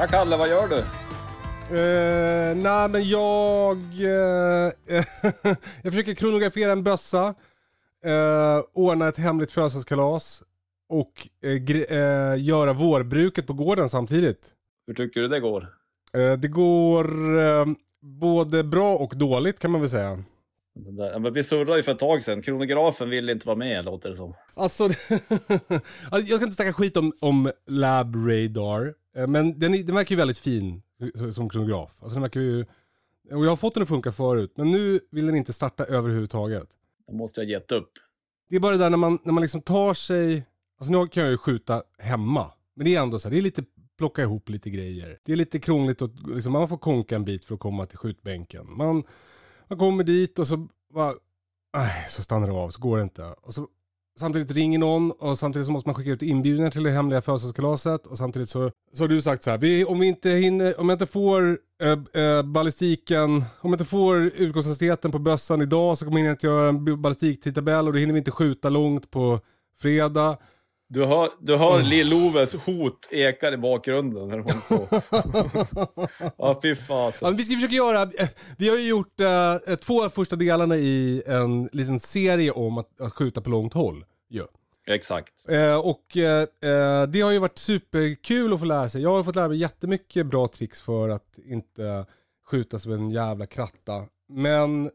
Ja, 0.00 0.06
Kalle, 0.06 0.36
vad 0.36 0.48
gör 0.48 0.68
du? 0.68 0.76
Uh, 0.76 2.56
nej 2.56 2.88
men 2.88 3.08
jag... 3.08 3.76
eh, 3.76 4.72
jag 5.82 5.92
försöker 5.92 6.14
kronografera 6.14 6.72
en 6.72 6.82
bössa, 6.82 7.34
uh, 8.06 8.64
ordna 8.72 9.08
ett 9.08 9.16
hemligt 9.16 9.52
födelsedagskalas 9.52 10.42
och 10.88 11.28
eh, 11.44 12.38
göra 12.38 12.72
vårbruket 12.72 13.46
på 13.46 13.52
gården 13.52 13.88
samtidigt. 13.88 14.40
Hur 14.86 14.94
tycker 14.94 15.20
du 15.20 15.28
det 15.28 15.40
går? 15.40 15.68
Det 16.38 16.48
går 16.48 17.06
både 18.20 18.64
bra 18.64 18.96
och 18.96 19.12
dåligt 19.16 19.58
kan 19.58 19.70
man 19.70 19.80
väl 19.80 19.90
säga. 19.90 20.24
Ja, 21.12 21.18
men 21.18 21.32
vi 21.32 21.42
surrade 21.42 21.76
ju 21.76 21.82
för 21.82 21.92
ett 21.92 21.98
tag 21.98 22.22
sedan. 22.22 22.42
Kronografen 22.42 23.10
ville 23.10 23.32
inte 23.32 23.46
vara 23.46 23.56
med, 23.56 23.84
låter 23.84 24.08
det 24.08 24.14
som. 24.14 24.34
Alltså, 24.54 24.84
alltså, 26.10 26.28
jag 26.28 26.36
ska 26.36 26.44
inte 26.44 26.56
snacka 26.56 26.72
skit 26.72 26.96
om, 26.96 27.12
om 27.20 27.50
Lab 27.66 28.16
Radar, 28.16 28.94
men 29.14 29.58
den, 29.58 29.72
den 29.72 29.94
verkar 29.94 30.10
ju 30.10 30.16
väldigt 30.16 30.38
fin 30.38 30.82
eh, 31.18 31.30
som 31.30 31.48
kronograf. 31.48 31.90
Alltså 32.02 32.14
den 32.14 32.22
verkar 32.22 32.40
ju, 32.40 32.60
och 33.32 33.44
jag 33.44 33.50
har 33.50 33.56
fått 33.56 33.74
den 33.74 33.82
att 33.82 33.88
funka 33.88 34.12
förut, 34.12 34.52
men 34.56 34.70
nu 34.70 35.00
vill 35.10 35.26
den 35.26 35.36
inte 35.36 35.52
starta 35.52 35.84
överhuvudtaget. 35.84 36.68
Jag 37.06 37.16
måste 37.16 37.40
ha 37.40 37.46
gett 37.46 37.72
upp. 37.72 37.92
Det 38.48 38.56
är 38.56 38.60
bara 38.60 38.72
det 38.72 38.78
där 38.78 38.90
när 38.90 38.96
man, 38.96 39.18
när 39.22 39.32
man 39.32 39.42
liksom 39.42 39.62
tar 39.62 39.94
sig, 39.94 40.46
alltså 40.78 40.92
nu 40.92 41.08
kan 41.08 41.22
jag 41.22 41.30
ju 41.30 41.38
skjuta 41.38 41.82
hemma, 41.98 42.52
men 42.74 42.84
det 42.84 42.96
är 42.96 43.02
ändå 43.02 43.18
så 43.18 43.28
här, 43.28 43.30
det 43.30 43.40
är 43.40 43.42
lite 43.42 43.64
plocka 43.98 44.22
ihop 44.22 44.48
lite 44.48 44.70
grejer. 44.70 45.18
Det 45.24 45.32
är 45.32 45.36
lite 45.36 45.58
krångligt 45.58 46.02
och 46.02 46.10
liksom, 46.34 46.52
man 46.52 46.68
får 46.68 46.78
konka 46.78 47.16
en 47.16 47.24
bit 47.24 47.44
för 47.44 47.54
att 47.54 47.60
komma 47.60 47.86
till 47.86 47.98
skjutbänken. 47.98 48.66
Man, 48.76 49.04
man 49.68 49.78
kommer 49.78 50.04
dit 50.04 50.38
och 50.38 50.46
så 50.46 50.68
bara, 50.94 51.14
nej, 51.76 52.06
så 52.08 52.22
stannar 52.22 52.46
det 52.46 52.52
av, 52.52 52.70
så 52.70 52.80
går 52.80 52.96
det 52.96 53.02
inte. 53.02 53.24
Och 53.24 53.54
så, 53.54 53.68
samtidigt 54.20 54.50
ringer 54.50 54.78
någon 54.78 55.10
och 55.10 55.38
samtidigt 55.38 55.66
så 55.66 55.72
måste 55.72 55.88
man 55.88 55.94
skicka 55.94 56.10
ut 56.10 56.22
inbjudningar 56.22 56.70
till 56.70 56.82
det 56.82 56.90
hemliga 56.90 57.22
födelsedagskalaset 57.22 58.06
och 58.06 58.18
samtidigt 58.18 58.48
så, 58.48 58.70
så 58.92 59.02
har 59.02 59.08
du 59.08 59.20
sagt 59.20 59.42
så 59.42 59.50
här, 59.50 59.58
vi, 59.58 59.84
om 59.84 59.98
vi 59.98 60.06
inte 60.06 60.30
hinner, 60.30 60.80
om 60.80 60.88
jag 60.88 60.94
inte 60.96 61.06
får 61.06 61.58
äh, 61.82 62.22
äh, 62.22 62.42
ballistiken, 62.42 63.44
om 63.60 63.70
jag 63.70 63.74
inte 63.74 63.84
får 63.84 64.16
utgångshastigheten 64.16 65.12
på 65.12 65.18
bössan 65.18 65.62
idag 65.62 65.98
så 65.98 66.04
kommer 66.04 66.20
jag 66.20 66.32
inte 66.32 66.46
göra 66.46 66.68
en 66.68 67.02
ballistiktidtabell 67.02 67.86
och 67.86 67.92
då 67.92 67.98
hinner 67.98 68.12
vi 68.12 68.18
inte 68.18 68.30
skjuta 68.30 68.68
långt 68.68 69.10
på 69.10 69.40
fredag. 69.80 70.36
Du 70.92 71.04
hör, 71.04 71.28
du 71.40 71.56
hör 71.56 71.82
Lill-Oves 71.82 72.56
hot 72.66 73.08
ekar 73.10 73.52
i 73.52 73.56
bakgrunden. 73.56 74.28
När 74.28 74.38
hon 74.38 74.60
på. 74.68 75.02
ja, 76.38 76.58
fy 76.62 76.74
fasen. 76.74 77.28
Ja, 77.28 77.34
vi 77.38 77.44
ska 77.44 77.54
försöka 77.54 77.74
göra, 77.74 78.02
eh, 78.02 78.28
vi 78.58 78.68
har 78.68 78.76
ju 78.76 78.88
gjort 78.88 79.20
eh, 79.20 79.74
två 79.76 80.08
första 80.08 80.36
delarna 80.36 80.76
i 80.76 81.22
en 81.26 81.68
liten 81.72 82.00
serie 82.00 82.50
om 82.50 82.78
att, 82.78 83.00
att 83.00 83.12
skjuta 83.12 83.40
på 83.40 83.50
långt 83.50 83.74
håll. 83.74 84.04
Ja. 84.32 84.44
Exakt. 84.86 85.48
Eh, 85.48 85.78
och 85.78 86.16
eh, 86.16 86.42
eh, 86.42 87.06
det 87.08 87.20
har 87.20 87.30
ju 87.32 87.38
varit 87.38 87.58
superkul 87.58 88.52
att 88.52 88.58
få 88.58 88.64
lära 88.64 88.88
sig. 88.88 89.02
Jag 89.02 89.10
har 89.10 89.24
fått 89.24 89.36
lära 89.36 89.48
mig 89.48 89.56
jättemycket 89.56 90.26
bra 90.26 90.48
tricks 90.48 90.80
för 90.80 91.08
att 91.08 91.38
inte 91.44 92.06
skjuta 92.46 92.78
som 92.78 92.92
en 92.92 93.10
jävla 93.10 93.46
kratta. 93.46 94.06
Men 94.28 94.90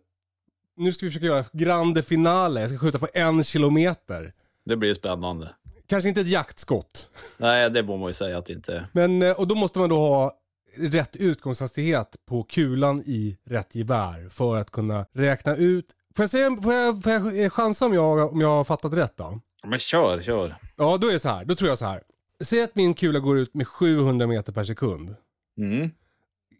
nu 0.77 0.93
ska 0.93 1.05
vi 1.05 1.09
försöka 1.09 1.25
göra 1.25 1.45
grande 1.53 2.03
finale. 2.03 2.61
Jag 2.61 2.69
ska 2.69 2.79
skjuta 2.79 2.99
på 2.99 3.07
en 3.13 3.43
kilometer. 3.43 4.33
Det 4.65 4.75
blir 4.75 4.93
spännande. 4.93 5.49
Kanske 5.87 6.09
inte 6.09 6.21
ett 6.21 6.29
jaktskott. 6.29 7.09
Nej, 7.37 7.69
det 7.69 7.85
får 7.85 7.97
man 7.97 8.09
ju 8.09 8.13
säga 8.13 8.37
att 8.37 8.45
det 8.45 8.53
inte 8.53 8.73
är. 8.73 8.87
Men, 8.93 9.21
eh, 9.21 9.31
och 9.31 9.47
då 9.47 9.55
måste 9.55 9.79
man 9.79 9.89
då 9.89 9.95
ha 9.97 10.37
rätt 10.77 11.15
utgångshastighet 11.15 12.15
på 12.25 12.43
kulan 12.43 13.03
i 13.05 13.37
rätt 13.45 13.75
gevär 13.75 14.29
för 14.29 14.55
att 14.55 14.71
kunna 14.71 15.05
räkna 15.13 15.55
ut. 15.55 15.85
Får 16.15 16.23
jag, 16.23 16.29
säga, 16.29 16.57
får 16.61 16.73
jag, 16.73 17.03
får 17.03 17.11
jag 17.11 17.43
eh, 17.43 17.49
chansa 17.49 17.85
om 17.85 17.93
jag, 17.93 18.31
om 18.31 18.41
jag 18.41 18.47
har 18.47 18.63
fattat 18.63 18.93
rätt 18.93 19.17
då? 19.17 19.41
Men 19.63 19.79
kör, 19.79 20.21
kör. 20.21 20.55
Ja, 20.75 20.97
då 20.97 21.07
är 21.07 21.13
det 21.13 21.19
så 21.19 21.29
här. 21.29 21.45
Då 21.45 21.55
tror 21.55 21.69
jag 21.69 21.77
så 21.77 21.85
här. 21.85 22.03
Säg 22.43 22.63
att 22.63 22.75
min 22.75 22.93
kula 22.93 23.19
går 23.19 23.37
ut 23.37 23.53
med 23.53 23.67
700 23.67 24.27
meter 24.27 24.53
per 24.53 24.63
sekund. 24.63 25.15
Mm. 25.57 25.89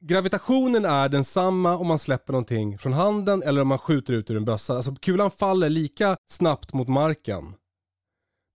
Gravitationen 0.02 0.86
är 0.86 1.10
densamma 1.10 1.78
om 1.78 1.88
man 1.88 2.00
släpper 2.00 2.34
någonting 2.34 2.78
från 2.78 2.94
handen 2.94 3.44
eller 3.44 3.62
om 3.62 3.68
man 3.68 3.78
skjuter 3.78 4.14
ut 4.14 4.30
ur 4.30 4.38
en 4.38 4.46
bössa. 4.46 4.76
Alltså 4.76 4.96
kulan 4.96 5.32
faller 5.32 5.70
lika 5.70 6.18
snabbt 6.30 6.74
mot 6.74 6.88
marken. 6.88 7.54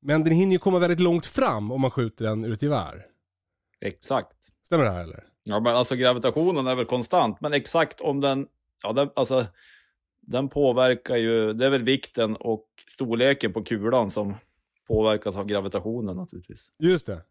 Men 0.03 0.25
den 0.25 0.33
hinner 0.33 0.53
ju 0.53 0.59
komma 0.59 0.79
väldigt 0.79 1.01
långt 1.01 1.27
fram 1.27 1.73
om 1.73 1.81
man 1.81 1.91
skjuter 1.91 2.25
den 2.25 2.45
ur 2.45 2.53
ett 2.53 2.63
gevär. 2.63 3.07
Exakt. 3.81 4.37
Stämmer 4.67 4.85
det 4.85 4.91
här 4.91 5.03
eller? 5.03 5.25
Ja, 5.45 5.61
men 5.61 5.77
alltså 5.77 5.97
gravitationen 5.97 6.67
är 6.67 6.75
väl 6.75 6.87
konstant, 6.87 7.41
men 7.41 7.53
exakt 7.53 8.01
om 8.01 8.21
den, 8.21 8.47
ja, 8.83 8.93
den, 8.93 9.11
alltså, 9.17 9.47
den 10.31 10.49
påverkar 10.49 11.17
ju, 11.17 11.53
det 11.53 11.67
är 11.67 11.71
väl 11.71 11.83
vikten 11.83 12.37
och 12.37 12.65
storleken 12.89 13.53
på 13.53 13.63
kulan 13.63 14.11
som 14.11 14.35
påverkas 14.89 15.37
av 15.37 15.47
gravitationen 15.47 16.17
naturligtvis. 16.17 16.73
Just 16.79 17.07
det. 17.07 17.23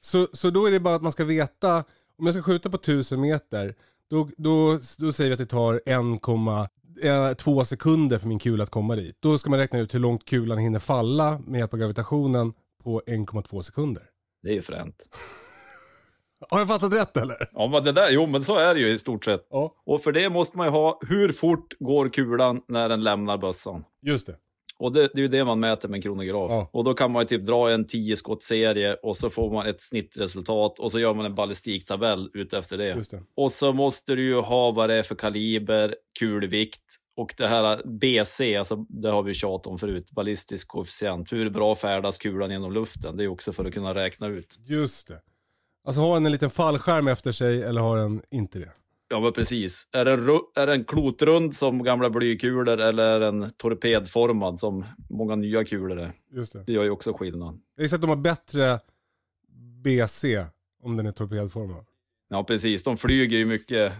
Så, 0.00 0.26
så 0.32 0.50
då 0.50 0.66
är 0.66 0.70
det 0.70 0.80
bara 0.80 0.94
att 0.94 1.02
man 1.02 1.12
ska 1.12 1.24
veta, 1.24 1.84
om 2.18 2.26
jag 2.26 2.34
ska 2.34 2.42
skjuta 2.42 2.70
på 2.70 2.76
1000 2.76 3.20
meter, 3.20 3.74
då, 4.10 4.28
då, 4.36 4.78
då 4.98 5.12
säger 5.12 5.30
vi 5.30 5.32
att 5.32 5.38
det 5.38 5.46
tar 5.46 5.80
1,2 5.86 7.64
sekunder 7.64 8.18
för 8.18 8.28
min 8.28 8.38
kula 8.38 8.62
att 8.62 8.70
komma 8.70 8.96
dit. 8.96 9.16
Då 9.20 9.38
ska 9.38 9.50
man 9.50 9.58
räkna 9.58 9.78
ut 9.78 9.94
hur 9.94 9.98
långt 9.98 10.24
kulan 10.24 10.58
hinner 10.58 10.78
falla 10.78 11.40
med 11.46 11.58
hjälp 11.58 11.72
av 11.72 11.78
gravitationen 11.80 12.52
på 12.82 13.02
1,2 13.06 13.62
sekunder. 13.62 14.02
Det 14.42 14.50
är 14.50 14.54
ju 14.54 14.62
fränt. 14.62 15.08
Har 16.50 16.58
jag 16.58 16.68
fattat 16.68 16.92
rätt 16.92 17.16
eller? 17.16 17.50
Ja, 17.52 17.68
men 17.68 17.84
det 17.84 17.92
där, 17.92 18.10
jo, 18.10 18.26
men 18.26 18.42
så 18.42 18.56
är 18.56 18.74
det 18.74 18.80
ju 18.80 18.88
i 18.94 18.98
stort 18.98 19.24
sett. 19.24 19.46
Ja. 19.50 19.74
Och 19.86 20.02
för 20.02 20.12
det 20.12 20.30
måste 20.30 20.58
man 20.58 20.66
ju 20.66 20.70
ha, 20.70 21.00
hur 21.08 21.32
fort 21.32 21.74
går 21.78 22.08
kulan 22.08 22.60
när 22.68 22.88
den 22.88 23.02
lämnar 23.02 23.38
bössan? 23.38 23.84
Just 24.02 24.26
det. 24.26 24.36
Och 24.78 24.92
det, 24.92 25.00
det 25.14 25.18
är 25.18 25.22
ju 25.22 25.28
det 25.28 25.44
man 25.44 25.60
mäter 25.60 25.88
med 25.88 25.96
en 25.98 26.02
kronograf. 26.02 26.50
Ja. 26.50 26.70
Och 26.72 26.84
då 26.84 26.94
kan 26.94 27.12
man 27.12 27.22
ju 27.22 27.26
typ 27.26 27.44
dra 27.44 27.70
en 27.70 27.86
10 27.86 28.16
skottserie 28.16 28.94
och 28.94 29.16
så 29.16 29.30
får 29.30 29.52
man 29.52 29.66
ett 29.66 29.80
snittresultat 29.80 30.78
och 30.78 30.92
så 30.92 31.00
gör 31.00 31.14
man 31.14 31.24
en 31.26 31.34
ballistiktabell 31.34 32.30
ut 32.34 32.52
efter 32.52 32.78
det. 32.78 32.88
Just 32.88 33.10
det. 33.10 33.22
Och 33.36 33.52
så 33.52 33.72
måste 33.72 34.14
du 34.14 34.22
ju 34.22 34.40
ha 34.40 34.70
vad 34.70 34.88
det 34.88 34.94
är 34.94 35.02
för 35.02 35.14
kaliber, 35.14 35.94
kulvikt 36.18 36.82
och 37.16 37.34
det 37.36 37.46
här 37.46 37.82
BC, 37.84 38.56
alltså 38.56 38.76
det 38.76 39.10
har 39.10 39.22
vi 39.22 39.34
tjatat 39.34 39.66
om 39.66 39.78
förut, 39.78 40.12
ballistisk 40.12 40.68
koefficient. 40.68 41.32
Hur 41.32 41.50
bra 41.50 41.74
färdas 41.74 42.18
kulan 42.18 42.50
genom 42.50 42.72
luften? 42.72 43.16
Det 43.16 43.24
är 43.24 43.28
också 43.28 43.52
för 43.52 43.64
att 43.64 43.74
kunna 43.74 43.94
räkna 43.94 44.26
ut. 44.26 44.58
Just 44.66 45.08
det. 45.08 45.20
Alltså 45.84 46.00
har 46.00 46.14
den 46.14 46.26
en 46.26 46.32
liten 46.32 46.50
fallskärm 46.50 47.08
efter 47.08 47.32
sig 47.32 47.62
eller 47.62 47.80
har 47.80 47.98
den 47.98 48.22
inte 48.30 48.58
det? 48.58 48.72
Ja, 49.10 49.20
men 49.20 49.32
precis. 49.32 49.88
Är 49.92 50.04
den, 50.04 50.40
är 50.54 50.66
den 50.66 50.84
klotrund 50.84 51.54
som 51.54 51.82
gamla 51.82 52.10
blykulor 52.10 52.68
eller 52.68 53.02
är 53.02 53.20
den 53.20 53.50
torpedformad 53.50 54.60
som 54.60 54.84
många 55.10 55.36
nya 55.36 55.64
kulor 55.64 55.98
är? 55.98 56.12
Just 56.32 56.52
det. 56.52 56.64
Det 56.66 56.72
gör 56.72 56.84
ju 56.84 56.90
också 56.90 57.12
skillnad. 57.12 57.60
Jag 57.76 57.82
gissar 57.82 57.96
att 57.96 58.00
de 58.00 58.10
har 58.10 58.16
bättre 58.16 58.80
BC 59.84 60.44
om 60.82 60.96
den 60.96 61.06
är 61.06 61.12
torpedformad. 61.12 61.84
Ja, 62.28 62.44
precis. 62.44 62.84
De 62.84 62.96
flyger 62.96 63.38
ju 63.38 63.46
mycket 63.46 63.92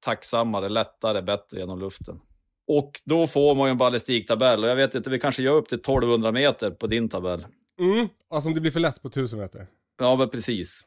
tacksammare, 0.00 0.68
lättare, 0.68 1.22
bättre 1.22 1.60
genom 1.60 1.80
luften. 1.80 2.20
Och 2.68 2.92
då 3.04 3.26
får 3.26 3.54
man 3.54 3.66
ju 3.68 3.70
en 3.70 3.78
ballistiktabell. 3.78 4.64
Och 4.64 4.70
jag 4.70 4.76
vet 4.76 4.94
inte, 4.94 5.10
vi 5.10 5.18
kanske 5.18 5.42
gör 5.42 5.54
upp 5.54 5.68
till 5.68 5.78
1200 5.78 6.32
meter 6.32 6.70
på 6.70 6.86
din 6.86 7.08
tabell. 7.08 7.46
Mm. 7.80 8.08
Alltså 8.30 8.48
om 8.48 8.54
det 8.54 8.60
blir 8.60 8.70
för 8.70 8.80
lätt 8.80 9.02
på 9.02 9.08
1000 9.08 9.38
meter. 9.38 9.66
Ja, 9.98 10.16
men 10.16 10.28
precis. 10.28 10.86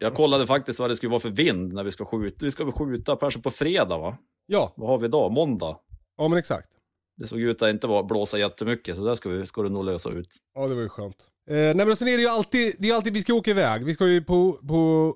Jag 0.00 0.14
kollade 0.14 0.46
faktiskt 0.46 0.80
vad 0.80 0.90
det 0.90 0.96
skulle 0.96 1.10
vara 1.10 1.20
för 1.20 1.30
vind 1.30 1.72
när 1.72 1.84
vi 1.84 1.90
ska 1.90 2.04
skjuta. 2.04 2.36
Vi 2.44 2.50
ska 2.50 2.64
väl 2.64 2.72
skjuta 2.72 3.16
kanske 3.16 3.40
på 3.40 3.50
fredag 3.50 3.98
va? 3.98 4.16
Ja, 4.46 4.72
Vad 4.76 4.88
har 4.88 4.98
vi 4.98 5.06
idag? 5.06 5.32
Måndag? 5.32 5.78
ja 6.16 6.28
men 6.28 6.38
exakt. 6.38 6.68
Det 7.16 7.26
såg 7.26 7.40
ut 7.40 7.62
att 7.62 7.68
inte 7.70 8.04
blåsa 8.08 8.38
jättemycket, 8.38 8.96
så 8.96 9.04
där 9.04 9.14
ska, 9.14 9.28
vi, 9.28 9.46
ska 9.46 9.62
det 9.62 9.68
nog 9.68 9.84
lösa 9.84 10.10
ut. 10.10 10.28
Ja, 10.54 10.68
det 10.68 10.74
var 10.74 10.82
ju 10.82 10.88
skönt. 10.88 11.16
Eh, 11.50 11.54
nej 11.54 11.86
men 11.86 11.96
sen 11.96 12.08
är 12.08 12.16
det 12.16 12.22
ju 12.22 12.28
alltid, 12.28 12.74
det 12.78 12.90
är 12.90 12.94
alltid, 12.94 13.12
vi 13.12 13.20
ska 13.22 13.34
åka 13.34 13.50
iväg. 13.50 13.84
Vi 13.84 13.94
ska 13.94 14.06
ju 14.06 14.22
på, 14.22 14.52
på 14.52 15.14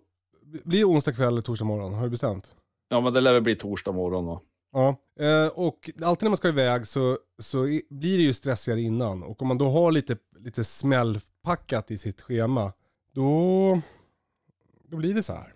blir 0.65 0.79
det 0.79 0.85
onsdag 0.85 1.13
kväll 1.13 1.29
eller 1.29 1.43
torsdag 1.43 1.65
morgon? 1.65 1.95
Har 1.95 2.05
du 2.05 2.11
bestämt? 2.11 2.55
Ja, 2.89 3.01
men 3.01 3.13
det 3.13 3.21
lär 3.21 3.33
väl 3.33 3.43
bli 3.43 3.57
torsdag 3.57 3.93
morgon 3.93 4.27
då. 4.27 4.41
Ja, 4.73 4.97
eh, 5.21 5.53
och 5.55 5.91
alltid 6.03 6.23
när 6.23 6.31
man 6.31 6.37
ska 6.37 6.49
iväg 6.49 6.87
så, 6.87 7.19
så 7.43 7.63
blir 7.91 8.17
det 8.19 8.23
ju 8.25 8.33
stressigare 8.33 8.81
innan. 8.81 9.23
Och 9.23 9.43
om 9.43 9.49
man 9.49 9.59
då 9.59 9.69
har 9.69 9.93
lite, 9.93 10.17
lite 10.39 10.65
smällpackat 10.65 11.91
i 11.91 11.99
sitt 11.99 12.21
schema, 12.21 12.73
då, 13.15 13.81
då 14.93 14.99
blir 14.99 15.15
det 15.15 15.23
så 15.23 15.33
här. 15.33 15.53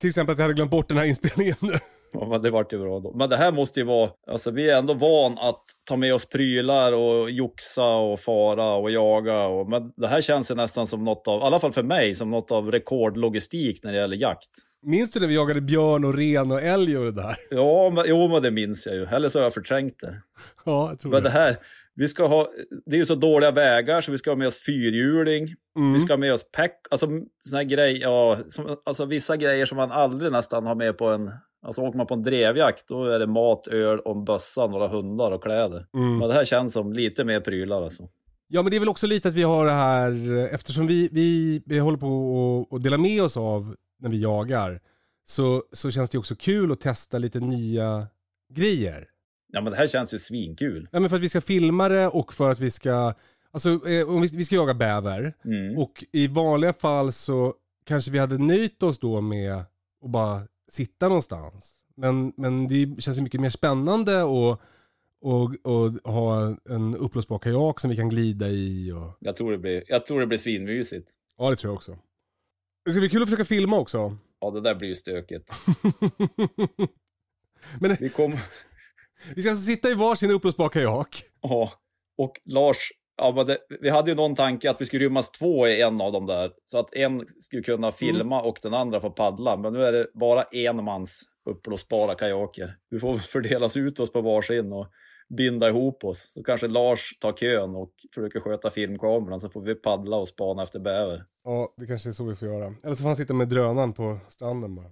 Till 0.00 0.08
exempel 0.08 0.32
att 0.32 0.38
jag 0.38 0.44
hade 0.44 0.54
glömt 0.54 0.70
bort 0.70 0.88
den 0.88 0.96
här 0.96 1.04
inspelningen 1.04 1.56
nu. 1.60 1.72
Ja, 2.12 2.26
men 2.28 2.42
det 2.42 2.50
vart 2.50 2.72
ju 2.72 2.78
bra 2.78 3.00
då. 3.00 3.12
Men 3.16 3.28
det 3.28 3.36
här 3.36 3.52
måste 3.52 3.80
ju 3.80 3.86
vara, 3.86 4.10
alltså 4.30 4.50
vi 4.50 4.70
är 4.70 4.76
ändå 4.78 4.94
van 4.94 5.38
att 5.38 5.62
ta 5.88 5.96
med 5.96 6.14
oss 6.14 6.28
prylar 6.28 6.92
och 6.92 7.30
joxa 7.30 7.86
och 7.86 8.20
fara 8.20 8.74
och 8.74 8.90
jaga. 8.90 9.46
Och, 9.46 9.68
men 9.68 9.92
det 9.96 10.08
här 10.08 10.20
känns 10.20 10.50
ju 10.50 10.54
nästan 10.54 10.86
som 10.86 11.04
något 11.04 11.28
av, 11.28 11.40
i 11.40 11.44
alla 11.44 11.58
fall 11.58 11.72
för 11.72 11.82
mig, 11.82 12.14
som 12.14 12.30
något 12.30 12.50
av 12.50 12.70
rekordlogistik 12.72 13.84
när 13.84 13.92
det 13.92 13.98
gäller 13.98 14.16
jakt. 14.16 14.48
Minns 14.82 15.12
du 15.12 15.20
när 15.20 15.26
vi 15.26 15.34
jagade 15.34 15.60
björn 15.60 16.04
och 16.04 16.14
ren 16.14 16.52
och 16.52 16.62
älg 16.62 16.98
och 16.98 17.04
det 17.04 17.12
där? 17.22 17.36
Ja, 17.50 17.90
men, 17.90 18.04
jo, 18.06 18.28
men 18.28 18.42
det 18.42 18.50
minns 18.50 18.86
jag 18.86 18.94
ju. 18.96 19.04
Eller 19.06 19.28
så 19.28 19.38
har 19.38 19.44
jag 19.44 19.54
förträngt 19.54 19.98
det. 20.00 20.22
Ja, 20.64 20.88
jag 20.88 21.00
tror 21.00 21.12
Men 21.12 21.22
det 21.22 21.28
det. 21.28 21.32
här, 21.32 21.56
vi 21.98 22.08
ska 22.08 22.26
ha, 22.26 22.48
det 22.86 22.96
är 22.96 22.98
ju 22.98 23.04
så 23.04 23.14
dåliga 23.14 23.50
vägar 23.50 24.00
så 24.00 24.10
vi 24.10 24.18
ska 24.18 24.30
ha 24.30 24.36
med 24.36 24.46
oss 24.46 24.64
fyrhjuling. 24.66 25.48
Mm. 25.76 25.92
Vi 25.92 25.98
ska 25.98 26.12
ha 26.12 26.18
med 26.18 26.32
oss 26.32 26.50
pack, 26.50 26.86
alltså 26.90 27.08
såna 27.40 27.64
grejer, 27.64 28.02
ja, 28.02 28.38
som, 28.48 28.76
alltså 28.84 29.04
vissa 29.04 29.36
grejer 29.36 29.66
som 29.66 29.76
man 29.76 29.90
aldrig 29.90 30.32
nästan 30.32 30.66
har 30.66 30.74
med 30.74 30.98
på 30.98 31.08
en, 31.08 31.30
alltså 31.66 31.82
åker 31.82 31.96
man 31.96 32.06
på 32.06 32.14
en 32.14 32.22
drevjakt 32.22 32.88
då 32.88 33.04
är 33.04 33.18
det 33.18 33.26
mat, 33.26 33.68
öl 33.68 34.00
och 34.00 34.16
en 34.16 34.24
bössa, 34.24 34.66
några 34.66 34.88
hundar 34.88 35.32
och 35.32 35.42
kläder. 35.42 35.86
Mm. 35.94 36.18
Men 36.18 36.28
det 36.28 36.34
här 36.34 36.44
känns 36.44 36.72
som 36.72 36.92
lite 36.92 37.24
mer 37.24 37.40
prylar 37.40 37.82
alltså. 37.82 38.08
Ja 38.48 38.62
men 38.62 38.70
det 38.70 38.76
är 38.76 38.80
väl 38.80 38.88
också 38.88 39.06
lite 39.06 39.28
att 39.28 39.34
vi 39.34 39.42
har 39.42 39.66
det 39.66 39.72
här, 39.72 40.38
eftersom 40.54 40.86
vi, 40.86 41.08
vi, 41.12 41.62
vi 41.66 41.78
håller 41.78 41.98
på 41.98 42.76
att 42.76 42.82
dela 42.82 42.98
med 42.98 43.22
oss 43.22 43.36
av 43.36 43.76
när 44.00 44.10
vi 44.10 44.22
jagar, 44.22 44.80
så, 45.24 45.62
så 45.72 45.90
känns 45.90 46.10
det 46.10 46.18
också 46.18 46.34
kul 46.34 46.72
att 46.72 46.80
testa 46.80 47.18
lite 47.18 47.40
nya 47.40 48.06
grejer. 48.54 49.08
Ja 49.52 49.60
men 49.60 49.72
det 49.72 49.76
här 49.78 49.86
känns 49.86 50.14
ju 50.14 50.18
svinkul. 50.18 50.88
Ja 50.92 51.00
men 51.00 51.10
för 51.10 51.16
att 51.16 51.22
vi 51.22 51.28
ska 51.28 51.40
filma 51.40 51.88
det 51.88 52.06
och 52.08 52.32
för 52.32 52.50
att 52.50 52.60
vi 52.60 52.70
ska, 52.70 53.14
alltså 53.50 53.68
eh, 53.88 54.08
om 54.08 54.20
vi, 54.20 54.28
vi 54.32 54.44
ska 54.44 54.54
jaga 54.54 54.74
bäver, 54.74 55.34
Mm. 55.44 55.78
och 55.78 56.04
i 56.12 56.26
vanliga 56.28 56.72
fall 56.72 57.12
så 57.12 57.54
kanske 57.86 58.10
vi 58.10 58.18
hade 58.18 58.38
nöjt 58.38 58.82
oss 58.82 58.98
då 58.98 59.20
med 59.20 59.54
att 59.54 60.10
bara 60.10 60.42
sitta 60.70 61.08
någonstans. 61.08 61.74
Men, 61.96 62.32
men 62.36 62.68
det 62.68 63.02
känns 63.02 63.18
ju 63.18 63.22
mycket 63.22 63.40
mer 63.40 63.50
spännande 63.50 64.22
att 64.22 64.60
och, 65.20 65.66
och 65.66 66.12
ha 66.12 66.56
en 66.68 66.96
uppblåsbar 66.96 67.38
kajak 67.38 67.80
som 67.80 67.90
vi 67.90 67.96
kan 67.96 68.08
glida 68.08 68.48
i. 68.48 68.92
Och... 68.92 69.16
Jag, 69.20 69.36
tror 69.36 69.52
det 69.52 69.58
blir, 69.58 69.84
jag 69.88 70.06
tror 70.06 70.20
det 70.20 70.26
blir 70.26 70.38
svinmysigt. 70.38 71.10
Ja, 71.38 71.50
det 71.50 71.56
tror 71.56 71.70
jag 71.70 71.76
också. 71.76 71.98
Det 72.84 72.90
ska 72.90 73.00
bli 73.00 73.08
kul 73.08 73.22
att 73.22 73.28
försöka 73.28 73.44
filma 73.44 73.78
också. 73.78 74.16
Ja 74.40 74.50
det 74.50 74.60
där 74.60 74.74
blir 74.74 74.88
ju 74.88 74.94
stökigt. 74.94 75.52
Men 77.80 77.96
Vi 78.00 78.08
kom, 78.08 78.32
vi 79.34 79.42
ska 79.42 79.50
alltså 79.50 79.64
sitta 79.64 79.90
i 79.90 79.94
varsin 79.94 80.30
uppblåsbar 80.30 80.68
kajak. 80.68 81.22
ja, 81.42 81.70
och 82.18 82.32
Lars, 82.44 82.76
ja, 83.16 83.44
det, 83.44 83.58
vi 83.80 83.88
hade 83.88 84.10
ju 84.10 84.16
någon 84.16 84.34
tanke 84.34 84.70
att 84.70 84.80
vi 84.80 84.84
skulle 84.84 85.04
rymmas 85.04 85.30
två 85.30 85.66
i 85.66 85.82
en 85.82 86.00
av 86.00 86.12
dem 86.12 86.26
där. 86.26 86.50
Så 86.64 86.78
att 86.78 86.94
en 86.94 87.26
skulle 87.40 87.62
kunna 87.62 87.92
filma 87.92 88.42
och 88.42 88.58
den 88.62 88.74
andra 88.74 89.00
får 89.00 89.10
paddla. 89.10 89.56
Men 89.56 89.72
nu 89.72 89.84
är 89.84 89.92
det 89.92 90.06
bara 90.14 90.42
en 90.42 90.84
mans 90.84 91.22
uppblåsbara 91.50 92.14
kajaker. 92.14 92.76
Vi 92.90 92.98
får 92.98 93.16
fördelas 93.16 93.76
ut 93.76 94.00
oss 94.00 94.12
på 94.12 94.20
varsin 94.20 94.72
och 94.72 94.88
binda 95.36 95.68
ihop 95.68 96.04
oss. 96.04 96.32
Så 96.32 96.42
kanske 96.42 96.68
Lars 96.68 97.18
tar 97.20 97.32
kön 97.32 97.74
och 97.74 97.92
försöker 98.14 98.40
sköta 98.40 98.70
filmkameran 98.70 99.40
så 99.40 99.50
får 99.50 99.62
vi 99.62 99.74
paddla 99.74 100.16
och 100.16 100.28
spana 100.28 100.62
efter 100.62 100.80
bäver. 100.80 101.24
Ja, 101.44 101.74
det 101.76 101.86
kanske 101.86 102.08
är 102.08 102.12
så 102.12 102.24
vi 102.24 102.36
får 102.36 102.48
göra. 102.48 102.74
Eller 102.84 102.94
så 102.94 103.02
får 103.02 103.08
han 103.08 103.16
sitta 103.16 103.34
med 103.34 103.48
drönaren 103.48 103.92
på 103.92 104.18
stranden 104.28 104.74
bara. 104.74 104.90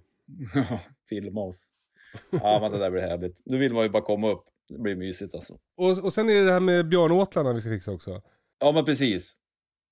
Filma 1.09 1.41
oss. 1.41 1.69
Ja, 2.31 2.57
men 2.61 2.71
det 2.71 2.77
där 2.77 2.91
blir 2.91 3.01
härligt. 3.01 3.41
Nu 3.45 3.57
vill 3.57 3.73
man 3.73 3.83
ju 3.83 3.89
bara 3.89 4.03
komma 4.03 4.31
upp. 4.31 4.43
Det 4.69 4.79
blir 4.79 4.95
mysigt 4.95 5.35
alltså. 5.35 5.57
Och, 5.77 6.03
och 6.05 6.13
sen 6.13 6.29
är 6.29 6.35
det 6.35 6.45
det 6.45 6.51
här 6.53 6.59
med 6.59 6.87
björnåtlarna 6.87 7.53
vi 7.53 7.59
ska 7.61 7.69
fixa 7.69 7.91
också. 7.91 8.21
Ja, 8.59 8.71
men 8.71 8.85
precis. 8.85 9.35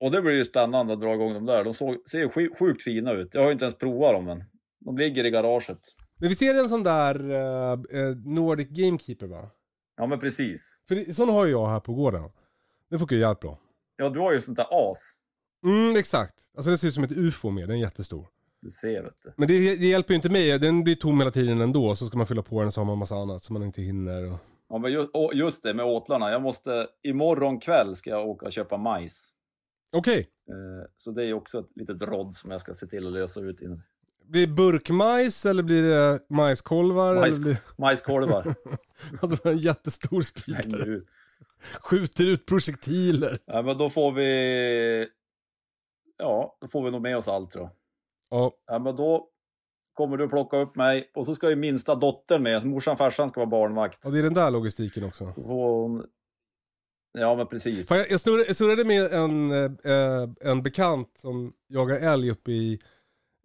Och 0.04 0.12
det 0.12 0.22
blir 0.22 0.34
ju 0.34 0.44
spännande 0.44 0.94
att 0.94 1.02
dra 1.02 1.14
igång 1.14 1.34
dem 1.34 1.46
där. 1.46 1.64
De 1.64 1.74
såg, 1.74 2.10
ser 2.10 2.20
ju 2.20 2.30
sju- 2.30 2.50
sjukt 2.60 2.84
fina 2.84 3.12
ut. 3.12 3.34
Jag 3.34 3.42
har 3.42 3.48
ju 3.48 3.54
inte 3.54 3.66
ens 3.66 3.78
provat 3.78 4.14
dem 4.14 4.28
än. 4.30 4.44
De 4.86 4.98
ligger 4.98 5.26
i 5.26 5.30
garaget. 5.30 5.80
Men 6.20 6.30
vi 6.30 6.36
ser 6.36 6.56
en 6.56 6.70
sån 6.70 6.84
där 6.84 7.30
eh, 7.32 7.72
eh, 7.72 8.16
Nordic 8.26 8.68
Gamekeeper 8.70 9.28
va? 9.28 9.50
Ja, 9.98 10.06
men 10.08 10.20
precis. 10.20 10.82
För 10.88 11.14
sån 11.14 11.30
har 11.30 11.46
ju 11.46 11.52
jag 11.52 11.68
här 11.68 11.80
på 11.80 11.94
gården. 11.94 12.30
Den 12.90 13.00
funkar 13.00 13.16
ju 13.16 13.22
jävligt 13.22 13.40
bra. 13.42 13.60
Ja, 13.98 14.10
du 14.10 14.20
har 14.20 14.34
ju 14.34 14.42
sånt 14.42 14.58
där 14.58 14.92
as. 14.92 15.14
Mm, 15.66 15.96
exakt. 15.96 16.34
Alltså 16.58 16.70
den 16.70 16.78
ser 16.78 16.88
ut 16.88 16.94
som 16.94 17.04
ett 17.04 17.12
ufo 17.12 17.50
med, 17.50 17.68
den 17.70 17.78
är 17.78 17.82
jättestor. 17.82 18.28
Du 18.66 18.72
ser, 18.72 19.04
vet 19.04 19.22
du. 19.24 19.34
Men 19.38 19.48
det, 19.48 19.76
det 19.76 19.86
hjälper 19.86 20.14
ju 20.14 20.16
inte 20.16 20.30
mig, 20.30 20.60
den 20.60 20.84
blir 20.84 20.96
tom 20.96 21.20
hela 21.20 21.32
tiden 21.32 21.62
ändå. 21.62 21.96
Så 21.96 22.06
ska 22.06 22.18
man 22.18 22.28
fylla 22.28 22.42
på 22.44 22.62
den 22.62 22.72
så 22.72 22.82
har 22.82 22.86
man 22.86 22.98
massa 22.98 23.16
annat 23.16 23.44
som 23.44 23.54
man 23.54 23.64
inte 23.64 23.82
hinner. 23.82 24.32
Och... 24.32 24.38
Ja, 24.70 24.78
men 24.78 24.92
ju, 24.92 25.00
och 25.00 25.32
just 25.34 25.64
det 25.64 25.74
med 25.74 25.86
åtlarna. 25.86 26.32
Jag 26.32 26.42
måste, 26.42 26.88
imorgon 27.04 27.60
kväll 27.60 27.96
ska 27.96 28.10
jag 28.10 28.28
åka 28.30 28.46
och 28.46 28.52
köpa 28.52 28.78
majs. 28.78 29.32
Okej, 29.92 30.30
Eh, 30.50 30.90
så 30.98 31.12
det 31.12 31.26
är 31.26 31.34
också 31.34 31.60
ett 31.60 31.70
litet 31.76 32.02
rodd 32.02 32.34
som 32.36 32.52
jag 32.52 32.62
ska 32.62 32.74
se 32.74 32.88
till 32.88 33.08
att 33.08 33.14
lösa 33.14 33.42
ut 33.42 33.62
innan. 33.62 33.82
blir 34.28 34.48
det 34.48 34.54
burkmajs 34.54 35.46
eller 35.46 35.64
blir 35.64 35.84
det 35.84 36.20
majskolvar? 36.30 37.16
Majs- 37.16 37.44
blir... 37.44 37.58
Majskolvar. 37.78 38.56
Alltså 39.22 39.50
en 39.50 39.58
jättestor 39.58 40.22
spikare. 40.22 40.84
ut. 40.86 41.08
Skjuter 41.82 42.26
ut 42.26 42.46
projektiler. 42.46 43.38
Ja, 43.46 43.62
men 43.62 43.78
då 43.78 43.90
får 43.90 44.12
vi... 44.12 45.08
Ja, 46.18 46.58
då 46.62 46.68
får 46.68 46.84
vi 46.86 46.92
nog 46.92 47.02
med 47.02 47.18
oss 47.18 47.28
allt 47.28 47.50
tror 47.50 47.64
jag. 47.64 47.72
Ja, 48.30 48.51
Ja, 48.68 48.80
men 48.80 48.95
då 48.95 49.30
kommer 49.94 50.18
du 50.18 50.30
plocka 50.30 50.57
upp 50.57 50.75
mig 50.75 51.12
och 51.16 51.25
så 51.25 51.36
ska 51.36 51.50
ju 51.50 51.56
minsta 51.56 51.95
dottern 51.95 52.44
med. 52.44 52.66
Morsan 52.66 52.92
och 52.92 52.98
farsan 52.98 53.30
ska 53.30 53.39
vara 53.39 53.50
barnvakt. 53.50 54.06
och 54.06 54.12
det 54.12 54.19
är 54.19 54.24
den 54.24 54.33
där 54.33 54.51
logistiken 54.51 55.04
också. 55.04 55.31
Så 55.31 55.42
hon... 55.42 56.06
Ja, 57.18 57.36
men 57.36 57.48
precis. 57.48 57.88
Fan, 57.89 57.98
jag, 57.98 58.12
jag, 58.12 58.19
snurrade, 58.19 58.45
jag 58.48 58.56
surrade 58.56 58.86
med 58.86 59.13
en, 59.13 59.51
eh, 59.51 60.51
en 60.51 60.63
bekant 60.63 61.18
som 61.18 61.54
jagar 61.68 61.95
älg 61.95 62.31
uppe 62.31 62.51
i 62.51 62.80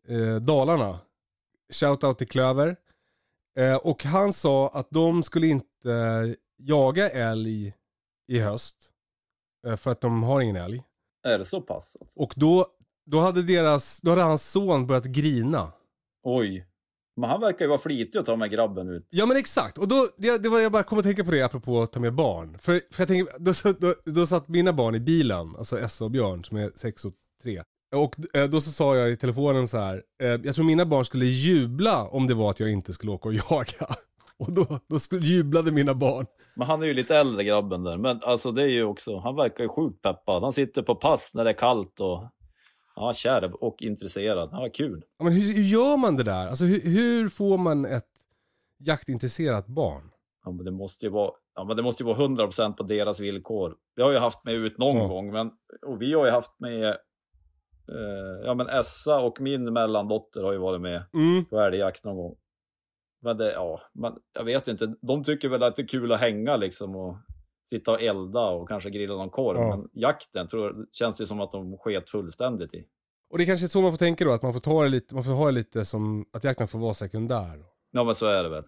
eh, 0.09 0.37
Dalarna. 0.37 0.99
Shoutout 1.73 2.19
till 2.19 2.29
Klöver. 2.29 2.77
Eh, 3.59 3.77
och 3.77 4.05
han 4.05 4.33
sa 4.33 4.69
att 4.69 4.91
de 4.91 5.23
skulle 5.23 5.47
inte 5.47 6.37
jaga 6.57 7.11
älg 7.11 7.75
i 8.29 8.39
höst. 8.39 8.77
Eh, 9.67 9.77
för 9.77 9.91
att 9.91 10.01
de 10.01 10.23
har 10.23 10.41
ingen 10.41 10.57
älg. 10.57 10.83
Är 11.23 11.39
det 11.39 11.45
så 11.45 11.61
pass? 11.61 11.97
Alltså? 12.01 12.21
Och 12.21 12.33
då, 12.37 12.67
då, 13.11 13.21
hade 13.21 13.43
deras, 13.43 14.01
då 14.01 14.11
hade 14.11 14.23
hans 14.23 14.51
son 14.51 14.87
börjat 14.87 15.05
grina. 15.05 15.73
Oj. 16.23 16.67
Men 17.17 17.31
han 17.31 17.41
verkar 17.41 17.65
ju 17.65 17.69
vara 17.69 17.79
flitig 17.79 18.19
att 18.19 18.27
ta 18.27 18.37
med 18.37 18.51
grabben 18.51 18.89
ut. 18.89 19.07
Ja 19.11 19.27
men 19.27 19.37
exakt, 19.37 19.79
och 19.79 19.89
då, 19.89 20.09
det, 20.17 20.43
det 20.43 20.49
var 20.49 20.61
jag 20.61 20.73
bara 20.73 20.83
kom 20.83 20.99
att 20.99 21.05
tänka 21.05 21.25
på 21.25 21.31
det 21.31 21.43
apropå 21.43 21.83
att 21.83 21.93
ta 21.93 22.01
med 22.01 22.15
barn. 22.15 22.59
För, 22.59 22.81
för 22.91 23.03
jag 23.03 23.09
tänker, 23.09 23.39
då, 23.39 23.53
då, 23.81 24.13
då 24.13 24.27
satt 24.27 24.49
mina 24.49 24.73
barn 24.73 24.95
i 24.95 25.01
bilen, 25.01 25.55
alltså 25.59 25.81
Essa 25.81 26.05
och 26.05 26.11
Björn 26.11 26.45
som 26.45 26.57
är 26.57 26.71
sex 26.75 27.05
och 27.05 27.13
tre. 27.43 27.63
Och 27.95 28.37
eh, 28.37 28.49
då 28.51 28.61
så 28.61 28.71
sa 28.71 28.97
jag 28.97 29.11
i 29.11 29.17
telefonen 29.17 29.69
så 29.69 29.79
här, 29.79 30.03
eh, 30.23 30.29
jag 30.29 30.55
tror 30.55 30.65
mina 30.65 30.87
barn 30.87 31.05
skulle 31.05 31.25
jubla 31.25 32.05
om 32.05 32.27
det 32.27 32.35
var 32.35 32.51
att 32.51 32.61
jag 32.61 32.71
inte 32.71 32.93
skulle 32.93 33.13
åka 33.13 33.29
och 33.29 33.35
jaga. 33.35 33.87
Och 34.39 34.53
då, 34.53 34.79
då 34.87 35.19
jublade 35.19 35.73
mina 35.73 35.95
barn. 35.95 36.27
Men 36.55 36.67
han 36.67 36.83
är 36.83 36.87
ju 36.87 36.95
lite 36.95 37.17
äldre 37.17 37.45
grabben 37.45 37.83
där. 37.83 37.97
Men 37.97 38.21
alltså 38.23 38.51
det 38.53 38.63
är 38.63 38.69
ju 38.69 38.85
också, 38.85 39.19
han 39.19 39.37
verkar 39.37 39.65
ju 39.65 39.69
sjukt 39.69 40.03
peppad. 40.03 40.43
Han 40.43 40.53
sitter 40.53 40.83
på 40.83 40.95
pass 40.95 41.35
när 41.35 41.45
det 41.45 41.51
är 41.51 41.55
kallt 41.55 42.01
och 42.01 42.25
ja, 43.01 43.13
kär 43.13 43.65
och 43.65 43.83
intresserad. 43.83 44.49
Ja, 44.53 44.69
kul. 44.75 45.05
Ja, 45.19 45.25
men 45.25 45.33
hur, 45.33 45.55
hur 45.55 45.63
gör 45.63 45.97
man 45.97 46.17
det 46.17 46.23
där? 46.23 46.47
Alltså 46.49 46.65
hur, 46.65 46.81
hur 46.81 47.29
får 47.29 47.59
man 47.59 47.85
ett 47.85 48.09
jaktintresserat 48.79 49.67
barn? 49.67 50.11
Ja, 50.45 50.51
men 50.51 50.65
det 50.65 50.71
måste 50.71 51.07
ju 51.07 51.13
vara, 51.13 51.31
ja, 51.55 51.65
men 51.65 51.77
det 51.77 51.83
måste 51.83 52.03
ju 52.03 52.07
vara 52.07 52.19
100% 52.19 52.73
på 52.73 52.83
deras 52.83 53.21
villkor. 53.21 53.77
Vi 53.97 54.03
har 54.03 54.11
ju 54.13 54.19
haft 54.19 54.45
med 54.45 54.55
ut 54.55 54.79
någon 54.79 54.97
Ja. 54.97 55.07
gång, 55.09 55.33
men, 55.33 55.51
och 55.87 56.03
vi 56.03 56.13
har 56.15 56.25
ju 56.27 56.31
haft 56.33 56.61
med, 56.61 56.89
eh, 57.89 58.45
ja 58.45 58.55
men 58.55 58.69
Essa 58.69 59.21
och 59.21 59.41
min 59.41 59.73
mellandotter 59.73 60.43
har 60.43 60.53
ju 60.53 60.59
varit 60.59 60.81
med 60.81 61.03
Mm. 61.15 61.45
på 61.45 61.61
älgjakt 61.61 62.05
någon 62.05 62.17
gång. 62.17 62.37
Men 63.23 63.37
det, 63.37 63.53
ja, 63.53 63.81
men 63.93 64.13
jag 64.33 64.45
vet 64.45 64.69
inte. 64.69 64.95
De 65.01 65.25
tycker 65.25 65.49
väl 65.49 65.63
att 65.63 65.77
det 65.77 65.83
är 65.83 65.87
kul 65.89 66.13
att 66.13 66.21
hänga 66.21 66.57
liksom 66.57 66.97
och 66.97 67.17
sitta 67.71 67.91
och 67.91 68.03
elda 68.03 68.41
och 68.41 68.69
kanske 68.69 68.91
grilla 68.91 69.15
någon 69.15 69.31
korv. 69.31 69.59
Ja. 69.59 69.77
Men 69.77 69.89
jakten 69.93 70.49
tror, 70.49 70.87
känns 70.93 71.19
det 71.19 71.27
som 71.27 71.41
att 71.41 71.53
de 71.53 71.79
sket 71.79 72.11
fullständigt 72.11 72.75
i. 72.75 72.87
Och 73.31 73.39
det 73.39 73.45
är 73.45 73.47
kanske 73.47 73.67
är 73.67 73.69
så 73.69 73.83
man 73.83 73.93
får 73.93 73.99
tänka 73.99 74.25
då, 74.25 74.33
att 74.33 74.43
man 74.43 74.53
får 74.53 74.61
ta 74.61 74.83
det 74.83 74.89
lite, 74.89 75.15
man 75.15 75.25
får 75.25 75.33
ha 75.33 75.47
det 75.47 75.53
lite 75.53 75.85
som, 75.85 76.27
att 76.33 76.45
jakten 76.45 76.69
får 76.69 76.79
vara 76.79 76.95
sekundär. 76.95 77.65
Ja, 77.91 78.05
men 78.05 78.15
så 78.15 78.27
är 78.27 78.43
det 78.43 78.49
väl. 78.49 78.65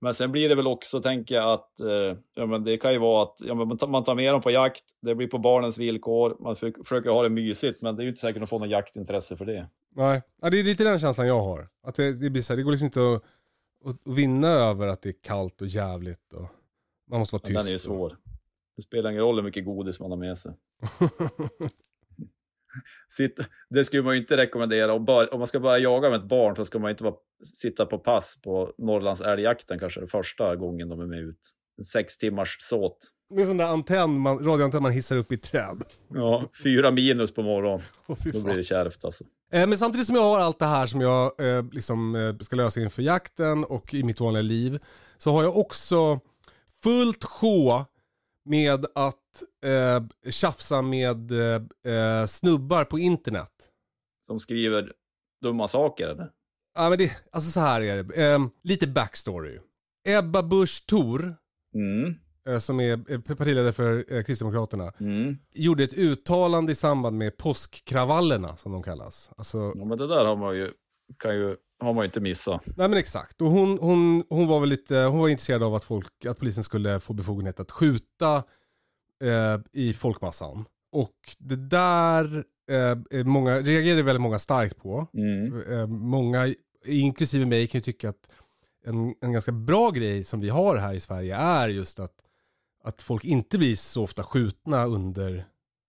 Men 0.00 0.14
sen 0.14 0.32
blir 0.32 0.48
det 0.48 0.54
väl 0.54 0.66
också, 0.66 1.00
tänker 1.00 1.34
jag, 1.34 1.52
att 1.52 1.80
eh, 1.80 2.18
ja, 2.34 2.46
men 2.46 2.64
det 2.64 2.76
kan 2.76 2.92
ju 2.92 2.98
vara 2.98 3.22
att 3.22 3.36
ja, 3.40 3.54
men 3.54 3.68
man, 3.68 4.04
tar, 4.04 4.14
med 4.14 4.32
dem 4.32 4.40
på 4.40 4.50
jakt, 4.50 4.84
det 5.02 5.14
blir 5.14 5.26
på 5.26 5.38
barnens 5.38 5.78
villkor, 5.78 6.36
man 6.40 6.56
för, 6.56 6.72
försöker 6.84 7.10
ha 7.10 7.22
det 7.22 7.28
mysigt, 7.28 7.82
men 7.82 7.96
det 7.96 8.02
är 8.02 8.04
ju 8.04 8.08
inte 8.08 8.20
säkert 8.20 8.42
att 8.42 8.48
få 8.48 8.58
något 8.58 8.70
jaktintresse 8.70 9.36
för 9.36 9.44
det. 9.44 9.68
Nej, 9.94 10.22
ja, 10.42 10.50
det 10.50 10.60
är 10.60 10.64
lite 10.64 10.84
den 10.84 11.00
känslan 11.00 11.26
jag 11.26 11.40
har. 11.40 11.68
Att 11.82 11.94
det, 11.94 12.12
det 12.12 12.30
blir 12.30 12.42
så 12.42 12.52
här, 12.52 12.56
det 12.56 12.62
går 12.62 12.70
liksom 12.70 12.84
inte 12.86 13.00
att, 13.00 13.22
att 13.84 14.16
vinna 14.16 14.48
över 14.48 14.86
att 14.86 15.02
det 15.02 15.08
är 15.08 15.22
kallt 15.22 15.60
och 15.60 15.66
jävligt 15.66 16.32
och 16.32 16.48
man 17.10 17.18
måste 17.18 17.34
vara 17.34 17.42
tyst. 17.42 17.58
den 17.58 17.66
är 17.66 17.70
ju 17.70 17.78
svår. 17.78 18.16
Det 18.76 18.82
spelar 18.82 19.10
ingen 19.10 19.22
roll 19.22 19.36
hur 19.36 19.42
mycket 19.42 19.64
godis 19.64 20.00
man 20.00 20.10
har 20.10 20.18
med 20.18 20.38
sig. 20.38 20.52
Sitt, 23.08 23.40
det 23.70 23.84
skulle 23.84 24.02
man 24.02 24.14
ju 24.14 24.20
inte 24.20 24.36
rekommendera. 24.36 24.92
Om, 24.92 25.04
bör, 25.04 25.34
om 25.34 25.40
man 25.40 25.46
ska 25.46 25.60
börja 25.60 25.78
jaga 25.78 26.10
med 26.10 26.20
ett 26.20 26.28
barn 26.28 26.56
så 26.56 26.64
ska 26.64 26.78
man 26.78 26.90
inte 26.90 27.04
vara, 27.04 27.14
sitta 27.54 27.86
på 27.86 27.98
pass 27.98 28.40
på 28.44 28.72
Norrlands 28.78 29.20
älgjakten 29.20 29.78
kanske 29.78 30.00
det 30.00 30.06
första 30.06 30.56
gången 30.56 30.88
de 30.88 31.00
är 31.00 31.06
med 31.06 31.18
ut. 31.18 31.40
En 31.78 31.84
sex 31.84 32.18
timmars 32.18 32.56
såt. 32.60 32.98
Med 33.34 33.46
sån 33.46 33.56
där 33.56 33.72
antenn, 33.72 34.18
man, 34.18 34.38
radioantenn 34.38 34.82
man 34.82 34.92
hissar 34.92 35.16
upp 35.16 35.32
i 35.32 35.34
ett 35.34 35.42
träd. 35.42 35.82
Ja, 36.14 36.44
fyra 36.62 36.90
minus 36.90 37.34
på 37.34 37.42
morgonen. 37.42 37.80
Fy 38.24 38.30
Då 38.30 38.40
blir 38.40 38.56
det 38.56 38.62
kärvt 38.62 39.04
alltså. 39.04 39.24
Eh, 39.52 39.66
Men 39.66 39.78
samtidigt 39.78 40.06
som 40.06 40.16
jag 40.16 40.22
har 40.22 40.38
allt 40.38 40.58
det 40.58 40.66
här 40.66 40.86
som 40.86 41.00
jag 41.00 41.40
eh, 41.40 41.64
liksom, 41.72 42.14
eh, 42.14 42.36
ska 42.36 42.56
lösa 42.56 42.80
inför 42.80 43.02
jakten 43.02 43.64
och 43.64 43.94
i 43.94 44.02
mitt 44.02 44.20
vanliga 44.20 44.42
liv 44.42 44.78
så 45.18 45.32
har 45.32 45.42
jag 45.42 45.56
också 45.56 46.20
fullt 46.82 47.24
sjå 47.24 47.84
med 48.44 48.86
att 48.94 49.42
eh, 49.64 50.30
tjafsa 50.30 50.82
med 50.82 51.30
eh, 51.30 51.62
eh, 51.94 52.26
snubbar 52.26 52.84
på 52.84 52.98
internet. 52.98 53.52
Som 54.20 54.40
skriver 54.40 54.92
dumma 55.42 55.68
saker 55.68 56.08
eller? 56.08 56.30
Ja 56.74 56.88
men 56.88 56.98
det, 56.98 57.12
alltså 57.32 57.50
så 57.50 57.60
här 57.60 57.80
är 57.80 58.02
det. 58.02 58.30
Eh, 58.32 58.38
lite 58.62 58.86
backstory. 58.86 59.58
Ebba 60.08 60.42
Busch 60.42 60.86
Thor, 60.86 61.36
Mm, 61.74 62.14
eh, 62.48 62.58
som 62.58 62.80
är 62.80 63.12
eh, 63.12 63.20
partiledare 63.20 63.72
för 63.72 64.12
eh, 64.14 64.22
Kristdemokraterna, 64.22 64.92
mm. 65.00 65.36
gjorde 65.54 65.84
ett 65.84 65.92
uttalande 65.92 66.72
i 66.72 66.74
samband 66.74 67.18
med 67.18 67.36
påskkravallerna 67.36 68.56
som 68.56 68.72
de 68.72 68.82
kallas. 68.82 69.30
Alltså, 69.36 69.72
Ja, 69.74 69.84
men 69.84 69.98
det 69.98 70.06
där 70.06 70.24
har 70.24 70.36
man 70.36 70.56
ju, 70.56 70.72
kan 71.16 71.34
ju, 71.34 71.56
har 71.80 71.94
man 71.94 72.02
ju 72.02 72.06
inte 72.06 72.20
missat. 72.20 72.66
Nej 72.76 72.88
men 72.88 72.98
exakt. 72.98 73.42
Och 73.42 73.50
hon, 73.50 73.78
hon, 73.78 74.24
hon 74.28 74.46
var 74.46 74.60
väl 74.60 74.68
lite, 74.68 74.96
hon 74.96 75.20
var 75.20 75.28
intresserad 75.28 75.62
av 75.62 75.74
att, 75.74 75.84
folk, 75.84 76.26
att 76.26 76.38
polisen 76.38 76.64
skulle 76.64 77.00
få 77.00 77.12
befogenhet 77.12 77.60
att 77.60 77.70
skjuta 77.70 78.36
eh, 79.24 79.60
i 79.72 79.92
folkmassan. 79.92 80.64
Och 80.92 81.16
det 81.38 81.56
där 81.56 82.44
eh, 82.70 83.24
många, 83.24 83.60
reagerade 83.60 84.02
väldigt 84.02 84.22
många 84.22 84.38
starkt 84.38 84.76
på. 84.76 85.06
Mm. 85.14 85.72
Eh, 85.72 85.86
många, 85.86 86.54
inklusive 86.86 87.46
mig, 87.46 87.66
kan 87.66 87.78
ju 87.78 87.82
tycka 87.82 88.08
att 88.08 88.28
en, 88.84 89.14
en 89.20 89.32
ganska 89.32 89.52
bra 89.52 89.90
grej 89.90 90.24
som 90.24 90.40
vi 90.40 90.48
har 90.48 90.76
här 90.76 90.94
i 90.94 91.00
Sverige 91.00 91.36
är 91.36 91.68
just 91.68 92.00
att, 92.00 92.14
att 92.84 93.02
folk 93.02 93.24
inte 93.24 93.58
blir 93.58 93.76
så 93.76 94.02
ofta 94.02 94.22
skjutna 94.22 94.86
under 94.86 95.44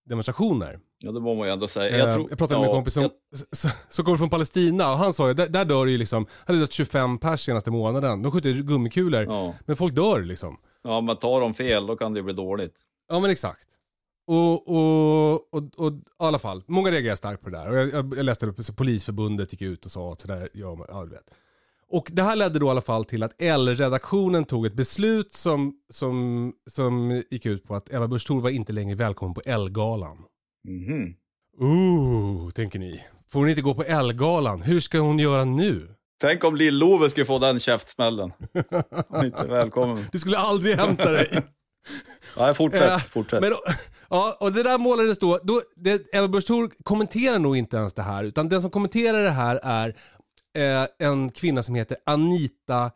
demonstrationer. 0.06 0.80
Ja, 1.02 1.12
det 1.12 1.20
må 1.20 1.36
man 1.36 1.48
ju 1.48 1.54
ändå 1.54 1.68
säga. 1.68 1.98
Jag, 1.98 2.08
Jag, 2.08 2.14
tror, 2.14 2.30
jag 2.30 2.38
pratade 2.38 2.60
med 2.60 2.68
en 2.70 2.76
kompis 2.76 2.94
som, 2.94 3.04
jag- 3.04 3.12
som, 3.90 4.06
kommer 4.06 4.18
från 4.18 4.30
Palestina 4.30 4.92
och 4.92 4.98
han 4.98 5.14
sa 5.14 5.28
ju, 5.28 5.34
där, 5.34 5.50
där 5.50 5.66
dör 5.66 5.86
det 5.86 5.92
ju 5.92 5.98
liksom, 5.98 6.26
han 6.46 6.56
hade 6.56 6.60
dött 6.60 6.72
25 6.74 7.18
pers 7.18 7.42
senaste 7.42 7.72
månaden. 7.72 8.22
De 8.22 8.32
skjuter 8.32 8.54
gummikulor, 8.54 9.24
Ja. 9.24 9.54
men 9.66 9.76
folk 9.76 9.96
dör 9.96 10.22
liksom. 10.22 10.58
ja, 10.84 11.02
men 11.02 11.18
tar 11.18 11.42
de 11.42 11.54
fel 11.54 11.88
då 11.88 11.96
kan 11.96 12.14
det 12.14 12.18
ju 12.20 12.24
bli 12.24 12.34
dåligt. 12.34 12.82
Ja 13.10 13.20
men 13.20 13.30
exakt. 13.30 13.66
Och, 14.28 14.68
och, 14.68 15.34
och, 15.54 15.64
och 15.78 15.92
i 15.94 16.02
alla 16.18 16.40
fall, 16.40 16.64
många 16.68 16.92
reagerar 16.92 17.16
starkt 17.16 17.44
på 17.44 17.50
det 17.50 17.58
där. 17.58 17.70
Och 17.70 17.78
jag, 17.78 17.94
jag, 17.94 18.18
jag 18.18 18.24
läste 18.26 18.46
upp, 18.46 18.64
så 18.64 18.74
polisförbundet 18.74 19.54
gick 19.54 19.62
ut 19.62 19.86
och 19.86 19.92
sa 19.92 20.12
att 20.14 20.22
sådär 20.22 20.50
gör 20.54 20.76
man, 20.76 20.88
ja 20.90 21.04
du 21.04 21.10
vet. 21.10 21.30
Och 21.92 22.10
det 22.14 22.24
här 22.24 22.36
ledde 22.36 22.60
då 22.60 22.66
i 22.68 22.70
alla 22.70 22.82
fall 22.82 23.06
till 23.06 23.24
att 23.24 23.42
L-redaktionen 23.42 24.46
tog 24.46 24.66
ett 24.66 24.74
beslut 24.74 25.34
som, 25.34 25.74
som, 25.90 26.54
som 26.70 27.24
gick 27.32 27.46
ut 27.46 27.64
på 27.68 27.76
att 27.76 27.90
Eva 27.90 28.08
Busch 28.08 28.30
var 28.32 28.50
inte 28.50 28.74
längre 28.74 28.96
välkommen 28.96 29.34
på 29.34 29.42
L-galan. 29.46 30.18
Mhm. 30.68 31.16
Ooh, 31.62 32.50
tänker 32.52 32.80
ni. 32.80 33.04
Får 33.28 33.40
hon 33.40 33.50
inte 33.50 33.62
gå 33.62 33.74
på 33.76 33.84
L-galan? 33.84 34.62
Hur 34.62 34.80
ska 34.80 35.00
hon 35.00 35.20
göra 35.20 35.46
nu? 35.46 35.96
Tänk 36.22 36.44
om 36.44 36.56
Lill-Ove 36.56 37.10
skulle 37.10 37.26
få 37.26 37.40
den 37.40 37.60
käftsmällen. 37.60 38.32
Han 39.10 39.22
är 39.22 39.26
inte 39.26 39.48
välkommen. 39.48 40.06
Du 40.12 40.20
skulle 40.20 40.38
aldrig 40.38 40.76
hämta 40.76 41.12
dig. 41.12 41.44
Nej, 42.38 42.54
fortsätt. 42.54 42.92
Eh, 42.92 42.98
fortsätt. 42.98 43.42
Men, 43.42 43.52
ja, 44.10 44.38
och 44.40 44.54
det 44.54 44.64
där 44.64 44.78
målades 44.78 45.20
då, 45.20 45.40
då 45.44 45.62
det, 45.76 46.16
Ebba 46.16 46.28
Busch 46.28 46.48
kommenterar 46.84 47.40
nog 47.40 47.58
inte 47.58 47.78
ens 47.78 47.94
det 47.94 48.02
här, 48.02 48.24
utan 48.24 48.50
den 48.50 48.62
som 48.62 48.72
kommenterar 48.72 49.24
det 49.24 49.30
här 49.30 49.60
är 49.64 49.96
eh, 50.58 50.88
en 51.08 51.30
kvinna 51.30 51.64
som 51.64 51.76
heter 51.76 51.98
Anita 52.06 52.92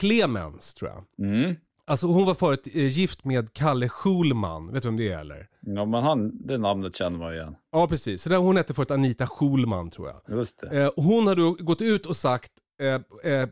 Clemens, 0.00 0.74
tror 0.74 0.90
jag. 0.90 1.28
Mm. 1.28 1.56
Alltså 1.86 2.06
hon 2.06 2.26
var 2.26 2.34
förut 2.34 2.66
eh, 2.74 2.86
gift 2.86 3.24
med 3.24 3.52
Kalle 3.52 3.88
Schulman, 3.88 4.72
vet 4.72 4.82
du 4.82 4.88
vem 4.88 4.96
det 4.96 5.12
är 5.12 5.18
eller? 5.18 5.48
Ja, 5.60 5.84
men 5.84 6.02
han, 6.02 6.46
det 6.46 6.58
namnet 6.58 6.94
känner 6.96 7.18
man 7.18 7.34
igen. 7.34 7.56
Ja, 7.72 7.86
precis. 7.88 8.22
Så 8.22 8.28
där, 8.28 8.36
hon 8.36 8.56
hette 8.56 8.74
förut 8.74 8.90
Anita 8.90 9.26
Schulman, 9.26 9.90
tror 9.90 10.08
jag. 10.08 10.38
Just 10.38 10.60
det. 10.60 10.82
Eh, 10.82 10.90
hon 10.96 11.26
har 11.26 11.36
då 11.36 11.56
gått 11.58 11.80
ut 11.80 12.06
och 12.06 12.16
sagt, 12.16 12.52
eh, 12.80 13.32
eh, 13.32 13.48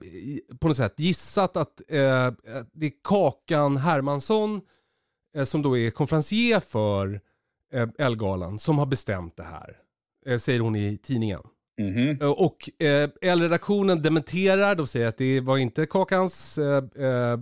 på 0.61 0.69
något 0.69 0.77
sätt 0.77 1.01
gissat 1.01 1.57
att 1.57 1.81
eh, 1.89 1.97
det 2.73 2.87
är 2.87 2.93
Kakan 3.05 3.77
Hermansson, 3.77 4.61
eh, 5.37 5.45
som 5.45 5.63
då 5.63 5.79
är 5.79 5.91
konferencier 5.91 6.61
för 6.61 7.21
Elgalan, 7.99 8.59
som 8.59 8.79
har 8.79 8.87
bestämt 8.87 9.37
det 9.37 9.43
här. 9.43 9.77
Säger 10.39 10.61
hon 10.61 10.77
i 10.77 10.99
tidningen. 10.99 11.41
Mhm. 11.81 12.19
Eh, 12.21 12.31
och 12.31 12.83
eh, 12.83 13.11
L-redaktionen 13.23 14.03
dementerar, 14.03 14.75
de 14.75 14.87
säger 14.87 15.07
att 15.07 15.19
det 15.19 15.41
var 15.41 15.59
inte 15.59 15.87
Kakans 15.87 16.59
eh, 16.59 16.85
eh, 16.97 17.39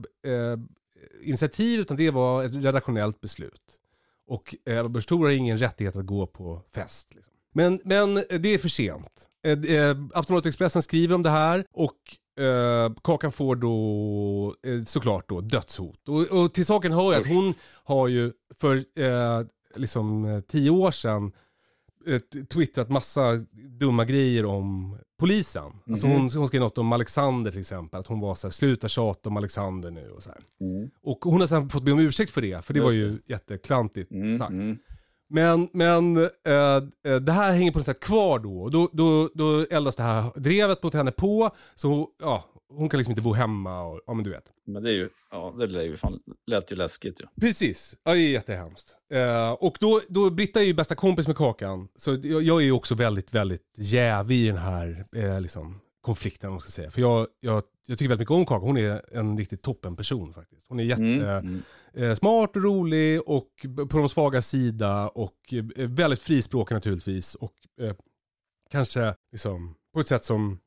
initiativ, 1.23 1.81
utan 1.81 1.97
det 1.97 2.11
var 2.11 2.45
ett 2.45 2.55
redaktionellt 2.55 3.21
beslut. 3.21 3.63
Och 4.27 4.55
eh, 4.67 4.89
Busch 4.89 5.11
har 5.11 5.29
ingen 5.29 5.59
rättighet 5.59 5.97
att 5.97 6.07
gå 6.07 6.27
på 6.27 6.63
fest. 6.75 7.09
Liksom. 7.15 7.35
Men, 7.53 7.81
men 7.85 8.15
det 8.15 8.55
är 8.55 8.59
för 8.59 8.69
sent. 8.69 9.29
Eh, 9.45 9.53
eh, 9.53 9.97
Aftonbladet 10.15 10.47
Expressen 10.47 10.83
skriver 10.83 11.15
om 11.15 11.23
det 11.23 11.31
här 11.31 11.65
och 11.73 12.43
eh, 12.45 12.93
Kakan 13.05 13.33
får 13.33 13.57
då 13.57 14.57
eh, 14.67 14.85
såklart 14.85 15.29
då 15.29 15.41
dödshot. 15.41 16.09
Och, 16.09 16.23
och 16.23 16.55
till 16.55 16.67
saken 16.67 16.93
hör 16.93 17.13
jag 17.13 17.21
att 17.21 17.29
hon 17.29 17.55
har 17.85 18.09
ju 18.09 18.33
för 18.55 18.77
eh, 18.77 19.47
liksom 19.77 20.25
eh, 20.25 20.41
tio 20.41 20.71
år 20.71 20.91
sedan 20.91 21.33
eh, 22.07 22.21
twittrat 22.51 22.89
massa 22.89 23.37
dumma 23.81 24.05
grejer 24.05 24.45
om 24.45 24.99
polisen. 25.19 25.63
Alltså 25.91 26.07
Mhm. 26.07 26.17
hon, 26.17 26.31
hon 26.37 26.49
skrev 26.49 26.61
något 26.61 26.79
om 26.79 26.93
Alexander 26.93 27.51
till 27.51 27.61
exempel, 27.61 28.01
att 28.01 28.07
hon 28.07 28.21
var 28.21 28.35
så 28.35 28.47
här, 28.47 28.53
sluta 28.53 28.89
tjata 28.89 29.29
om 29.29 29.37
Alexander 29.37 29.91
nu 29.91 30.11
och 30.11 30.23
så. 30.23 30.31
Mm. 30.61 30.91
Och 31.03 31.19
hon 31.25 31.41
har 31.41 31.47
sen 31.49 31.69
fått 31.71 31.83
be 31.83 31.93
om 31.93 31.99
ursäkt 31.99 32.31
för 32.33 32.41
det, 32.43 32.65
för 32.65 32.75
det 32.75 32.81
Just 32.81 32.97
var 32.97 33.03
ju 33.03 33.19
jätteklantigt 33.27 34.11
Mm. 34.13 34.39
sagt. 34.39 34.51
Mm. 34.51 34.79
Men, 35.31 35.69
men 35.73 36.17
eh, 36.17 37.17
det 37.21 37.33
här 37.33 37.53
hänger 37.53 37.73
på 37.73 37.79
något 37.79 37.87
sätt 37.87 38.01
kvar 38.01 38.39
då. 38.39 38.69
Då, 38.69 38.89
då, 38.93 39.31
då 39.35 39.67
eldas 39.71 39.97
det 39.97 40.03
här 40.03 40.41
drevet 40.41 40.83
mot 40.83 40.95
henne 40.95 41.13
på. 41.13 41.51
Så 41.75 42.09
ja, 42.21 42.45
hon 42.69 42.89
kan 42.89 42.99
liksom 42.99 43.13
inte 43.13 43.23
bo 43.23 43.33
hemma 43.33 43.83
och, 43.83 44.01
ja 44.07 44.15
men 44.15 44.25
du 44.25 44.31
vet. 44.31 44.53
Men 44.67 44.83
det 44.83 44.91
är 44.91 44.95
ju, 44.95 45.09
ja, 45.31 45.55
det 45.59 45.67
lät 45.67 45.87
ju, 45.87 45.97
fan, 45.97 46.21
lät 46.47 46.73
ju 46.73 46.77
läskigt 46.77 47.21
ju. 47.21 47.27
Precis, 47.41 47.97
ja, 48.05 48.13
det 48.13 48.21
är 48.21 48.31
jättehemskt. 48.31 48.97
Eh, 49.13 49.51
och 49.51 49.77
då, 49.81 50.01
då, 50.09 50.31
Britta 50.31 50.61
är 50.61 50.65
ju 50.65 50.75
bästa 50.75 50.95
kompis 50.95 51.27
med 51.27 51.37
Kakan. 51.37 51.89
Så 51.97 52.11
jag, 52.23 52.43
jag 52.43 52.61
är 52.61 52.65
ju 52.65 52.73
också 52.73 52.95
väldigt, 52.95 53.35
väldigt 53.35 53.75
jävig 53.77 54.37
i 54.37 54.47
den 54.47 54.57
här 54.57 55.07
eh, 55.17 55.41
liksom, 55.41 55.81
konflikten, 56.01 56.49
om 56.49 56.55
man 56.55 56.61
ska 56.61 56.71
säga. 56.71 56.91
För 56.91 57.01
jag, 57.01 57.27
jag, 57.41 57.63
jag 57.87 57.99
tycker 57.99 58.09
väldigt 58.09 58.29
mycket 58.29 58.39
om 58.39 58.47
Kakan. 58.47 58.67
Hon 58.67 58.77
är 58.77 59.17
en 59.17 59.39
riktigt 59.39 59.63
toppen 59.63 59.97
person 59.97 60.33
faktiskt. 60.35 60.67
Hon 60.69 60.81
är 60.81 60.85
jätte... 60.85 61.03
Mm. 61.03 61.29
Mm. 61.29 61.63
Eh, 61.95 62.15
smart 62.15 62.57
och 62.57 62.63
rolig 62.63 63.21
och 63.27 63.67
på 63.91 63.99
de 63.99 64.09
svaga 64.09 64.43
sida 64.43 65.09
och 65.09 65.55
eh, 65.77 65.89
väldigt 65.89 66.21
frispråkig 66.23 66.75
naturligtvis. 66.75 67.35
Och 67.35 67.55
eh, 67.81 67.95
kanske 68.71 69.15
liksom 69.33 69.75
på 69.95 70.01
ett 70.01 70.09
sätt 70.09 70.25
som 70.25 70.59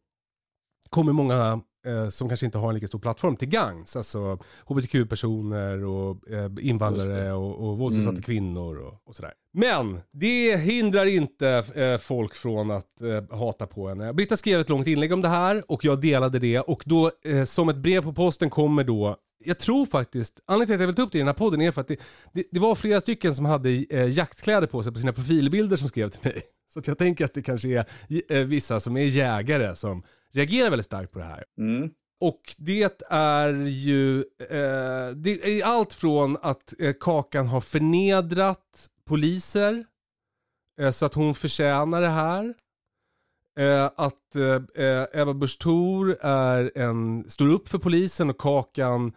kommer 0.90 1.14
många 1.14 1.62
eh, 1.88 2.10
som 2.10 2.28
kanske 2.30 2.46
inte 2.46 2.58
har 2.58 2.70
en 2.70 2.76
lika 2.76 2.88
stor 2.88 3.00
plattform 3.00 3.36
till 3.36 3.48
gangs. 3.50 3.96
Alltså 3.96 4.40
hbtq-personer 4.66 5.84
och 5.86 6.32
eh, 6.32 6.52
invandrare 6.62 7.34
och, 7.34 7.70
och 7.70 7.78
våldsutsatta 7.78 8.12
Mm. 8.12 8.22
kvinnor 8.24 8.78
och, 8.78 9.02
och 9.04 9.16
sådär. 9.16 9.34
Men 9.54 10.00
det 10.12 10.58
hindrar 10.60 11.06
inte 11.06 11.64
eh, 11.76 11.98
folk 11.98 12.36
från 12.36 12.72
att 12.72 13.02
eh, 13.02 13.38
hata 13.38 13.68
på 13.68 13.88
henne. 13.90 14.14
Britta 14.14 14.38
skrev 14.38 14.60
ett 14.60 14.70
långt 14.70 14.88
inlägg 14.88 15.14
om 15.14 15.22
det 15.22 15.28
här 15.28 15.64
och 15.68 15.86
jag 15.86 16.02
delade 16.02 16.40
det 16.40 16.60
och 16.60 16.84
då 16.86 17.12
eh, 17.26 17.44
som 17.44 17.70
ett 17.70 17.78
brev 17.78 18.04
på 18.04 18.14
posten 18.14 18.50
kommer 18.50 18.84
då 18.84 19.16
jag 19.44 19.60
tror 19.60 19.86
faktiskt, 19.86 20.40
anledningen 20.46 20.68
till 20.68 20.76
att 20.76 20.82
jag 20.82 20.88
vill 20.88 20.96
ta 20.96 21.02
upp 21.02 21.12
det 21.12 21.18
i 21.18 21.20
den 21.20 21.28
här 21.28 21.34
podden 21.34 21.62
är 21.62 21.72
för 21.72 21.82
att 21.82 21.88
det, 21.88 22.00
det, 22.34 22.44
det 22.52 22.60
var 22.60 22.76
flera 22.76 23.02
stycken 23.02 23.36
som 23.36 23.46
hade 23.46 23.70
eh, 23.70 24.10
jaktkläder 24.10 24.68
på 24.68 24.84
sig 24.84 24.94
på 24.94 25.00
sina 25.00 25.14
profilbilder 25.14 25.78
som 25.78 25.88
skrev 25.88 26.10
till 26.10 26.22
mig. 26.24 26.42
Så 26.74 26.82
jag 26.86 26.98
tänker 26.98 27.26
att 27.26 27.34
det 27.34 27.42
kanske 27.42 27.68
är 27.68 27.86
eh, 28.30 28.46
vissa 28.46 28.80
som 28.80 28.98
är 28.98 29.06
jägare 29.06 29.76
som 29.76 30.04
reagerar 30.34 30.70
väldigt 30.70 30.86
starkt 30.86 31.12
på 31.12 31.20
det 31.20 31.26
här. 31.26 31.44
Mm. 31.58 31.90
Och 32.20 32.56
det 32.58 33.04
är 33.10 33.54
ju, 33.68 34.18
eh, 34.40 35.10
det 35.16 35.60
är 35.60 35.64
allt 35.64 35.94
från 35.94 36.38
att 36.42 36.74
eh, 36.80 36.94
Kakan 37.00 37.48
har 37.48 37.62
förnedrat 37.62 38.90
poliser, 39.08 39.86
eh, 40.82 40.92
så 40.92 41.06
att 41.06 41.14
hon 41.14 41.36
förtjänar 41.36 42.02
det 42.02 42.10
här. 42.10 42.54
Eh, 43.60 43.90
att 43.96 44.36
eh, 44.36 44.86
eh, 44.86 45.22
Ebba 45.22 45.34
Busch 45.34 45.68
är 46.22 46.72
en, 46.76 47.26
står 47.30 47.48
upp 47.48 47.70
för 47.70 47.78
polisen 47.78 48.30
och 48.30 48.38
Kakan 48.38 49.14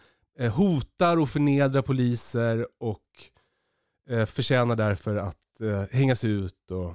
hotar 0.54 1.16
och 1.16 1.28
förnedrar 1.28 1.82
poliser 1.82 2.66
och 2.80 3.00
eh, 4.10 4.26
förtjänar 4.26 4.76
därför 4.76 5.16
att 5.16 5.36
eh, 5.62 5.96
hängas 5.96 6.24
ut. 6.24 6.70
Och, 6.70 6.94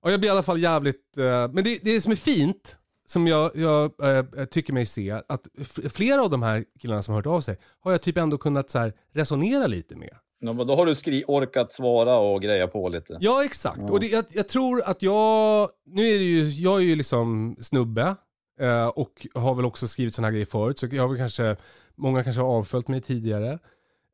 och 0.00 0.12
jag 0.12 0.20
blir 0.20 0.28
i 0.28 0.32
alla 0.32 0.42
fall 0.42 0.62
jävligt, 0.62 1.16
eh, 1.18 1.48
men 1.52 1.64
det, 1.64 1.78
det 1.82 2.00
som 2.00 2.12
är 2.12 2.16
fint, 2.16 2.78
som 3.06 3.26
jag, 3.26 3.50
jag 3.54 3.92
eh, 4.02 4.44
tycker 4.44 4.72
mig 4.72 4.86
se, 4.86 5.10
att 5.28 5.46
flera 5.92 6.22
av 6.22 6.30
de 6.30 6.42
här 6.42 6.64
killarna 6.80 7.02
som 7.02 7.12
har 7.14 7.18
hört 7.18 7.26
av 7.26 7.40
sig 7.40 7.58
har 7.80 7.92
jag 7.92 8.02
typ 8.02 8.16
ändå 8.16 8.38
kunnat 8.38 8.70
så 8.70 8.78
här, 8.78 8.92
resonera 9.12 9.66
lite 9.66 9.96
med. 9.96 10.16
Ja, 10.40 10.52
men 10.52 10.66
då 10.66 10.76
har 10.76 10.86
du 10.86 10.94
skri- 10.94 11.24
orkat 11.26 11.72
svara 11.72 12.16
och 12.16 12.42
greja 12.42 12.68
på 12.68 12.88
lite. 12.88 13.18
Ja, 13.20 13.44
exakt. 13.44 13.90
Och 13.90 14.00
det, 14.00 14.06
jag, 14.06 14.24
jag 14.30 14.48
tror 14.48 14.82
att 14.84 15.02
jag, 15.02 15.68
nu 15.86 16.08
är 16.08 16.18
det 16.18 16.24
ju, 16.24 16.48
jag 16.50 16.76
är 16.76 16.84
ju 16.84 16.96
liksom 16.96 17.56
snubbe 17.60 18.16
eh, 18.60 18.86
och 18.86 19.26
har 19.34 19.54
väl 19.54 19.64
också 19.64 19.88
skrivit 19.88 20.14
sådana 20.14 20.26
här 20.26 20.32
grejer 20.32 20.46
förut, 20.46 20.78
så 20.78 20.86
jag 20.90 21.08
har 21.08 21.16
kanske, 21.16 21.56
många 21.94 22.24
kanske 22.24 22.42
har 22.42 22.48
avföljt 22.48 22.88
mig 22.88 23.00
tidigare. 23.00 23.58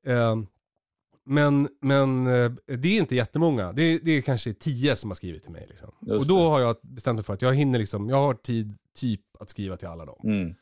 Eh, 0.07 0.37
men 1.25 1.69
men 1.81 2.27
eh, 2.27 2.53
det 2.67 2.89
är 2.89 2.99
inte 2.99 3.15
jättemånga, 3.15 3.73
det, 3.73 3.99
det 3.99 4.11
är 4.11 4.21
kanske 4.21 4.55
tio 4.55 4.97
som 4.97 5.11
har 5.11 5.15
skrivit 5.15 5.43
till 5.43 5.53
mig. 5.53 5.67
Liksom. 5.69 5.91
Och 6.01 6.27
då 6.27 6.49
har 6.49 6.61
jag 6.61 6.77
bestämt 6.83 7.17
mig 7.17 7.25
för 7.25 7.35
att 7.35 7.43
jag 7.43 7.55
hinner 7.55 7.79
liksom, 7.79 8.09
jag 8.09 8.17
har 8.17 8.35
tid 8.35 8.79
typ 8.97 9.21
att 9.41 9.51
skriva 9.51 9.77
till 9.77 9.89
alla 9.89 10.05
dem. 10.05 10.21
Mm. 10.25 10.55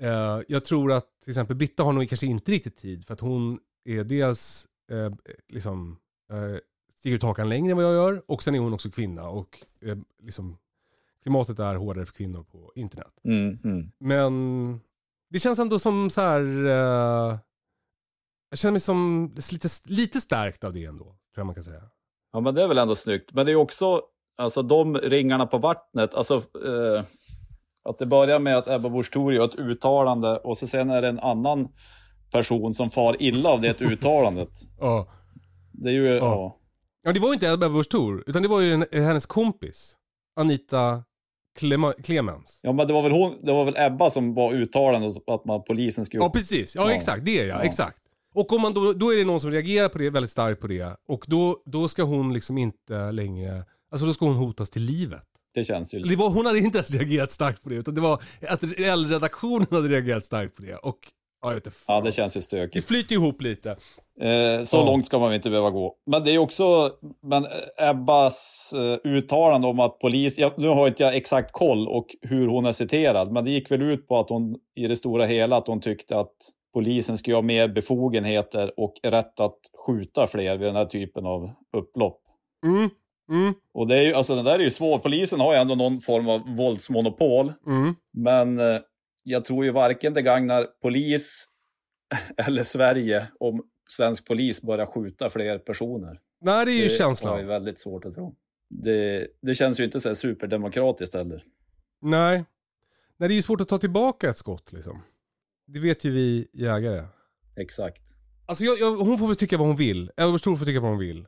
Eh, 0.00 0.42
jag 0.48 0.64
tror 0.64 0.92
att 0.92 1.06
till 1.22 1.30
exempel 1.30 1.56
Britta 1.56 1.82
har 1.82 1.92
nog 1.92 2.08
kanske 2.08 2.26
inte 2.26 2.52
riktigt 2.52 2.76
tid 2.76 3.06
för 3.06 3.14
att 3.14 3.20
hon 3.20 3.58
är 3.84 4.04
dels 4.04 4.66
eh, 4.90 5.12
liksom 5.48 5.98
eh, 6.32 6.58
stiger 6.98 7.16
ut 7.16 7.22
hakan 7.22 7.48
längre 7.48 7.70
än 7.70 7.76
vad 7.76 7.86
jag 7.86 7.94
gör 7.94 8.22
och 8.26 8.42
sen 8.42 8.54
är 8.54 8.58
hon 8.58 8.72
också 8.72 8.90
kvinna 8.90 9.28
och 9.28 9.62
eh, 9.80 9.98
liksom 10.22 10.56
klimatet 11.22 11.58
är 11.58 11.74
hårdare 11.74 12.06
för 12.06 12.12
kvinnor 12.12 12.42
på 12.42 12.72
internet. 12.74 13.12
Mm. 13.24 13.58
Mm. 13.64 13.92
Men 13.98 14.80
det 15.30 15.38
känns 15.38 15.58
ändå 15.58 15.78
som 15.78 16.10
så 16.10 16.20
här. 16.20 16.66
Eh, 16.66 17.38
jag 18.50 18.58
känner 18.58 18.72
mig 18.72 18.80
som 18.80 19.30
lite, 19.52 19.68
lite 19.84 20.20
stärkt 20.20 20.64
av 20.64 20.72
det 20.72 20.84
ändå, 20.84 21.04
tror 21.04 21.16
jag 21.34 21.46
man 21.46 21.54
kan 21.54 21.64
säga. 21.64 21.82
Ja, 22.32 22.40
men 22.40 22.54
det 22.54 22.62
är 22.62 22.68
väl 22.68 22.78
ändå 22.78 22.94
snyggt. 22.94 23.32
Men 23.32 23.46
det 23.46 23.52
är 23.52 23.56
också, 23.56 24.02
alltså 24.36 24.62
de 24.62 24.96
ringarna 24.96 25.46
på 25.46 25.58
vattnet, 25.58 26.14
alltså 26.14 26.34
eh, 26.36 27.04
att 27.82 27.98
det 27.98 28.06
börjar 28.06 28.38
med 28.38 28.58
att 28.58 28.68
Ebba 28.68 28.88
Busch 28.88 29.10
Thor 29.12 29.34
gör 29.34 29.44
ett 29.44 29.54
uttalande 29.54 30.38
och 30.38 30.58
så 30.58 30.66
sen 30.66 30.90
är 30.90 31.02
det 31.02 31.08
en 31.08 31.20
annan 31.20 31.68
person 32.32 32.74
som 32.74 32.90
far 32.90 33.16
illa 33.22 33.48
av 33.48 33.60
det 33.60 33.80
uttalandet. 33.80 34.50
Ja. 34.80 35.08
Det 35.72 35.88
är 35.88 35.94
ju, 35.94 36.06
ja. 36.06 36.56
Ja, 37.02 37.12
det 37.12 37.20
var 37.20 37.28
ju 37.28 37.34
inte 37.34 37.48
Ebba 37.48 37.68
Busch 37.68 37.88
Thor, 37.88 38.24
utan 38.26 38.42
det 38.42 38.48
var 38.48 38.60
ju 38.60 38.72
en, 38.72 38.84
hennes 38.92 39.26
kompis, 39.26 39.96
Anita 40.36 41.04
Clema, 41.58 41.92
Clemens. 41.92 42.60
Ja, 42.62 42.72
men 42.72 42.86
det 42.86 42.92
var 42.92 43.02
väl 43.02 43.12
hon, 43.12 43.44
det 43.44 43.52
var 43.52 43.64
väl 43.64 43.74
Ebba 43.76 44.10
som 44.10 44.34
var 44.34 44.52
uttalande 44.54 45.14
att 45.26 45.44
man, 45.44 45.64
polisen 45.64 46.04
skulle... 46.04 46.22
Ja, 46.22 46.30
precis. 46.30 46.74
Ja, 46.74 46.90
Ja. 46.90 46.96
exakt. 46.96 47.24
Det 47.24 47.40
är 47.40 47.46
jag. 47.46 47.58
Ja. 47.58 47.62
Exakt. 47.62 47.96
Och 48.34 48.52
om 48.52 48.60
man 48.60 48.74
då, 48.74 48.92
då 48.92 49.12
är 49.12 49.16
det 49.16 49.24
någon 49.24 49.40
som 49.40 49.50
reagerar 49.50 49.88
på 49.88 49.98
det, 49.98 50.10
väldigt 50.10 50.30
starkt 50.30 50.60
på 50.60 50.66
det. 50.66 50.96
Och 51.08 51.24
då, 51.28 51.62
då 51.66 51.88
ska 51.88 52.02
hon 52.02 52.32
liksom 52.34 52.58
inte 52.58 53.12
längre, 53.12 53.64
alltså 53.90 54.06
då 54.06 54.14
ska 54.14 54.24
hon 54.26 54.36
hotas 54.36 54.70
till 54.70 54.82
livet. 54.82 55.22
Det 55.54 55.64
känns 55.64 55.94
ju... 55.94 55.98
Det 55.98 56.16
var, 56.16 56.30
hon 56.30 56.46
hade 56.46 56.58
inte 56.58 56.78
ens 56.78 56.90
reagerat 56.90 57.32
starkt 57.32 57.62
på 57.62 57.68
det, 57.68 57.74
utan 57.74 57.94
det 57.94 58.00
var 58.00 58.22
att 58.48 58.62
L-redaktionen 58.78 59.66
hade 59.70 59.88
reagerat 59.88 60.24
starkt 60.24 60.56
på 60.56 60.62
det. 60.62 60.76
Och, 60.76 60.98
ja, 61.42 61.48
jag 61.48 61.54
vet 61.54 61.66
inte 61.66 61.78
fan. 61.78 61.96
Ja, 61.96 62.00
det 62.02 62.12
känns 62.12 62.36
ju 62.36 62.38
Det 62.38 62.42
stökigt. 62.42 62.88
flyter 62.88 63.14
ihop 63.14 63.42
lite. 63.42 63.70
Eh, 64.20 64.62
så 64.64 64.76
Ja. 64.76 64.84
långt 64.86 65.06
ska 65.06 65.18
man 65.18 65.34
inte 65.34 65.50
behöva 65.50 65.70
gå. 65.70 65.96
Men 66.06 66.24
det 66.24 66.30
är 66.30 66.38
också 66.38 66.90
men 67.22 67.46
Ebbas 67.78 68.72
eh, 68.76 69.10
uttalande 69.10 69.66
om 69.66 69.80
att 69.80 69.98
polis... 69.98 70.38
Ja, 70.38 70.52
nu 70.56 70.68
har 70.68 70.88
inte 70.88 71.02
jag 71.02 71.16
exakt 71.16 71.52
koll 71.52 71.88
och 71.88 72.06
hur 72.22 72.48
hon 72.48 72.66
är 72.66 72.72
citerad, 72.72 73.32
men 73.32 73.44
det 73.44 73.50
gick 73.50 73.70
väl 73.70 73.82
ut 73.82 74.08
på 74.08 74.18
att 74.18 74.28
hon 74.28 74.56
i 74.76 74.86
det 74.86 74.96
stora 74.96 75.24
hela 75.26 75.56
att 75.56 75.66
hon 75.66 75.80
tyckte 75.80 76.18
att 76.18 76.32
polisen 76.74 77.18
skulle 77.18 77.36
ha 77.36 77.42
mer 77.42 77.68
befogenheter 77.68 78.72
och 78.80 78.94
rätt 79.02 79.40
att 79.40 79.58
skjuta 79.86 80.26
fler 80.26 80.56
vid 80.56 80.68
den 80.68 80.76
här 80.76 80.84
typen 80.84 81.26
av 81.26 81.50
upplopp. 81.76 82.18
Mm, 82.66 82.90
mm, 83.30 83.54
Och 83.74 83.86
det 83.86 83.98
är 83.98 84.02
ju, 84.02 84.14
alltså 84.14 84.34
det 84.34 84.42
där 84.42 84.54
är 84.54 84.58
ju 84.62 84.70
svårt. 84.70 85.02
Polisen 85.02 85.40
har 85.40 85.52
ju 85.54 85.58
ändå 85.60 85.74
någon 85.74 86.00
form 86.00 86.28
av 86.28 86.40
våldsmonopol, 86.56 87.52
mm. 87.66 87.94
men 88.16 88.58
eh, 88.58 88.80
jag 89.22 89.44
tror 89.44 89.64
ju 89.64 89.70
varken 89.70 90.14
det 90.14 90.22
gagnar 90.22 90.64
polis 90.82 91.48
eller 92.36 92.62
Sverige 92.62 93.26
om 93.40 93.62
svensk 93.88 94.26
polis 94.26 94.62
börjar 94.62 94.86
skjuta 94.86 95.30
fler 95.30 95.58
personer. 95.58 96.20
Nej, 96.40 96.64
det 96.66 96.72
är 96.72 96.76
ju 96.76 96.84
Det 96.84 96.90
känslan. 96.90 97.32
har 97.32 97.38
jag 97.40 97.46
väldigt 97.46 97.80
svårt 97.80 98.04
att 98.04 98.14
tro. 98.14 98.34
Det, 98.70 99.26
det 99.42 99.54
känns 99.54 99.80
ju 99.80 99.84
inte 99.84 100.00
så 100.00 100.14
superdemokratiskt 100.14 101.14
heller. 101.14 101.44
Nej. 102.02 102.44
Nej, 103.16 103.28
det 103.28 103.34
är 103.34 103.36
ju 103.36 103.42
svårt 103.42 103.60
att 103.60 103.68
ta 103.68 103.78
tillbaka 103.78 104.30
ett 104.30 104.36
skott 104.36 104.72
liksom. 104.72 105.02
Det 105.66 105.80
vet 105.80 106.04
ju 106.04 106.10
vi 106.10 106.48
jägare. 106.52 107.04
Exakt. 107.56 108.02
Alltså 108.46 108.64
jag, 108.64 108.78
jag, 108.80 108.96
hon 108.96 109.18
får 109.18 109.26
väl 109.26 109.36
tycka 109.36 109.58
vad 109.58 109.66
hon 109.66 109.76
vill. 109.76 110.10
Busch 110.16 110.44
Thor 110.44 110.56
får 110.56 110.64
tycka 110.66 110.80
vad 110.80 110.90
hon 110.90 110.98
vill. 110.98 111.26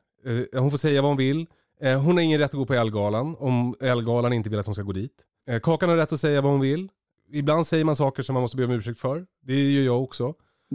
Eh, 0.52 0.60
hon 0.62 0.70
får 0.70 0.78
säga 0.78 1.02
vad 1.02 1.10
hon 1.10 1.18
vill. 1.18 1.46
Eh, 1.80 2.00
hon 2.02 2.16
har 2.16 2.24
ingen 2.24 2.38
rätt 2.38 2.50
att 2.50 2.58
gå 2.58 2.66
på 2.66 2.74
Elgalan 2.74 3.36
om 3.38 3.76
Elgalan 3.80 4.32
inte 4.32 4.50
vill 4.50 4.58
att 4.58 4.66
hon 4.66 4.74
ska 4.74 4.84
gå 4.84 4.92
dit. 4.92 5.14
Eh, 5.48 5.60
Kakan 5.60 5.88
har 5.88 5.96
rätt 5.96 6.12
att 6.12 6.20
säga 6.20 6.40
vad 6.40 6.52
hon 6.52 6.60
vill. 6.60 6.88
Ibland 7.32 7.66
säger 7.66 7.84
man 7.84 7.96
saker 7.96 8.22
som 8.22 8.32
man 8.34 8.40
måste 8.40 8.56
be 8.56 8.64
om 8.64 8.70
ursäkt 8.70 9.00
för. 9.00 9.26
Det 9.42 9.72
gör 9.72 9.84
jag 9.84 10.02
också. 10.02 10.24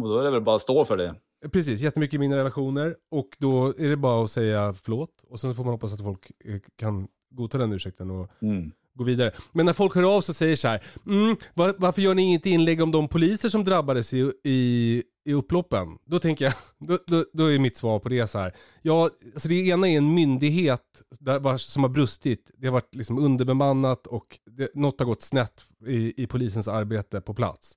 Och 0.01 0.09
då 0.09 0.19
är 0.19 0.23
det 0.23 0.31
väl 0.31 0.41
bara 0.41 0.55
att 0.55 0.61
stå 0.61 0.85
för 0.85 0.97
det. 0.97 1.15
Precis, 1.51 1.81
jättemycket 1.81 2.13
i 2.13 2.17
mina 2.17 2.37
relationer. 2.37 2.95
Och 3.11 3.27
då 3.39 3.73
är 3.77 3.89
det 3.89 3.97
bara 3.97 4.23
att 4.23 4.31
säga 4.31 4.75
förlåt. 4.83 5.09
Och 5.29 5.39
sen 5.39 5.55
får 5.55 5.63
man 5.63 5.73
hoppas 5.73 5.93
att 5.93 6.01
folk 6.01 6.31
eh, 6.45 6.59
kan 6.75 7.07
godta 7.31 7.57
den 7.57 7.73
ursäkten 7.73 8.11
och 8.11 8.27
Mm. 8.41 8.71
gå 8.95 9.03
vidare. 9.03 9.31
Men 9.51 9.65
när 9.65 9.73
folk 9.73 9.95
hör 9.95 10.15
av 10.15 10.21
sig 10.21 10.31
och 10.31 10.35
säger 10.35 10.55
så 10.55 10.67
här, 10.67 10.83
mm, 11.07 11.35
var, 11.53 11.75
varför 11.77 12.01
gör 12.01 12.15
ni 12.15 12.21
inget 12.21 12.45
inlägg 12.45 12.81
om 12.81 12.91
de 12.91 13.07
poliser 13.07 13.49
som 13.49 13.63
drabbades 13.63 14.13
i, 14.13 14.31
i, 14.43 15.03
i 15.29 15.33
upploppen? 15.33 15.97
Då 16.05 16.19
tänker 16.19 16.45
jag, 16.45 16.53
då, 16.87 16.97
då, 17.07 17.25
då 17.33 17.45
är 17.51 17.59
mitt 17.59 17.77
svar 17.77 17.99
på 17.99 18.09
det 18.09 18.27
så 18.27 18.39
här. 18.39 18.55
Ja, 18.81 19.09
alltså 19.33 19.47
det 19.49 19.55
ena 19.67 19.89
är 19.89 19.97
en 19.97 20.13
myndighet 20.13 20.81
där, 21.19 21.57
som 21.57 21.83
har 21.83 21.89
brustit. 21.89 22.51
Det 22.57 22.67
har 22.67 22.73
varit 22.73 22.95
liksom 22.95 23.17
underbemannat 23.19 24.07
och 24.07 24.39
det, 24.45 24.75
något 24.75 24.99
har 24.99 25.05
gått 25.07 25.21
snett 25.21 25.65
i, 25.87 26.23
i 26.23 26.27
polisens 26.27 26.67
arbete 26.67 27.21
på 27.21 27.33
plats. 27.33 27.73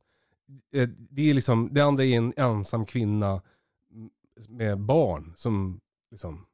Eh, 0.75 0.89
Det, 1.11 1.31
är 1.31 1.35
liksom, 1.35 1.69
det 1.73 1.81
andra 1.81 2.05
är 2.05 2.17
en 2.17 2.33
ensam 2.37 2.87
kvinna 2.87 3.43
med 4.49 4.79
barn 4.81 5.33
som, 5.37 5.81
liksom, 6.11 6.47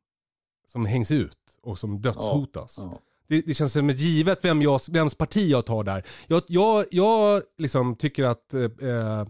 som 0.66 0.86
hängs 0.86 1.10
ut 1.10 1.38
och 1.62 1.78
som 1.78 2.00
dödshotas. 2.00 2.78
Ja. 2.78 3.00
Det, 3.28 3.40
det 3.40 3.54
känns 3.54 3.72
som 3.72 3.90
ett 3.90 4.00
givet 4.00 4.44
vem 4.44 4.62
jag, 4.62 4.80
vems 4.90 5.14
parti 5.14 5.50
jag 5.50 5.66
tar 5.66 5.84
där. 5.84 6.02
Jag, 6.26 6.42
jag, 6.46 6.84
jag 6.90 7.42
liksom 7.58 7.96
tycker 7.96 8.24
att 8.24 8.54
eh, 8.54 8.62
eh, 8.62 9.26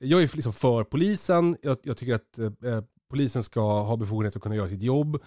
jag 0.00 0.22
är 0.22 0.30
liksom 0.34 0.52
för 0.52 0.84
polisen. 0.84 1.56
Jag, 1.62 1.76
jag 1.82 1.96
tycker 1.96 2.14
att 2.14 2.38
eh, 2.38 2.48
polisen 3.10 3.42
ska 3.42 3.60
ha 3.82 3.96
befogenhet 3.96 4.36
att 4.36 4.42
kunna 4.42 4.56
göra 4.56 4.68
sitt 4.68 4.82
jobb. 4.82 5.22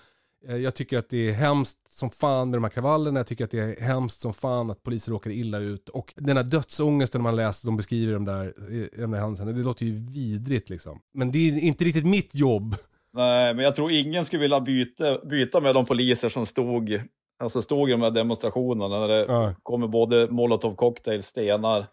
Eh, 0.47 0.57
jag 0.57 0.75
tycker 0.75 0.97
att 0.97 1.09
det 1.09 1.29
är 1.29 1.33
hemskt 1.33 1.77
som 1.89 2.09
fan 2.09 2.49
med 2.49 2.57
de 2.57 2.63
här 2.63 2.71
kravallerna. 2.71 3.19
Jag 3.19 3.27
tycker 3.27 3.43
att 3.45 3.51
det 3.51 3.59
är 3.59 3.81
hemskt 3.81 4.21
som 4.21 4.33
fan 4.33 4.71
att 4.71 4.83
poliser 4.83 5.11
råkar 5.11 5.31
illa 5.31 5.57
ut. 5.57 5.89
Och 5.89 6.13
den 6.17 6.37
här 6.37 6.43
dödsångesten 6.43 7.21
man 7.21 7.35
läser, 7.35 7.65
de 7.65 7.77
beskriver 7.77 8.13
de 8.13 8.25
där, 8.25 8.71
i 8.71 8.89
de 8.97 9.11
där 9.11 9.19
händelserna, 9.19 9.51
det 9.51 9.63
låter 9.63 9.85
ju 9.85 9.91
vidrigt 10.11 10.69
liksom. 10.69 10.99
Men 11.13 11.31
det 11.31 11.37
är 11.49 11.59
inte 11.59 11.83
riktigt 11.85 12.05
mitt 12.05 12.35
jobb. 12.35 12.75
Nej, 13.13 13.53
men 13.53 13.65
jag 13.65 13.75
tror 13.75 13.91
ingen 13.91 14.25
skulle 14.25 14.41
vilja 14.41 14.59
byta, 14.61 15.25
byta 15.25 15.59
med 15.61 15.75
de 15.75 15.85
poliser 15.85 16.29
som 16.29 16.45
stod, 16.45 17.01
alltså 17.39 17.61
stod 17.61 17.89
i 17.89 17.91
de 17.91 18.01
här 18.01 18.11
demonstrationerna. 18.11 18.99
När 18.99 19.07
det 19.07 19.25
Ja. 19.27 19.55
kommer 19.63 19.87
både 19.87 20.27
molotov 20.31 20.75
cocktail, 20.75 21.23
stenar 21.23 21.85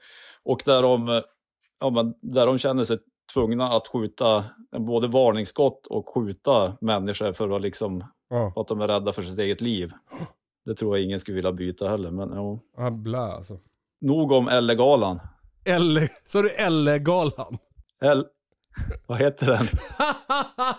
och 0.44 0.62
där 0.64 0.82
de, 0.82 1.22
ja, 1.80 1.90
men 1.90 2.14
där 2.20 2.46
de 2.46 2.58
känner 2.58 2.84
sig 2.84 2.98
tvungna 3.34 3.72
att 3.72 3.88
skjuta 3.88 4.44
både 4.78 5.08
varningsskott 5.08 5.86
och 5.86 6.14
skjuta 6.14 6.76
människor 6.80 7.32
för 7.32 7.56
att 7.56 7.62
liksom 7.62 8.04
Ja, 8.30 8.52
för 8.54 8.60
att 8.60 8.68
de 8.68 8.80
är 8.80 8.88
rädda 8.88 9.12
för 9.12 9.22
sitt 9.22 9.38
eget 9.38 9.60
liv. 9.60 9.92
Det 10.64 10.74
tror 10.74 10.96
jag 10.96 11.04
ingen 11.04 11.20
skulle 11.20 11.34
vilja 11.34 11.52
byta 11.52 11.88
heller. 11.88 12.10
Men 12.10 12.32
ja. 12.32 12.58
ja 12.76 12.90
blä 12.90 13.18
alltså. 13.18 13.58
Nog 14.00 14.32
om 14.32 14.48
Elle-galan. 14.48 15.20
Elle, 15.64 16.08
så 16.28 16.38
är 16.38 16.42
det 16.42 16.48
Elle-galan. 16.48 17.58
L... 18.02 18.24
Vad 19.06 19.18
heter 19.18 19.46
den? 19.46 19.66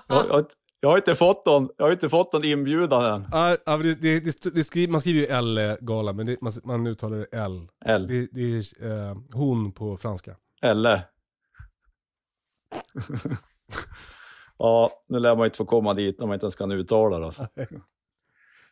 Jag, 0.08 0.26
jag, 0.30 0.46
jag, 0.80 0.90
har 0.90 0.98
inte 0.98 1.16
fått 1.16 1.46
någon, 1.46 1.70
jag 1.78 1.86
har 1.86 1.92
inte 1.92 2.10
fått 2.10 2.34
någon 2.34 2.46
inbjudan 2.46 3.14
än. 3.14 3.28
Ja, 3.32 3.58
men 3.66 3.82
det, 3.82 4.02
det, 4.02 4.20
det, 4.20 4.56
det 4.56 4.64
skriver, 4.64 4.92
man 4.92 5.02
skriver 5.02 5.20
ju 5.20 5.26
L-gala, 5.26 6.14
men 6.14 6.38
man, 6.42 6.52
man 6.64 6.88
uttalar 6.88 7.18
det 7.18 7.26
L. 7.32 7.68
L. 7.86 8.08
Det, 8.08 8.28
det 8.32 8.42
är 8.42 9.10
eh, 9.10 9.18
hon 9.34 9.72
på 9.72 9.98
franska. 9.98 10.36
Elle. 10.62 11.04
ja, 14.58 14.91
nu 15.08 15.19
lär 15.19 15.36
man 15.36 15.45
inte 15.45 15.58
få 15.58 15.65
komma 15.65 15.93
dit 15.93 16.19
när 16.19 16.28
man 16.28 16.34
inte 16.34 16.45
ens 16.45 16.56
kan 16.56 16.71
uttala 16.71 17.19
det. 17.19 17.26
Alltså. 17.26 17.47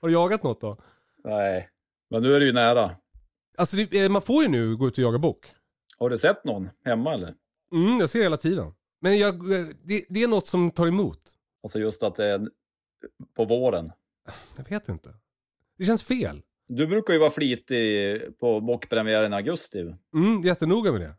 Har 0.02 0.08
du 0.08 0.14
jagat 0.14 0.44
något 0.44 0.62
då? 0.62 0.78
Nej, 1.24 1.70
men 2.10 2.24
nu 2.24 2.34
är 2.36 2.40
det 2.40 2.46
ju 2.46 2.54
nära. 2.54 2.92
Alltså 3.58 3.76
det, 3.76 4.04
eh, 4.04 4.10
man 4.10 4.22
får 4.22 4.44
ju 4.44 4.50
nu 4.50 4.78
gå 4.78 4.88
ut 4.88 4.94
och 4.98 5.04
jaga 5.04 5.18
bock. 5.18 5.46
Har 6.00 6.10
du 6.10 6.18
sett 6.18 6.46
någon 6.46 6.70
hemma 6.86 7.14
eller? 7.14 7.34
Mm, 7.72 8.00
jag 8.00 8.10
ser 8.10 8.24
hela 8.24 8.38
tiden. 8.38 8.74
Men 9.02 9.18
jag, 9.18 9.36
eh, 9.36 9.68
det, 9.84 10.06
det 10.10 10.24
är 10.24 10.28
något 10.28 10.48
som 10.48 10.72
tar 10.72 10.88
emot. 10.88 11.20
Alltså 11.64 11.80
just 11.80 12.04
att 12.04 12.16
det 12.16 12.26
är 12.26 12.48
på 13.36 13.46
våren. 13.46 13.88
Jag 14.58 14.70
vet 14.70 14.90
inte. 14.90 15.14
Det 15.78 15.84
känns 15.84 16.04
fel. 16.04 16.42
Du 16.68 16.88
brukar 16.88 17.14
ju 17.14 17.20
vara 17.20 17.30
flitig 17.30 18.22
på 18.40 18.62
bockpremiären 18.62 19.34
i 19.34 19.36
augusti. 19.36 19.96
Mm, 20.14 20.42
jättenoga 20.42 20.92
med 20.92 21.02
det. 21.02 21.16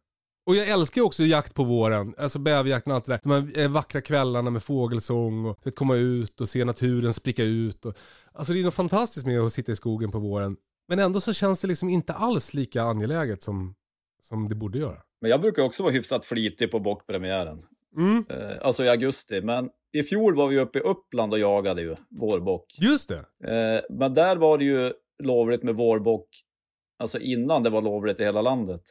Och 0.46 0.56
jag 0.56 0.68
älskar 0.68 1.00
ju 1.00 1.06
också 1.06 1.22
jakt 1.22 1.54
på 1.54 1.64
våren, 1.64 2.14
alltså 2.18 2.38
bäverjakten 2.38 2.90
och 2.90 2.96
allt 2.96 3.04
det 3.04 3.12
där. 3.12 3.20
De 3.22 3.30
här 3.30 3.64
eh, 3.64 3.70
vackra 3.70 4.00
kvällarna 4.00 4.50
med 4.50 4.62
fågelsång 4.62 5.44
och 5.44 5.66
att 5.66 5.74
komma 5.74 5.96
ut 5.96 6.40
och 6.40 6.48
se 6.48 6.64
naturen 6.64 7.12
spricka 7.12 7.44
ut. 7.44 7.84
Och, 7.84 7.96
alltså 8.32 8.52
det 8.52 8.60
är 8.60 8.64
något 8.64 8.74
fantastiskt 8.74 9.26
med 9.26 9.40
att 9.40 9.52
sitta 9.52 9.72
i 9.72 9.76
skogen 9.76 10.10
på 10.10 10.18
våren. 10.18 10.56
Men 10.88 10.98
ändå 10.98 11.20
så 11.20 11.32
känns 11.32 11.60
det 11.60 11.68
liksom 11.68 11.88
inte 11.88 12.12
alls 12.12 12.54
lika 12.54 12.82
angeläget 12.82 13.42
som, 13.42 13.74
som 14.22 14.48
det 14.48 14.54
borde 14.54 14.78
göra. 14.78 14.96
Men 15.20 15.30
jag 15.30 15.40
brukar 15.40 15.62
också 15.62 15.82
vara 15.82 15.92
hyfsat 15.92 16.24
flitig 16.24 16.70
på 16.70 16.80
bockpremiären. 16.80 17.60
Mm. 17.96 18.24
Eh, 18.30 18.56
alltså 18.60 18.84
i 18.84 18.88
augusti. 18.88 19.40
Men 19.40 19.70
i 19.92 20.02
fjol 20.02 20.36
var 20.36 20.48
vi 20.48 20.58
uppe 20.58 20.78
i 20.78 20.82
Uppland 20.82 21.32
och 21.32 21.38
jagade 21.38 21.82
ju 21.82 21.96
vårbock. 22.08 22.64
Just 22.78 23.08
det. 23.08 23.18
Eh, 23.44 23.96
men 23.96 24.14
där 24.14 24.36
var 24.36 24.58
det 24.58 24.64
ju 24.64 24.92
lovligt 25.22 25.62
med 25.62 25.74
vårbock, 25.74 26.28
alltså 26.98 27.18
innan 27.18 27.62
det 27.62 27.70
var 27.70 27.80
lovligt 27.80 28.20
i 28.20 28.24
hela 28.24 28.42
landet. 28.42 28.82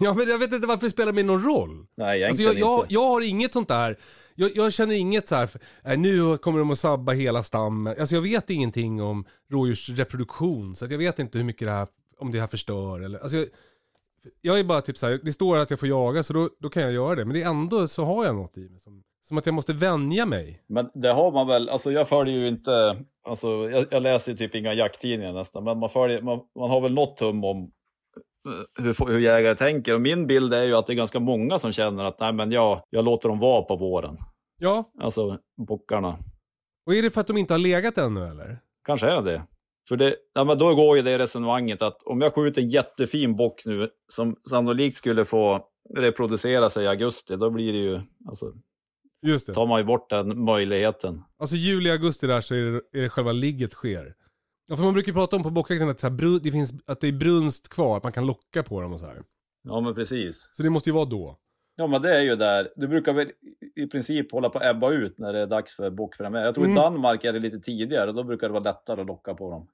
Ja 0.00 0.14
men 0.14 0.28
jag 0.28 0.38
vet 0.38 0.52
inte 0.52 0.66
varför 0.66 0.86
det 0.86 0.90
spelar 0.90 1.12
mig 1.12 1.24
någon 1.24 1.42
roll. 1.42 1.86
Nej, 1.96 2.24
Alltså 2.24 2.42
egentligen 2.42 2.68
jag, 2.68 2.80
jag, 2.80 2.86
jag 2.88 3.08
har 3.08 3.28
inget 3.28 3.52
sånt 3.52 3.68
där, 3.68 3.98
jag, 4.34 4.50
jag 4.54 4.72
känner 4.72 4.94
inget 4.94 5.28
så 5.28 5.34
här, 5.34 5.50
äh, 5.84 5.98
nu 5.98 6.36
kommer 6.36 6.58
de 6.58 6.70
att 6.70 6.78
sabba 6.78 7.12
hela 7.12 7.42
stammen. 7.42 7.94
Alltså 8.00 8.14
jag 8.14 8.22
vet 8.22 8.50
ingenting 8.50 9.02
om 9.02 9.24
rådjursreproduktion, 9.50 10.76
så 10.76 10.86
jag 10.90 10.98
vet 10.98 11.18
inte 11.18 11.38
hur 11.38 11.44
mycket 11.44 11.68
det 11.68 11.72
här, 11.72 11.88
om 12.18 12.30
det 12.30 12.40
här 12.40 12.46
förstör 12.46 13.00
eller, 13.00 13.18
alltså 13.18 13.36
jag, 13.36 13.46
jag 14.40 14.58
är 14.58 14.64
bara 14.64 14.80
typ 14.80 14.98
så 14.98 15.06
här, 15.06 15.20
det 15.22 15.32
står 15.32 15.56
att 15.56 15.70
jag 15.70 15.80
får 15.80 15.88
jaga 15.88 16.22
så 16.22 16.32
då, 16.32 16.50
då 16.60 16.68
kan 16.68 16.82
jag 16.82 16.92
göra 16.92 17.14
det. 17.14 17.24
Men 17.24 17.34
det 17.34 17.42
är 17.42 17.50
ändå 17.50 17.88
så 17.88 18.04
har 18.04 18.24
jag 18.24 18.34
något 18.34 18.56
i 18.56 18.68
mig 18.68 18.80
som, 18.80 19.02
som 19.28 19.38
att 19.38 19.46
jag 19.46 19.54
måste 19.54 19.72
vänja 19.72 20.26
mig. 20.26 20.62
Men 20.66 20.90
det 20.94 21.12
har 21.12 21.32
man 21.32 21.46
väl, 21.46 21.68
alltså 21.68 21.92
jag 21.92 22.08
följer 22.08 22.34
ju 22.34 22.48
inte, 22.48 23.04
alltså 23.28 23.48
jag, 23.70 23.86
jag 23.90 24.02
läser 24.02 24.32
ju 24.32 24.38
typ 24.38 24.54
inga 24.54 24.74
jakttidningar 24.74 25.32
nästan, 25.32 25.64
men 25.64 25.78
man, 25.78 25.88
följer, 25.88 26.22
man, 26.22 26.40
man 26.58 26.70
har 26.70 26.80
väl 26.80 26.94
något 26.94 27.20
hum 27.20 27.44
om 27.44 27.70
hur, 28.78 29.06
hur 29.06 29.18
jägare 29.18 29.54
tänker. 29.54 29.94
Och 29.94 30.00
min 30.00 30.26
bild 30.26 30.54
är 30.54 30.62
ju 30.64 30.74
att 30.74 30.86
det 30.86 30.92
är 30.92 30.94
ganska 30.94 31.20
många 31.20 31.58
som 31.58 31.72
känner 31.72 32.04
att 32.04 32.20
nej 32.20 32.32
men 32.32 32.52
jag, 32.52 32.82
jag 32.90 33.04
låter 33.04 33.28
dem 33.28 33.38
vara 33.38 33.62
på 33.62 33.76
våren. 33.76 34.16
Ja, 34.60 34.90
Alltså 35.00 35.38
bockarna. 35.68 36.18
och 36.86 36.94
är 36.94 37.02
det 37.02 37.10
för 37.10 37.20
att 37.20 37.26
de 37.26 37.36
inte 37.36 37.54
har 37.54 37.58
legat 37.58 37.98
ännu 37.98 38.26
eller? 38.26 38.58
Kanske 38.86 39.06
är 39.06 39.22
det. 39.22 39.42
För 39.88 39.96
det, 39.96 40.16
ja, 40.34 40.44
men 40.44 40.58
då 40.58 40.74
går 40.74 40.96
ju 40.96 41.02
det 41.02 41.18
resonemanget 41.18 41.82
att 41.82 42.02
om 42.02 42.20
jag 42.20 42.34
skjuter 42.34 42.62
en 42.62 42.68
jättefin 42.68 43.36
bock 43.36 43.62
nu 43.66 43.88
som 44.08 44.36
sannolikt 44.50 44.96
skulle 44.96 45.24
få 45.24 45.66
reproducera 45.94 46.70
sig 46.70 46.84
i 46.84 46.88
augusti, 46.88 47.36
då 47.36 47.50
blir 47.50 47.72
det 47.72 47.78
ju, 47.78 48.00
alltså, 48.28 48.52
Just 49.26 49.46
det. 49.46 49.54
tar 49.54 49.66
man 49.66 49.80
ju 49.80 49.84
bort 49.84 50.10
den 50.10 50.44
möjligheten. 50.44 51.22
Alltså 51.38 51.56
juli, 51.56 51.90
augusti 51.90 52.26
där 52.26 52.40
så 52.40 52.54
är 52.54 52.58
det, 52.62 52.98
är 52.98 53.02
det 53.02 53.08
själva 53.08 53.32
ligget 53.32 53.72
sker. 53.72 54.14
Ja, 54.66 54.76
för 54.76 54.84
man 54.84 54.92
brukar 54.92 55.08
ju 55.08 55.14
prata 55.14 55.36
om 55.36 55.42
på 55.42 55.50
bockjakten 55.50 55.88
att, 55.88 56.00
så 56.00 56.06
här, 56.08 56.14
bru- 56.14 56.40
det 56.42 56.50
finns, 56.52 56.72
att 56.86 57.00
det 57.00 57.08
är 57.08 57.12
brunst 57.12 57.68
kvar, 57.68 57.96
att 57.96 58.02
man 58.02 58.12
kan 58.12 58.26
locka 58.26 58.62
på 58.62 58.80
dem 58.80 58.92
och 58.92 59.00
så 59.00 59.06
här. 59.06 59.22
Ja, 59.62 59.80
men 59.80 59.94
precis. 59.94 60.52
Så 60.56 60.62
det 60.62 60.70
måste 60.70 60.90
ju 60.90 60.94
vara 60.94 61.04
då. 61.04 61.36
Ja, 61.76 61.86
men 61.86 62.02
det 62.02 62.16
är 62.16 62.20
ju 62.20 62.36
där. 62.36 62.68
Du 62.76 62.88
brukar 62.88 63.12
väl 63.12 63.30
i 63.76 63.86
princip 63.86 64.32
hålla 64.32 64.48
på 64.48 64.58
att 64.58 64.64
ebba 64.64 64.90
ut 64.90 65.18
när 65.18 65.32
det 65.32 65.38
är 65.38 65.46
dags 65.46 65.76
för 65.76 65.90
bockpremiär. 65.90 66.44
Jag 66.44 66.54
tror 66.54 66.64
Mm. 66.64 66.76
i 66.78 66.80
Danmark 66.80 67.24
är 67.24 67.32
det 67.32 67.38
lite 67.38 67.58
tidigare, 67.60 68.12
då 68.12 68.22
brukar 68.24 68.46
det 68.48 68.52
vara 68.52 68.62
lättare 68.62 69.00
att 69.00 69.06
locka 69.06 69.34
på 69.34 69.50
dem. 69.50 69.68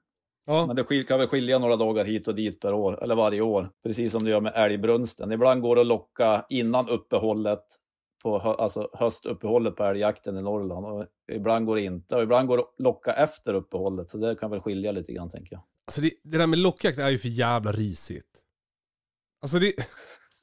Ja, 0.45 0.65
Men 0.67 0.75
det 0.75 0.83
skil- 0.83 1.05
kan 1.07 1.19
väl 1.19 1.27
skilja 1.27 1.59
några 1.59 1.75
dagar 1.75 2.05
hit 2.05 2.27
och 2.27 2.35
dit 2.35 2.59
per 2.59 2.73
år, 2.73 3.03
eller 3.03 3.15
varje 3.15 3.41
år. 3.41 3.69
Precis 3.83 4.11
som 4.11 4.23
det 4.23 4.29
gör 4.29 4.41
med 4.41 4.53
älgbrunsten. 4.55 5.31
Ibland 5.31 5.61
går 5.61 5.75
det 5.75 5.81
att 5.81 5.87
locka 5.87 6.45
innan 6.49 6.89
uppehållet, 6.89 7.63
på 8.23 8.39
hö- 8.39 8.55
alltså 8.55 8.89
höstuppehållet 8.93 9.75
på 9.75 9.83
älgjakten 9.83 10.37
i 10.37 10.41
Norrland. 10.41 10.85
Och 10.85 11.05
ibland 11.31 11.65
går 11.65 11.75
det 11.75 11.81
inte, 11.81 12.15
och 12.15 12.23
ibland 12.23 12.47
går 12.47 12.57
det 12.57 12.63
att 12.63 12.75
locka 12.79 13.13
efter 13.13 13.53
uppehållet. 13.53 14.09
Så 14.09 14.17
det 14.17 14.35
kan 14.35 14.51
väl 14.51 14.59
skilja 14.59 14.91
lite 14.91 15.13
grann, 15.13 15.29
tänker 15.29 15.55
jag. 15.55 15.63
alltså 15.87 16.01
det, 16.01 16.11
det 16.23 16.37
där 16.37 16.47
med 16.47 16.59
lockjakt 16.59 16.99
är 16.99 17.09
ju 17.09 17.19
för 17.19 17.29
jävla 17.29 17.71
risigt. 17.71 18.27
Alltså 19.41 19.59
det, 19.59 19.73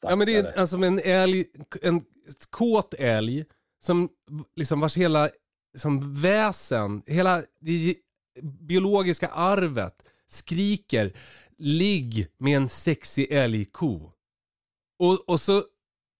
ja 0.02 0.16
men 0.16 0.26
det 0.26 0.36
är 0.36 0.58
alltså 0.58 0.76
en 0.76 1.00
älg, 1.04 1.44
en 1.82 2.02
kåt 2.50 2.94
älg, 2.94 3.44
som 3.84 4.08
liksom 4.56 4.80
vars 4.80 4.96
hela 4.96 5.30
som 5.76 6.14
väsen, 6.14 7.02
hela 7.06 7.42
det 7.60 7.94
biologiska 8.42 9.28
arvet 9.28 10.02
skriker 10.28 11.12
ligg 11.58 12.28
med 12.38 12.56
en 12.56 12.68
sexig 12.68 13.32
älgko. 13.32 14.12
Och, 14.98 15.28
och 15.28 15.40
så, 15.40 15.62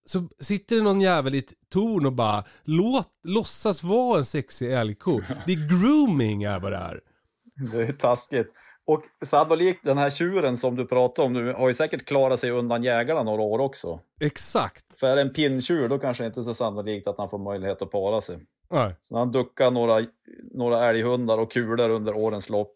så 0.09 0.29
sitter 0.39 0.75
det 0.75 0.81
någon 0.81 1.01
jävel 1.01 1.35
i 1.35 1.37
ett 1.37 1.53
torn 1.69 2.05
och 2.05 2.13
bara 2.13 2.43
låt, 2.63 3.09
låtsas 3.23 3.83
vara 3.83 4.17
en 4.17 4.25
sexig 4.25 4.73
älgko. 4.73 5.21
Det 5.45 5.53
är 5.53 5.69
grooming 5.69 6.43
är 6.43 6.59
vad 6.59 6.71
det 6.71 6.77
är. 6.77 7.01
Det 7.71 7.81
är 7.81 7.93
taskigt. 7.93 8.53
Och 8.85 9.01
sannolikt 9.25 9.83
den 9.83 9.97
här 9.97 10.09
tjuren 10.09 10.57
som 10.57 10.75
du 10.75 10.85
pratar 10.85 11.23
om 11.23 11.33
nu 11.33 11.53
har 11.53 11.67
ju 11.67 11.73
säkert 11.73 12.05
klarat 12.05 12.39
sig 12.39 12.51
undan 12.51 12.83
jägarna 12.83 13.23
några 13.23 13.41
år 13.41 13.59
också. 13.59 13.99
Exakt. 14.21 14.99
För 14.99 15.07
är 15.07 15.15
det 15.15 15.21
en 15.21 15.33
pinntjur 15.33 15.89
då 15.89 15.99
kanske 15.99 16.23
det 16.23 16.27
inte 16.27 16.39
är 16.39 16.43
så 16.43 16.53
sannolikt 16.53 17.07
att 17.07 17.17
han 17.17 17.29
får 17.29 17.39
möjlighet 17.39 17.81
att 17.81 17.91
para 17.91 18.21
sig. 18.21 18.39
Nej. 18.71 18.95
Så 19.01 19.17
han 19.17 19.31
duckar 19.31 19.71
några, 19.71 20.05
några 20.51 20.89
älghundar 20.89 21.37
och 21.37 21.51
kulor 21.51 21.89
under 21.89 22.15
årens 22.15 22.49
lopp. 22.49 22.75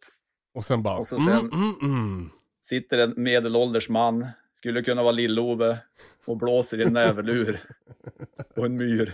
Och 0.55 0.65
sen 0.65 0.83
bara... 0.83 0.97
Och 0.97 1.07
så 1.07 1.17
sen- 1.17 1.29
mm, 1.29 1.51
mm, 1.53 1.75
mm. 1.81 2.29
Sitter 2.61 2.97
en 2.97 3.13
medelålders 3.17 3.89
man, 3.89 4.27
skulle 4.53 4.83
kunna 4.83 5.03
vara 5.03 5.11
Lill-Ove, 5.11 5.77
och 6.25 6.37
blåser 6.37 6.81
i 6.81 6.83
en 6.83 6.93
näverlur. 6.93 7.59
och 8.55 8.65
en 8.65 8.77
myr. 8.77 9.13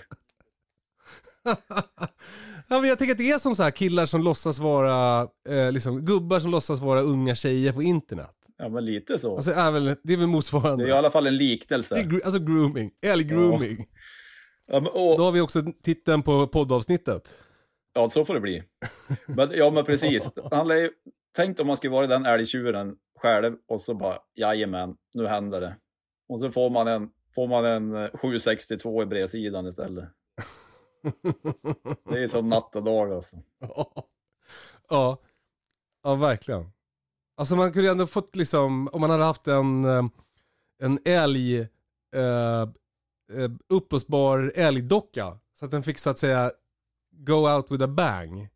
Ja, 2.72 2.80
men 2.80 2.90
jag 2.90 2.98
tänker 2.98 3.12
att 3.12 3.18
det 3.18 3.32
är 3.32 3.40
som 3.40 3.56
så 3.56 3.64
här 3.64 3.72
killar 3.72 4.06
som 4.06 4.22
låtsas 4.22 4.60
vara, 4.60 5.28
eh, 5.50 5.72
liksom 5.72 6.06
gubbar 6.06 6.40
som 6.40 6.52
låtsas 6.52 6.80
vara 6.80 7.02
unga 7.02 7.36
tjejer 7.36 7.74
på 7.74 7.84
internet. 7.84 8.36
Ja, 8.58 8.70
men 8.70 8.86
lite 8.86 9.18
så. 9.18 9.36
Alltså 9.36 9.52
är 9.52 9.72
väl, 9.72 9.96
det 10.04 10.14
är 10.14 10.18
väl 10.18 10.28
motsvarande. 10.28 10.84
det 10.84 10.90
är 10.90 10.96
i 10.96 10.98
alla 10.98 11.10
fall 11.10 11.28
en 11.28 11.38
liknelse. 11.38 11.96
Det 11.96 12.16
är 12.16 12.26
alltså 12.26 12.40
grooming, 12.40 12.92
älggrooming. 13.06 13.86
Ja, 14.68 14.80
men, 14.80 14.88
och, 14.88 15.18
Då 15.18 15.24
har 15.24 15.32
vi 15.32 15.42
också 15.42 15.64
titeln 15.84 16.24
på 16.24 16.48
poddavsnittet. 16.48 17.30
Ja, 17.94 18.10
så 18.10 18.26
får 18.26 18.34
det 18.34 18.40
bli. 18.40 18.64
Men, 19.26 19.50
ja, 19.54 19.72
men 19.72 19.86
precis. 19.86 20.32
Han 20.52 20.70
ju, 20.70 20.92
tänk 21.36 21.60
om 21.60 21.68
man 21.68 21.78
skulle 21.78 21.92
vara 21.92 22.08
den 22.08 22.26
älgtjuren 22.26 22.96
själv 23.20 23.56
och 23.68 23.82
så 23.82 23.94
bara, 23.94 24.18
jajamän, 24.36 24.96
nu 25.14 25.28
händer 25.28 25.62
det. 25.62 25.76
Och 26.30 26.40
så 26.40 26.52
får 26.52 26.70
man 26.70 26.88
en, 26.88 27.10
får 27.36 27.48
man 27.48 27.66
en 27.66 27.96
eh, 27.96 28.10
762 28.14 29.04
i 29.04 29.06
bredsidan 29.06 29.68
istället. 29.68 30.10
Det 32.10 32.24
är 32.24 32.28
som 32.28 32.48
natt 32.48 32.76
och 32.76 32.84
dag 32.84 33.14
alltså. 33.14 33.38
ja. 34.90 35.18
ja, 36.04 36.16
verkligen. 36.16 36.72
Alltså 37.38 37.56
man 37.56 37.74
kunde 37.74 37.92
ändå 37.92 38.08
fått 38.08 38.36
liksom, 38.36 38.90
om 38.92 39.02
man 39.02 39.10
hade 39.10 39.24
haft 39.24 39.48
en, 39.48 39.84
eh, 39.84 40.04
en 40.80 41.00
älg, 41.06 41.60
eh, 42.16 42.62
eh, 43.32 43.52
uppblåsbar 43.70 44.52
älgdocka. 44.56 45.40
Så 45.60 45.66
att 45.66 45.72
den 45.72 45.84
fick 45.84 46.00
så 46.00 46.10
att 46.10 46.20
säga 46.20 46.52
go 47.12 47.56
out 47.56 47.72
with 47.72 47.84
a 47.84 47.88
bang. 47.88 48.50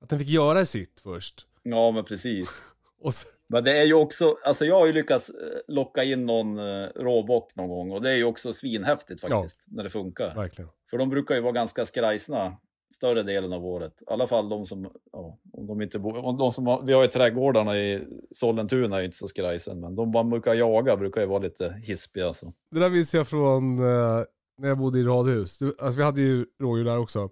Att 0.00 0.08
den 0.08 0.18
fick 0.18 0.28
göra 0.28 0.66
sitt 0.66 1.00
först. 1.00 1.46
Ja, 1.62 1.90
men 1.90 2.04
precis. 2.04 2.62
Och 3.00 3.14
så, 3.14 3.28
Men 3.48 3.64
det 3.64 3.78
är 3.78 3.84
ju 3.84 3.94
också, 3.94 4.36
alltså 4.44 4.64
jag 4.64 4.74
har 4.74 4.86
ju 4.86 4.92
lyckats 4.92 5.30
eh, 5.30 5.34
locka 5.68 6.04
in 6.04 6.26
någon 6.26 6.58
eh, 6.58 6.88
råbock 6.96 7.56
någon 7.56 7.68
gång 7.68 7.90
och 7.90 8.02
det 8.02 8.10
är 8.10 8.16
ju 8.16 8.24
också 8.24 8.52
svinhäftigt 8.52 9.20
faktiskt, 9.20 9.66
när 9.68 9.82
det 9.82 9.90
funkar. 9.90 10.34
verkligen. 10.34 10.70
För 10.90 10.98
de 10.98 11.10
brukar 11.10 11.34
ju 11.34 11.40
vara 11.40 11.52
ganska 11.52 11.86
skrajsna 11.86 12.56
större 12.94 13.22
delen 13.22 13.52
av 13.52 13.66
året. 13.66 14.02
I 14.02 14.04
alla 14.06 14.26
fall 14.26 14.48
de 14.48 14.66
som, 14.66 14.90
ja, 15.12 15.38
om 15.52 15.66
de 15.66 15.82
inte 15.82 15.98
bor, 15.98 16.16
om 16.16 16.36
de 16.36 16.52
som 16.52 16.66
har, 16.66 16.82
vi 16.82 16.92
har 16.92 17.02
ju 17.02 17.08
trädgårdarna 17.08 17.78
i 17.78 18.04
Sollentuna 18.30 18.96
är 18.96 19.00
ju 19.00 19.06
inte 19.06 19.16
så 19.16 19.26
skrajsen, 19.28 19.80
men 19.80 19.94
de 19.94 20.10
man 20.10 20.30
brukar 20.30 20.54
jaga 20.54 20.96
brukar 20.96 21.20
ju 21.20 21.26
vara 21.26 21.38
lite 21.38 21.80
hispiga 21.84 22.26
alltså. 22.26 22.52
Det 22.70 22.80
där 22.80 22.88
visste 22.88 23.16
jag 23.16 23.28
från 23.28 23.78
eh, 23.78 24.24
när 24.58 24.68
jag 24.68 24.78
bodde 24.78 24.98
i 24.98 25.02
radhus. 25.02 25.58
Alltså 25.78 25.98
vi 25.98 26.04
hade 26.04 26.20
ju 26.20 26.46
rådjur 26.60 26.84
där 26.84 26.98
också. 26.98 27.30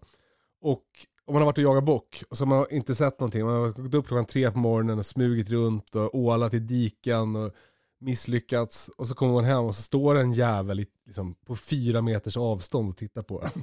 Och 0.61 0.85
om 1.27 1.33
man 1.33 1.43
har 1.43 1.47
varit 1.47 1.59
och 1.59 1.65
jagat 1.65 1.85
bock 1.85 2.23
och 2.31 2.37
så 2.37 2.45
har 2.45 2.49
man 2.57 2.67
inte 2.71 2.95
sett 2.95 3.21
någonting. 3.21 3.45
Man 3.45 3.55
har 3.55 3.83
gått 3.83 3.95
upp 3.95 4.07
klockan 4.07 4.27
tre 4.27 4.51
på 4.51 4.59
morgonen 4.59 4.99
och 4.99 5.07
smugit 5.07 5.51
runt 5.51 5.95
och 5.95 6.15
ålat 6.15 6.55
i 6.55 6.59
diken 6.59 7.37
och 7.37 7.55
misslyckats. 8.01 8.89
Och 8.89 9.07
så 9.07 9.15
kommer 9.15 9.33
man 9.33 9.45
hem 9.45 9.65
och 9.65 9.77
så 9.77 9.83
står 9.83 10.15
en 10.15 10.33
jävel 10.33 10.81
i, 10.81 10.87
liksom, 11.07 11.35
på 11.35 11.57
fyra 11.57 12.03
meters 12.03 12.37
avstånd 12.37 12.89
och 12.89 12.97
tittar 12.97 13.23
på 13.23 13.43
en. 13.43 13.63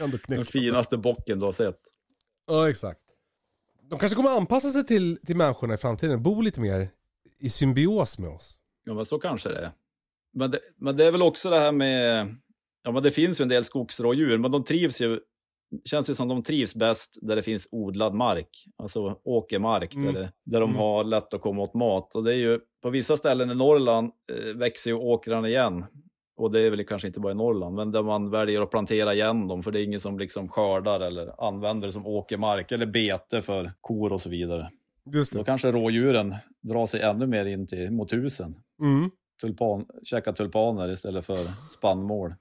Ändå 0.04 0.18
Den 0.26 0.44
finaste 0.44 0.96
bocken 0.98 1.38
du 1.38 1.44
har 1.44 1.52
sett. 1.52 1.80
Ja, 2.46 2.70
exakt. 2.70 3.00
De 3.82 3.98
kanske 3.98 4.16
kommer 4.16 4.30
anpassa 4.30 4.70
sig 4.70 4.86
till, 4.86 5.18
till 5.26 5.36
människorna 5.36 5.74
i 5.74 5.76
framtiden. 5.76 6.22
Bo 6.22 6.40
lite 6.40 6.60
mer 6.60 6.90
i 7.38 7.50
symbios 7.50 8.18
med 8.18 8.30
oss. 8.30 8.58
Ja, 8.84 8.94
men 8.94 9.04
så 9.04 9.18
kanske 9.18 9.48
det 9.48 9.58
är. 9.58 9.72
Men 10.32 10.50
det, 10.50 10.60
men 10.76 10.96
det 10.96 11.06
är 11.06 11.12
väl 11.12 11.22
också 11.22 11.50
det 11.50 11.58
här 11.58 11.72
med, 11.72 12.36
ja 12.82 12.92
men 12.92 13.02
det 13.02 13.10
finns 13.10 13.40
ju 13.40 13.42
en 13.42 13.48
del 13.48 13.64
skogsrådjur, 13.64 14.38
men 14.38 14.50
de 14.50 14.64
trivs 14.64 15.00
ju, 15.00 15.20
känns 15.84 16.10
ju 16.10 16.14
som 16.14 16.28
de 16.28 16.42
trivs 16.42 16.74
bäst 16.74 17.18
där 17.22 17.36
det 17.36 17.42
finns 17.42 17.68
odlad 17.72 18.14
mark, 18.14 18.48
alltså 18.76 19.18
åkermark, 19.24 19.94
Mm. 19.94 20.14
där, 20.14 20.20
det, 20.20 20.32
där 20.44 20.60
de 20.60 20.70
Mm. 20.70 20.80
har 20.80 21.04
lätt 21.04 21.34
att 21.34 21.40
komma 21.40 21.62
åt 21.62 21.74
mat. 21.74 22.14
Och 22.14 22.24
det 22.24 22.32
är 22.32 22.36
ju, 22.36 22.60
på 22.82 22.90
vissa 22.90 23.16
ställen 23.16 23.50
i 23.50 23.54
Norrland 23.54 24.10
eh, 24.32 24.56
växer 24.56 24.90
ju 24.90 24.96
åkrarna 24.96 25.48
igen. 25.48 25.84
Och 26.36 26.50
det 26.50 26.60
är 26.60 26.70
väl 26.70 26.84
kanske 26.84 27.08
inte 27.08 27.20
bara 27.20 27.32
i 27.32 27.36
Norrland, 27.36 27.74
men 27.74 27.92
där 27.92 28.02
man 28.02 28.30
väljer 28.30 28.60
att 28.62 28.70
plantera 28.70 29.14
igen 29.14 29.48
dem, 29.48 29.62
för 29.62 29.70
det 29.70 29.80
är 29.80 29.84
ingen 29.84 30.00
som 30.00 30.18
liksom 30.18 30.48
skördar 30.48 31.00
eller 31.00 31.44
använder 31.46 31.88
det 31.88 31.92
som 31.92 32.06
åkermark 32.06 32.72
eller 32.72 32.86
bete 32.86 33.42
för 33.42 33.72
kor 33.80 34.12
och 34.12 34.20
så 34.20 34.30
vidare. 34.30 34.70
Just 35.14 35.32
Då 35.32 35.38
det. 35.38 35.44
kanske 35.44 35.72
rådjuren 35.72 36.34
drar 36.62 36.86
sig 36.86 37.00
ännu 37.00 37.26
mer 37.26 37.44
in 37.46 37.66
till, 37.66 37.90
mot 37.90 38.12
husen. 38.12 38.54
Mm. 38.80 39.10
Tulpan, 39.40 39.86
käka 40.04 40.32
tulpaner 40.32 40.88
istället 40.92 41.26
för 41.26 41.36
spannmål. 41.68 42.34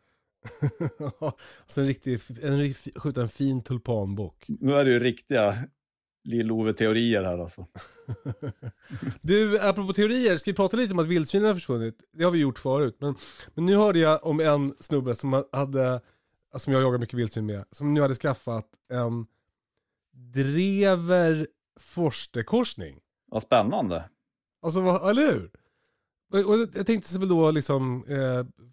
alltså 1.62 1.82
en 1.82 1.88
riktig, 1.88 2.20
en, 2.42 2.74
skjuta 2.74 3.22
en 3.22 3.30
fin 3.30 3.64
tulpanbock. 3.64 4.46
Nu 4.48 4.74
är 4.74 4.86
det 4.86 4.92
ju 4.92 5.00
riktiga 5.00 5.58
Lill-Ove-teorier 6.28 7.24
här 7.24 7.40
alltså. 7.40 7.66
Du, 9.22 9.60
apropå 9.60 9.94
teorier, 9.94 10.36
ska 10.36 10.52
vi 10.52 10.56
prata 10.56 10.78
lite 10.78 10.94
om 10.94 11.00
att 11.00 11.08
vildsvinen 11.08 11.48
har 11.48 11.56
försvunnit? 11.56 11.96
Det 12.14 12.24
har 12.24 12.32
vi 12.32 12.40
gjort 12.40 12.60
förut, 12.60 12.98
men, 13.00 13.16
men 13.56 13.66
nu 13.66 13.76
hörde 13.76 14.00
jag 14.00 14.26
om 14.26 14.40
en 14.40 14.74
snubbe 14.80 15.16
som 15.16 15.44
hade, 15.52 16.02
som 16.56 16.74
jag 16.74 16.82
jagar 16.82 17.00
mycket 17.00 17.20
vildsvin 17.20 17.46
med, 17.46 17.66
som 17.72 17.94
nu 17.94 18.02
hade 18.02 18.16
skaffat 18.16 18.68
en 18.94 19.26
drever 20.14 21.48
forsterkorsning. 21.80 23.00
Vad 23.32 23.42
spännande. 23.42 24.10
Alltså, 24.62 24.82
vad, 24.82 25.10
eller 25.10 25.32
hur? 25.32 25.52
Och, 26.34 26.54
och 26.54 26.60
jag 26.74 26.86
tänkte 26.86 27.14
så 27.14 27.20
väl 27.20 27.30
då 27.30 27.52
liksom 27.52 28.06
eh, 28.08 28.66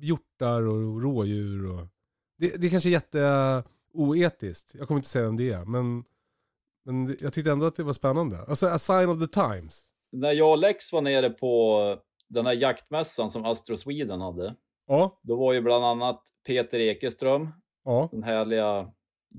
hjortar 0.00 0.62
och 0.62 1.02
rådjur 1.02 1.72
och... 1.72 1.86
Det, 2.38 2.60
det 2.60 2.66
är 2.66 2.70
kanske 2.70 2.88
är 2.88 2.92
jätteoetiskt, 2.92 4.74
jag 4.74 4.88
kommer 4.88 4.98
inte 4.98 5.08
säga 5.08 5.24
vem 5.24 5.36
det 5.36 5.52
är, 5.52 5.64
men, 5.64 6.04
men 6.84 7.16
jag 7.20 7.32
tyckte 7.32 7.52
ändå 7.52 7.66
att 7.66 7.76
det 7.76 7.82
var 7.82 7.92
spännande. 7.92 8.40
Alltså 8.48 8.66
a 8.66 8.78
sign 8.78 9.08
of 9.08 9.18
the 9.20 9.40
times. 9.40 9.84
När 10.12 10.32
jag 10.32 10.50
och 10.50 10.58
Lex 10.58 10.92
var 10.92 11.00
nere 11.00 11.30
på 11.30 11.96
den 12.28 12.46
här 12.46 12.52
jaktmässan 12.54 13.30
som 13.30 13.44
Astro 13.44 13.76
Sweden 13.76 14.20
hade, 14.20 14.54
Ja, 14.88 15.20
då 15.22 15.36
var 15.36 15.52
ju 15.52 15.60
bland 15.60 15.84
annat 15.84 16.22
Peter 16.46 16.78
Ekeström, 16.78 17.48
ja. 17.84 18.08
den 18.12 18.22
härliga 18.22 18.90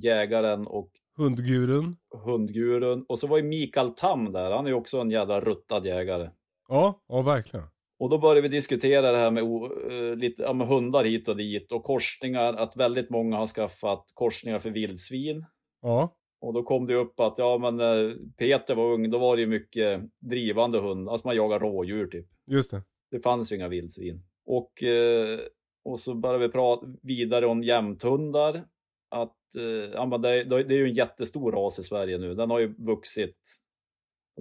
jägaren 0.04 0.68
och 0.68 0.92
Hundgurun. 1.18 1.98
hundgurun. 2.26 3.06
Och 3.10 3.20
så 3.20 3.28
var 3.28 3.38
ju 3.38 3.44
Mikael 3.44 3.90
Tam 3.90 4.32
där, 4.32 4.52
han 4.52 4.66
är 4.66 4.70
ju 4.70 4.76
också 4.76 5.00
en 5.00 5.12
jävla 5.12 5.40
ruttad 5.40 5.86
jägare. 5.86 6.30
Ja, 6.68 7.04
ja 7.08 7.22
verkligen. 7.22 7.66
Och 8.00 8.10
då 8.10 8.18
började 8.18 8.42
vi 8.42 8.48
diskutera 8.48 9.12
det 9.12 9.18
här 9.18 9.32
med, 9.32 9.44
eh, 9.44 10.16
lite, 10.16 10.44
ja, 10.44 10.54
med 10.54 10.68
hundar 10.68 11.04
hit 11.04 11.28
och 11.28 11.38
dit 11.38 11.72
och 11.72 11.84
korsningar, 11.84 12.54
att 12.54 12.78
väldigt 12.78 13.10
många 13.10 13.38
har 13.38 13.48
skaffat 13.48 14.04
korsningar 14.14 14.60
för 14.60 14.70
vildsvin. 14.70 15.46
Ja, 15.82 16.16
Och 16.42 16.54
då 16.54 16.64
kom 16.64 16.88
det 16.88 16.96
upp 16.96 17.20
att, 17.20 17.38
ja 17.38 17.58
men 17.58 17.76
när 17.76 18.18
Peter 18.38 18.76
var 18.76 18.94
ung, 18.94 19.10
då 19.10 19.18
var 19.18 19.36
det 19.36 19.42
ju 19.42 19.48
mycket 19.48 20.02
drivande 20.20 20.80
hund, 20.80 21.10
alltså 21.10 21.28
man 21.28 21.36
jagar 21.36 21.60
rådjur 21.60 22.08
typ. 22.08 22.28
just 22.48 22.72
det. 22.72 22.84
Det 23.12 23.20
fanns 23.20 23.52
ju 23.52 23.56
inga 23.56 23.68
vildsvin. 23.68 24.22
Och, 24.46 24.84
eh, 24.84 25.40
och 25.86 26.00
så 26.00 26.14
började 26.14 26.48
vi 26.48 26.52
prata 26.52 26.88
vidare 27.02 27.46
om 27.46 27.64
jämthundar. 27.64 28.64
Att, 29.10 29.56
eh, 29.58 29.64
ja, 29.94 30.06
men 30.06 30.22
det, 30.22 30.44
det 30.44 30.74
är 30.74 30.78
ju 30.78 30.88
en 30.88 30.94
jättestor 30.94 31.52
ras 31.52 31.80
i 31.80 31.84
Sverige 31.84 32.18
nu. 32.18 32.36
Den 32.36 32.50
har 32.50 32.60
ju 32.60 32.76
vuxit. 32.78 33.38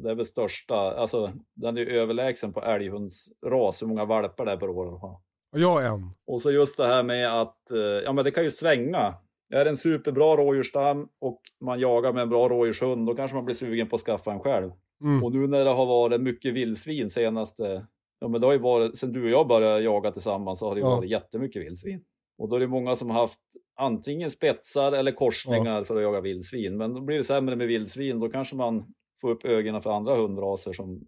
Det 0.02 0.10
är 0.10 0.14
väl 0.14 0.26
största, 0.26 0.74
alltså 0.74 1.30
den 1.56 1.78
är 1.78 1.86
överlägsen 1.86 2.52
på 2.52 2.62
älghundsras, 2.62 3.82
hur 3.82 3.86
många 3.86 4.04
valpar 4.04 4.44
det 4.44 4.52
är 4.52 4.56
per 4.56 4.68
år. 4.70 4.86
Och 5.52 5.58
jag 5.60 5.86
en. 5.86 6.10
Och 6.26 6.42
så 6.42 6.50
just 6.50 6.76
det 6.76 6.86
här 6.86 7.02
med 7.02 7.40
att, 7.40 7.70
eh, 7.70 7.78
ja 7.78 8.12
men 8.12 8.24
det 8.24 8.30
kan 8.30 8.44
ju 8.44 8.50
svänga. 8.50 9.14
Är 9.54 9.64
det 9.64 9.70
en 9.70 9.76
superbra 9.76 10.36
rådjursstam 10.36 11.08
och 11.20 11.40
man 11.64 11.80
jagar 11.80 12.12
med 12.12 12.22
en 12.22 12.28
bra 12.28 12.48
rådjurshund, 12.48 13.06
då 13.06 13.14
kanske 13.14 13.34
man 13.34 13.44
blir 13.44 13.54
sugen 13.54 13.88
på 13.88 13.94
att 13.96 14.02
skaffa 14.02 14.32
en 14.32 14.40
själv. 14.40 14.70
Mm. 15.04 15.24
Och 15.24 15.32
nu 15.32 15.46
när 15.46 15.64
det 15.64 15.70
har 15.70 15.86
varit 15.86 16.20
mycket 16.20 16.54
vildsvin 16.54 17.10
senaste, 17.10 17.86
ja 18.20 18.28
men 18.28 18.40
det 18.40 18.46
har 18.46 18.52
ju 18.52 18.58
varit, 18.58 18.98
sen 18.98 19.12
du 19.12 19.24
och 19.24 19.30
jag 19.30 19.48
började 19.48 19.80
jaga 19.80 20.10
tillsammans 20.10 20.58
så 20.58 20.68
har 20.68 20.74
det 20.74 20.80
ju 20.80 20.86
Ja. 20.86 20.96
varit 20.96 21.10
jättemycket 21.10 21.62
vildsvin. 21.62 22.00
Och 22.38 22.48
då 22.48 22.56
är 22.56 22.60
det 22.60 22.66
många 22.66 22.94
som 22.94 23.10
har 23.10 23.20
haft 23.20 23.40
antingen 23.80 24.30
spetsar 24.30 24.92
eller 24.92 25.12
korsningar 25.12 25.84
för 25.84 25.96
att 25.96 26.02
jaga 26.02 26.20
vildsvin. 26.20 26.76
Men 26.76 26.94
då 26.94 27.00
blir 27.00 27.16
det 27.16 27.24
sämre 27.24 27.56
med 27.56 27.66
vildsvin, 27.66 28.20
då 28.20 28.28
kanske 28.28 28.56
man 28.56 28.84
får 29.20 29.30
upp 29.30 29.44
ögonen 29.44 29.82
för 29.82 29.90
andra 29.90 30.16
hundraser 30.16 30.72
som 30.72 31.00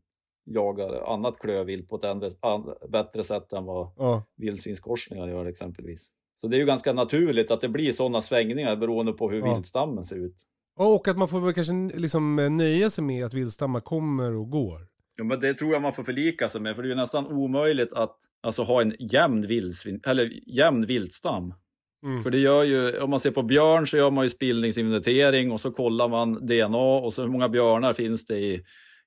jagar 0.44 1.12
annat 1.12 1.38
klövvilt 1.38 1.88
på 1.88 1.96
ett 1.96 2.04
ändre, 2.04 2.30
an, 2.40 2.74
bättre 2.88 3.24
sätt 3.24 3.52
än 3.52 3.64
vad 3.64 3.92
Ja, 3.96 4.24
vildsvinskorsningar 4.36 5.28
gör 5.28 5.46
exempelvis. 5.46 6.08
Så 6.34 6.48
det 6.48 6.56
är 6.56 6.58
ju 6.58 6.66
ganska 6.66 6.92
naturligt 6.92 7.50
att 7.50 7.60
det 7.60 7.68
blir 7.68 7.92
sådana 7.92 8.20
svängningar 8.20 8.76
beroende 8.76 9.12
på 9.12 9.30
hur 9.30 9.38
Ja. 9.46 9.54
viltstammen 9.54 10.04
ser 10.04 10.16
ut. 10.16 10.36
och 10.78 11.08
att 11.08 11.18
man 11.18 11.28
får 11.28 11.40
väl 11.40 11.52
kanske 11.54 11.72
liksom 11.98 12.38
eh, 12.38 12.50
nöja 12.50 12.90
sig 12.90 13.04
med 13.04 13.24
att 13.24 13.34
vildstammar 13.34 13.80
kommer 13.80 14.36
och 14.36 14.50
går. 14.50 14.86
Ja, 15.16 15.24
men 15.24 15.40
det 15.40 15.54
tror 15.54 15.72
jag 15.72 15.82
man 15.82 15.92
får 15.92 16.02
förlika 16.04 16.48
sig 16.48 16.60
med, 16.60 16.76
för 16.76 16.82
det 16.82 16.86
är 16.86 16.90
ju 16.90 16.96
nästan 16.96 17.26
omöjligt 17.26 17.92
att 17.94 18.16
alltså, 18.42 18.62
ha 18.62 18.82
en 18.82 18.94
jämn, 18.98 19.42
vildsvin, 19.46 20.00
eller 20.06 20.30
jämn 20.56 20.86
viltstam. 20.86 21.54
Mm. 22.02 22.22
För 22.22 22.30
det 22.30 22.38
gör 22.38 22.64
ju, 22.64 23.00
om 23.00 23.10
man 23.10 23.20
ser 23.20 23.30
på 23.30 23.42
björn 23.42 23.86
så 23.86 23.96
gör 23.96 24.10
man 24.10 24.24
ju 24.24 24.28
spillningsinventering 24.28 25.52
och 25.52 25.60
så 25.60 25.70
kollar 25.70 26.08
man 26.08 26.46
DNA 26.46 26.78
och 26.78 27.12
så 27.12 27.22
hur 27.22 27.28
många 27.28 27.48
björnar 27.48 27.92
finns 27.92 28.26
det 28.26 28.38
i 28.38 28.62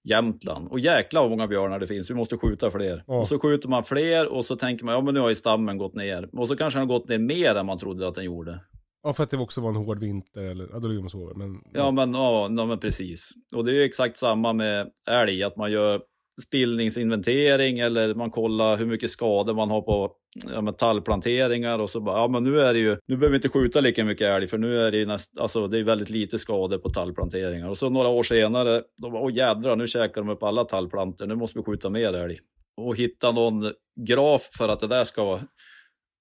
Jämtland. 0.10 0.68
Och 0.68 0.80
jäkla 0.80 1.22
vad 1.22 1.30
många 1.30 1.48
björnar 1.48 1.80
det 1.80 1.88
finns, 1.88 2.10
vi 2.10 2.16
måste 2.16 2.38
skjuta 2.38 2.72
fler. 2.72 3.04
Ja. 3.08 3.20
Och 3.20 3.28
så 3.28 3.40
skjuter 3.40 3.70
man 3.70 3.84
fler 3.84 4.28
och 4.28 4.46
så 4.46 4.56
tänker 4.56 4.86
man, 4.86 4.96
ja 4.96 5.02
men 5.02 5.14
nu 5.14 5.20
har 5.20 5.30
ju 5.30 5.36
stammen 5.36 5.78
gått 5.78 5.96
ner. 5.96 6.30
Och 6.34 6.48
så 6.48 6.56
kanske 6.56 6.80
den 6.80 6.88
har 6.90 7.00
gått 7.00 7.10
ner 7.10 7.18
mer 7.18 7.56
än 7.56 7.66
man 7.66 7.78
trodde 7.78 8.08
att 8.08 8.16
den 8.16 8.26
gjorde. 8.26 8.60
Ja, 9.04 9.14
för 9.14 9.24
att 9.24 9.30
det 9.30 9.38
också 9.38 9.62
var 9.62 9.70
en 9.70 9.76
hård 9.76 10.00
vinter 10.00 10.42
eller, 10.42 10.68
ja 10.72 10.80
då 10.80 10.88
ligger 10.88 11.02
man 11.02 11.06
och 11.06 11.12
sover. 11.12 11.34
Men, 11.34 11.62
Ja 11.74 11.92
men, 11.92 12.14
ja, 12.14 12.50
ja, 12.58 12.66
men 12.66 12.80
precis. 12.80 13.32
Och 13.56 13.66
det 13.66 13.72
är 13.72 13.76
ju 13.76 13.84
exakt 13.84 14.18
samma 14.18 14.54
med 14.54 14.92
älg, 15.10 15.44
att 15.44 15.58
man 15.58 15.72
gör 15.72 16.02
spillningsinventering 16.42 17.80
eller 17.80 18.16
man 18.16 18.32
kollar 18.32 18.78
hur 18.78 18.86
mycket 18.86 19.10
skador 19.10 19.54
man 19.54 19.70
har 19.70 19.82
på 19.82 20.12
ja, 20.54 20.62
med 20.62 20.78
tallplanteringar 20.78 21.80
och 21.80 21.90
så 21.90 22.00
bara, 22.02 22.18
ja 22.18 22.28
men 22.28 22.44
nu 22.44 22.60
är 22.60 22.74
det 22.74 22.80
ju, 22.80 22.98
nu 23.08 23.18
behöver 23.18 23.30
vi 23.30 23.36
inte 23.36 23.50
skjuta 23.50 23.82
lika 23.82 24.06
mycket 24.06 24.28
älg 24.28 24.48
för 24.48 24.58
nu 24.58 24.80
är 24.80 24.92
det 24.92 24.98
ju 24.98 25.06
näst, 25.06 25.38
alltså 25.38 25.68
det 25.68 25.80
är 25.80 25.84
väldigt 25.84 26.10
lite 26.10 26.40
skador 26.40 26.78
på 26.78 26.90
tallplanteringar. 26.90 27.70
Och 27.70 27.78
så 27.78 27.90
några 27.90 28.08
år 28.08 28.24
senare, 28.24 28.84
då 29.02 29.10
bara, 29.10 29.22
åh 29.22 29.34
jädrar, 29.34 29.76
nu 29.76 29.88
käkar 29.88 30.22
de 30.22 30.30
upp 30.30 30.44
alla 30.44 30.64
tallplantor, 30.64 31.28
nu 31.28 31.36
måste 31.36 31.60
vi 31.60 31.64
skjuta 31.64 31.90
mer 31.90 32.14
älg. 32.14 32.40
Och 32.82 32.96
hitta 32.96 33.32
någon 33.32 33.72
graf 34.08 34.50
för 34.58 34.70
att 34.70 34.80
det 34.80 34.88
där 34.88 35.04
ska 35.04 35.40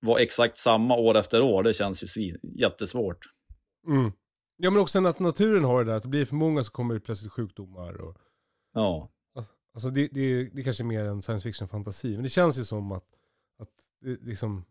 vara 0.06 0.20
exakt 0.20 0.58
samma 0.58 0.96
år 0.96 1.16
efter 1.16 1.42
år, 1.42 1.62
det 1.62 1.72
känns 1.72 2.02
ju 2.02 2.06
svin, 2.06 2.36
jättesvårt. 2.58 3.18
Mm. 3.88 4.12
Ja 4.56 4.70
men 4.70 4.82
också 4.82 5.06
att 5.06 5.18
naturen 5.18 5.64
har 5.64 5.84
det 5.84 5.90
där, 5.90 5.96
att 5.96 6.02
det 6.02 6.08
blir 6.08 6.24
för 6.24 6.34
många 6.34 6.64
så 6.64 6.72
kommer 6.72 6.94
det 6.94 7.00
plötsligt 7.00 7.32
sjukdomar. 7.32 8.00
Och, 8.00 8.16
Ja. 8.74 9.11
Alltså 9.74 9.90
det, 9.90 10.08
det, 10.12 10.44
det 10.52 10.62
kanske 10.62 10.82
är 10.82 10.84
mer 10.84 11.04
en 11.04 11.22
science 11.22 11.42
fiction 11.42 11.68
fantasi, 11.68 12.14
men 12.14 12.22
det 12.22 12.28
känns 12.28 12.58
ju 12.58 12.64
som 12.64 12.92
att, 12.92 13.04
att, 13.58 13.68
det, 14.00 14.26
liksom, 14.28 14.64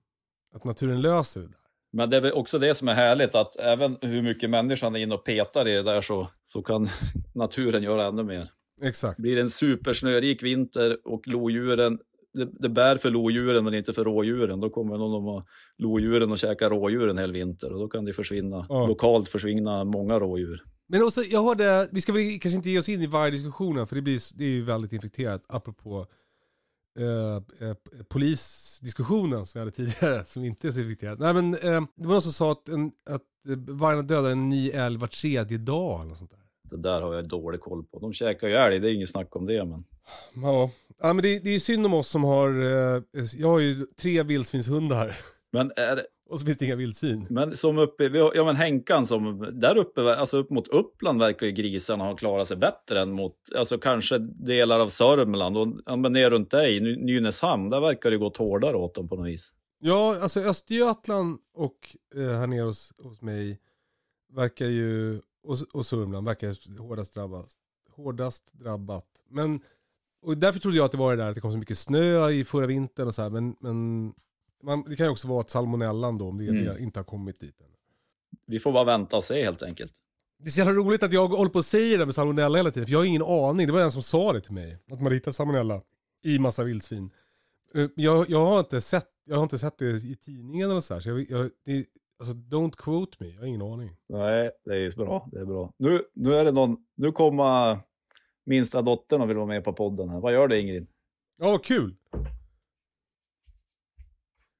att 0.55 0.63
naturen 0.63 1.01
löser 1.01 1.41
det 1.41 1.47
där. 1.47 1.55
Men 1.93 2.09
det 2.09 2.17
är 2.17 2.21
väl 2.21 2.33
också 2.33 2.59
det 2.59 2.73
som 2.73 2.87
är 2.87 2.93
härligt, 2.93 3.35
att 3.35 3.55
även 3.55 3.97
hur 4.01 4.21
mycket 4.21 4.49
människan 4.49 4.95
är 4.95 4.99
inne 4.99 5.15
och 5.15 5.25
petar 5.25 5.67
i 5.67 5.71
det 5.71 5.83
där 5.83 6.01
så, 6.01 6.27
så 6.45 6.61
kan 6.61 6.87
naturen 7.35 7.83
göra 7.83 8.05
ännu 8.05 8.23
mer. 8.23 8.51
Exakt. 8.81 9.17
Blir 9.19 9.35
det 9.35 9.41
en 9.41 9.49
supersnörik 9.49 10.43
vinter 10.43 10.97
och 11.03 11.27
lodjuren, 11.27 11.99
det, 12.33 12.45
det 12.59 12.69
bär 12.69 12.97
för 12.97 13.09
lodjuren 13.09 13.63
men 13.63 13.73
inte 13.73 13.93
för 13.93 14.03
rådjuren, 14.03 14.59
då 14.59 14.69
kommer 14.69 14.97
någon 14.97 15.35
av 15.35 15.43
lodjuren 15.77 16.31
och 16.31 16.37
käkar 16.37 16.69
rådjuren 16.69 17.17
hela 17.17 17.33
vinter 17.33 17.73
och 17.73 17.79
då 17.79 17.87
kan 17.87 18.05
det 18.05 18.13
försvinna, 18.13 18.65
Ja. 18.69 18.87
lokalt 18.87 19.29
försvinna 19.29 19.83
många 19.83 20.19
rådjur. 20.19 20.63
Men 20.91 21.03
också, 21.03 21.21
jag 21.21 21.43
hörde, 21.43 21.89
vi 21.91 22.01
ska 22.01 22.13
väl 22.13 22.39
kanske 22.39 22.55
inte 22.55 22.69
ge 22.69 22.79
oss 22.79 22.89
in 22.89 23.01
i 23.01 23.07
varje 23.07 23.31
diskussion 23.31 23.87
för 23.87 23.95
det, 23.95 24.01
blir, 24.01 24.21
det 24.37 24.43
är 24.43 24.49
ju 24.49 24.63
väldigt 24.63 24.93
infekterat, 24.93 25.43
apropå 25.47 26.07
eh, 26.99 27.67
eh, 27.67 27.75
polisdiskussionen 28.09 29.45
som 29.45 29.59
vi 29.59 29.59
hade 29.59 29.71
tidigare, 29.71 30.25
som 30.25 30.43
inte 30.43 30.67
är 30.67 30.71
så 30.71 30.79
infekterat. 30.79 31.19
Nej 31.19 31.33
men, 31.33 31.53
eh, 31.53 31.81
det 31.95 32.07
var 32.07 32.11
någon 32.13 32.21
som 32.21 32.33
sa 32.33 32.51
att, 32.51 32.67
en, 32.69 32.91
att 33.09 33.21
eh, 33.49 33.55
vargarna 33.57 34.01
dödar 34.01 34.29
en 34.29 34.49
ny 34.49 34.69
älg 34.69 34.97
var 34.97 35.07
tredje 35.07 35.57
dag 35.57 36.01
eller 36.05 36.15
sånt 36.15 36.31
där. 36.31 36.39
Det 36.63 36.77
där 36.77 37.01
har 37.01 37.13
jag 37.13 37.27
dålig 37.27 37.61
koll 37.61 37.83
på. 37.83 37.99
De 37.99 38.13
käkar 38.13 38.47
ju 38.47 38.53
älg, 38.53 38.79
det 38.79 38.89
är 38.89 38.93
inget 38.93 39.09
snack 39.09 39.35
om 39.35 39.45
det. 39.45 39.65
Men... 39.65 39.83
Ja, 40.35 40.71
ja 41.01 41.13
men 41.13 41.23
det, 41.23 41.39
det 41.39 41.49
är 41.49 41.53
ju 41.53 41.59
synd 41.59 41.85
om 41.85 41.93
oss 41.93 42.07
som 42.07 42.23
har, 42.23 42.49
eh, 42.49 43.01
jag 43.37 43.47
har 43.47 43.59
ju 43.59 43.85
tre 43.85 44.23
vildsvinshundar 44.23 45.17
Men, 45.51 45.71
är, 45.75 45.95
det- 45.95 46.05
och 46.31 46.39
så 46.39 46.45
finns 46.45 46.57
det 46.57 46.65
inga 46.65 46.75
vildsvin. 46.75 47.27
men 47.29 47.57
som 47.57 47.77
uppe, 47.77 48.03
ja 48.35 48.43
men 48.45 48.55
Henkan 48.55 49.05
som, 49.05 49.49
där 49.53 49.77
uppe, 49.77 50.15
alltså 50.15 50.37
upp 50.37 50.49
mot 50.49 50.67
Uppland 50.67 51.19
verkar 51.19 51.45
ju 51.45 51.51
grisarna 51.51 52.03
ha 52.03 52.15
klarat 52.15 52.47
sig 52.47 52.57
bättre 52.57 53.01
än 53.01 53.11
mot, 53.11 53.35
alltså 53.55 53.77
kanske 53.77 54.17
delar 54.17 54.79
av 54.79 54.87
Sörmland 54.87 55.57
och 55.57 55.67
ja, 55.85 55.95
men 55.95 56.13
ner 56.13 56.29
runt 56.29 56.51
dig, 56.51 56.79
Ny- 56.79 56.95
Nynäshamn, 56.95 57.69
där 57.69 57.79
verkar 57.79 58.11
det 58.11 58.17
gått 58.17 58.37
hårdare 58.37 58.75
åt 58.77 58.95
dem 58.95 59.09
på 59.09 59.15
något 59.15 59.27
vis. 59.27 59.53
Ja, 59.79 60.17
alltså 60.21 60.39
Östergötland 60.39 61.39
och 61.53 61.77
eh, 62.15 62.39
här 62.39 62.47
nere 62.47 62.61
hos, 62.61 62.93
hos 62.97 63.21
mig 63.21 63.59
verkar 64.33 64.65
ju, 64.65 65.21
och, 65.43 65.57
och 65.73 65.85
Sörmland 65.85 66.27
verkar 66.27 66.79
hårdast 66.79 67.13
drabbat. 67.13 67.47
Hårdast 67.95 68.53
drabbat. 68.53 69.07
Men, 69.29 69.59
och 70.21 70.37
därför 70.37 70.59
trodde 70.59 70.77
jag 70.77 70.85
att 70.85 70.91
det 70.91 70.97
var 70.97 71.15
det 71.15 71.23
där 71.23 71.29
att 71.29 71.35
det 71.35 71.41
kom 71.41 71.51
så 71.51 71.57
mycket 71.57 71.77
snö 71.77 72.29
i 72.29 72.45
förra 72.45 72.65
vintern 72.65 73.07
och 73.07 73.15
så 73.15 73.21
här, 73.21 73.29
men, 73.29 73.55
men 73.59 74.13
man, 74.63 74.83
det 74.83 74.95
kan 74.95 75.05
ju 75.05 75.11
också 75.11 75.27
vara 75.27 75.39
att 75.41 75.49
salmonellan 75.49 76.17
då, 76.17 76.27
om 76.29 76.37
det, 76.37 76.47
Mm. 76.47 76.65
det 76.65 76.79
inte 76.79 76.99
har 76.99 77.03
kommit 77.03 77.39
dit 77.39 77.61
än. 77.61 77.67
Vi 78.47 78.59
får 78.59 78.71
bara 78.71 78.83
vänta 78.83 79.17
och 79.17 79.23
se 79.23 79.43
helt 79.43 79.63
enkelt. 79.63 79.93
Det 80.39 80.47
är 80.47 80.51
så 80.51 80.59
jävla 80.59 80.73
roligt 80.73 81.03
att 81.03 81.13
jag 81.13 81.27
håller 81.27 81.51
på 81.51 81.59
och 81.59 81.65
säger 81.65 81.97
det 81.97 82.05
med 82.05 82.15
salmonella 82.15 82.57
hela 82.57 82.71
tiden, 82.71 82.87
för 82.87 82.91
jag 82.93 82.99
har 82.99 83.05
ingen 83.05 83.21
aning. 83.21 83.67
Det 83.67 83.73
var 83.73 83.81
en 83.81 83.91
som 83.91 84.01
sa 84.01 84.33
det 84.33 84.41
till 84.41 84.53
mig, 84.53 84.77
att 84.91 85.01
man 85.01 85.11
hittar 85.11 85.31
salmonella 85.31 85.81
i 86.23 86.39
massa 86.39 86.63
vildsvin. 86.63 87.09
Eh, 87.75 87.87
Jag, 87.95 88.29
jag, 88.29 88.45
har 88.45 88.59
inte 88.59 88.81
sett, 88.81 89.07
jag 89.25 89.35
har 89.35 89.43
inte 89.43 89.57
sett 89.59 89.77
det 89.77 89.89
i 89.89 90.15
tidningen 90.15 90.69
eller 90.71 90.81
så 90.81 90.93
här, 90.93 91.01
så 91.01 91.09
jag, 91.09 91.29
jag, 91.29 91.49
det, 91.65 91.85
alltså 92.19 92.33
don't 92.33 92.75
quote 92.77 93.17
me, 93.19 93.27
jag 93.29 93.39
har 93.39 93.47
ingen 93.47 93.61
aning. 93.61 93.95
Nej, 94.09 94.51
det 94.65 94.77
är 94.77 94.91
bra. 94.95 95.29
Det 95.31 95.39
är 95.39 95.45
bra. 95.45 95.73
Nu, 95.77 96.01
nu 96.13 96.35
är 96.35 96.45
det 96.45 96.51
någon, 96.51 96.77
nu 96.95 97.11
kommer 97.11 97.79
minsta 98.45 98.81
dottern 98.81 99.21
och 99.21 99.29
vill 99.29 99.37
vara 99.37 99.47
med 99.47 99.63
på 99.63 99.73
podden. 99.73 100.09
här. 100.09 100.19
Vad 100.19 100.33
gör 100.33 100.47
du 100.47 100.59
Ingrid? 100.59 100.87
Ja, 101.37 101.51
vad 101.51 101.63
kul. 101.63 101.95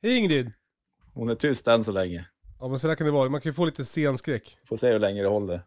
Hej 0.04 0.18
Ingrid. 0.18 0.52
Hon 1.14 1.30
är 1.30 1.36
tyst 1.36 1.68
än 1.68 1.84
så 1.84 1.92
länge. 1.92 2.28
Ja 2.60 2.68
men 2.68 2.80
så 2.80 2.88
där 2.88 2.96
kan 2.96 3.06
det 3.06 3.12
vara, 3.12 3.30
man 3.30 3.42
kan 3.42 3.50
ju 3.50 3.54
få 3.54 3.66
lite 3.66 3.86
scenskräck. 3.86 4.58
Får 4.68 4.76
se 4.76 4.92
hur 4.92 5.00
länge 5.00 5.22
det 5.22 5.28
håller. 5.28 5.66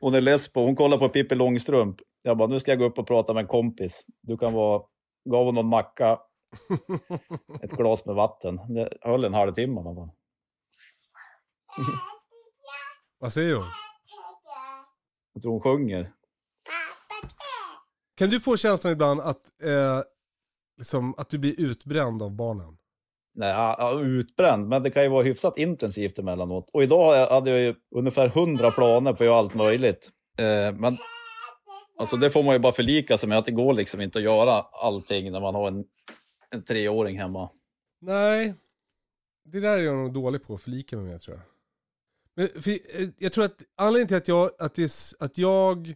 Hon 0.00 0.14
är 0.14 0.20
less 0.20 0.52
på, 0.52 0.64
hon 0.64 0.76
kollar 0.76 0.98
på 0.98 1.08
Pippi 1.08 1.34
Långstrump. 1.34 1.96
Jag 2.22 2.36
bara, 2.36 2.48
nu 2.48 2.60
ska 2.60 2.70
jag 2.70 2.78
gå 2.78 2.84
upp 2.84 2.98
och 2.98 3.06
prata 3.06 3.34
med 3.34 3.40
en 3.40 3.46
kompis. 3.46 4.04
Du 4.22 4.38
kan 4.38 4.52
vara, 4.52 4.82
gav 5.30 5.44
hon 5.44 5.54
någon 5.54 5.66
macka, 5.66 6.18
ett 7.62 7.70
glas 7.70 8.06
med 8.06 8.14
vatten. 8.14 8.56
Det 8.74 8.98
höll 9.00 9.24
en 9.24 9.34
halvtimme 9.34 9.80
i 9.80 9.84
alla 9.84 9.94
fall. 9.94 10.10
Vad 13.18 13.32
säger 13.32 13.54
hon? 13.54 13.66
Jag 15.32 15.42
tror 15.42 15.52
hon 15.52 15.60
sjunger. 15.60 16.12
Kan 18.16 18.30
du 18.30 18.40
få 18.40 18.56
känslan 18.56 18.92
ibland 18.92 19.20
att, 19.20 19.62
eh, 19.62 20.02
liksom, 20.78 21.14
att 21.18 21.30
du 21.30 21.38
blir 21.38 21.60
utbränd 21.60 22.22
av 22.22 22.30
barnen? 22.30 22.78
Nej, 23.34 23.48
ja, 23.48 24.00
utbränd, 24.00 24.68
men 24.68 24.82
det 24.82 24.90
kan 24.90 25.02
ju 25.02 25.08
vara 25.08 25.22
hyfsat 25.22 25.58
intensivt 25.58 26.18
emellanåt. 26.18 26.70
Och 26.72 26.82
idag 26.82 27.30
hade 27.30 27.50
jag 27.50 27.60
ju 27.60 27.74
ungefär 27.94 28.28
hundra 28.28 28.70
planer 28.70 29.12
på 29.12 29.22
att 29.22 29.26
göra 29.26 29.36
allt 29.36 29.54
möjligt. 29.54 30.10
Eh, 30.38 30.74
men 30.74 30.96
alltså 31.98 32.16
det 32.16 32.30
får 32.30 32.42
man 32.42 32.54
ju 32.54 32.58
bara 32.58 32.72
förlika 32.72 33.18
sig 33.18 33.28
med, 33.28 33.38
att 33.38 33.44
det 33.44 33.52
går 33.52 33.72
liksom 33.72 34.00
inte 34.00 34.18
att 34.18 34.24
göra 34.24 34.52
allting 34.72 35.32
när 35.32 35.40
man 35.40 35.54
har 35.54 35.68
en, 35.68 35.84
en 36.50 36.64
treåring 36.64 37.18
hemma. 37.18 37.50
Nej, 38.00 38.54
det 39.44 39.60
där 39.60 39.78
är 39.78 39.82
jag 39.82 39.96
nog 39.96 40.12
dålig 40.12 40.46
på 40.46 40.54
att 40.54 40.62
förlika 40.62 40.96
mig 40.96 41.04
med 41.04 41.20
tror 41.20 41.36
jag. 41.36 41.44
Men, 42.34 42.62
för, 42.62 42.70
eh, 42.70 43.08
jag 43.18 43.32
tror 43.32 43.44
att 43.44 43.62
anledningen 43.76 44.08
till 44.08 44.16
att 44.16 44.28
jag, 44.28 44.50
att, 44.58 44.74
det, 44.74 44.92
att 45.20 45.38
jag, 45.38 45.94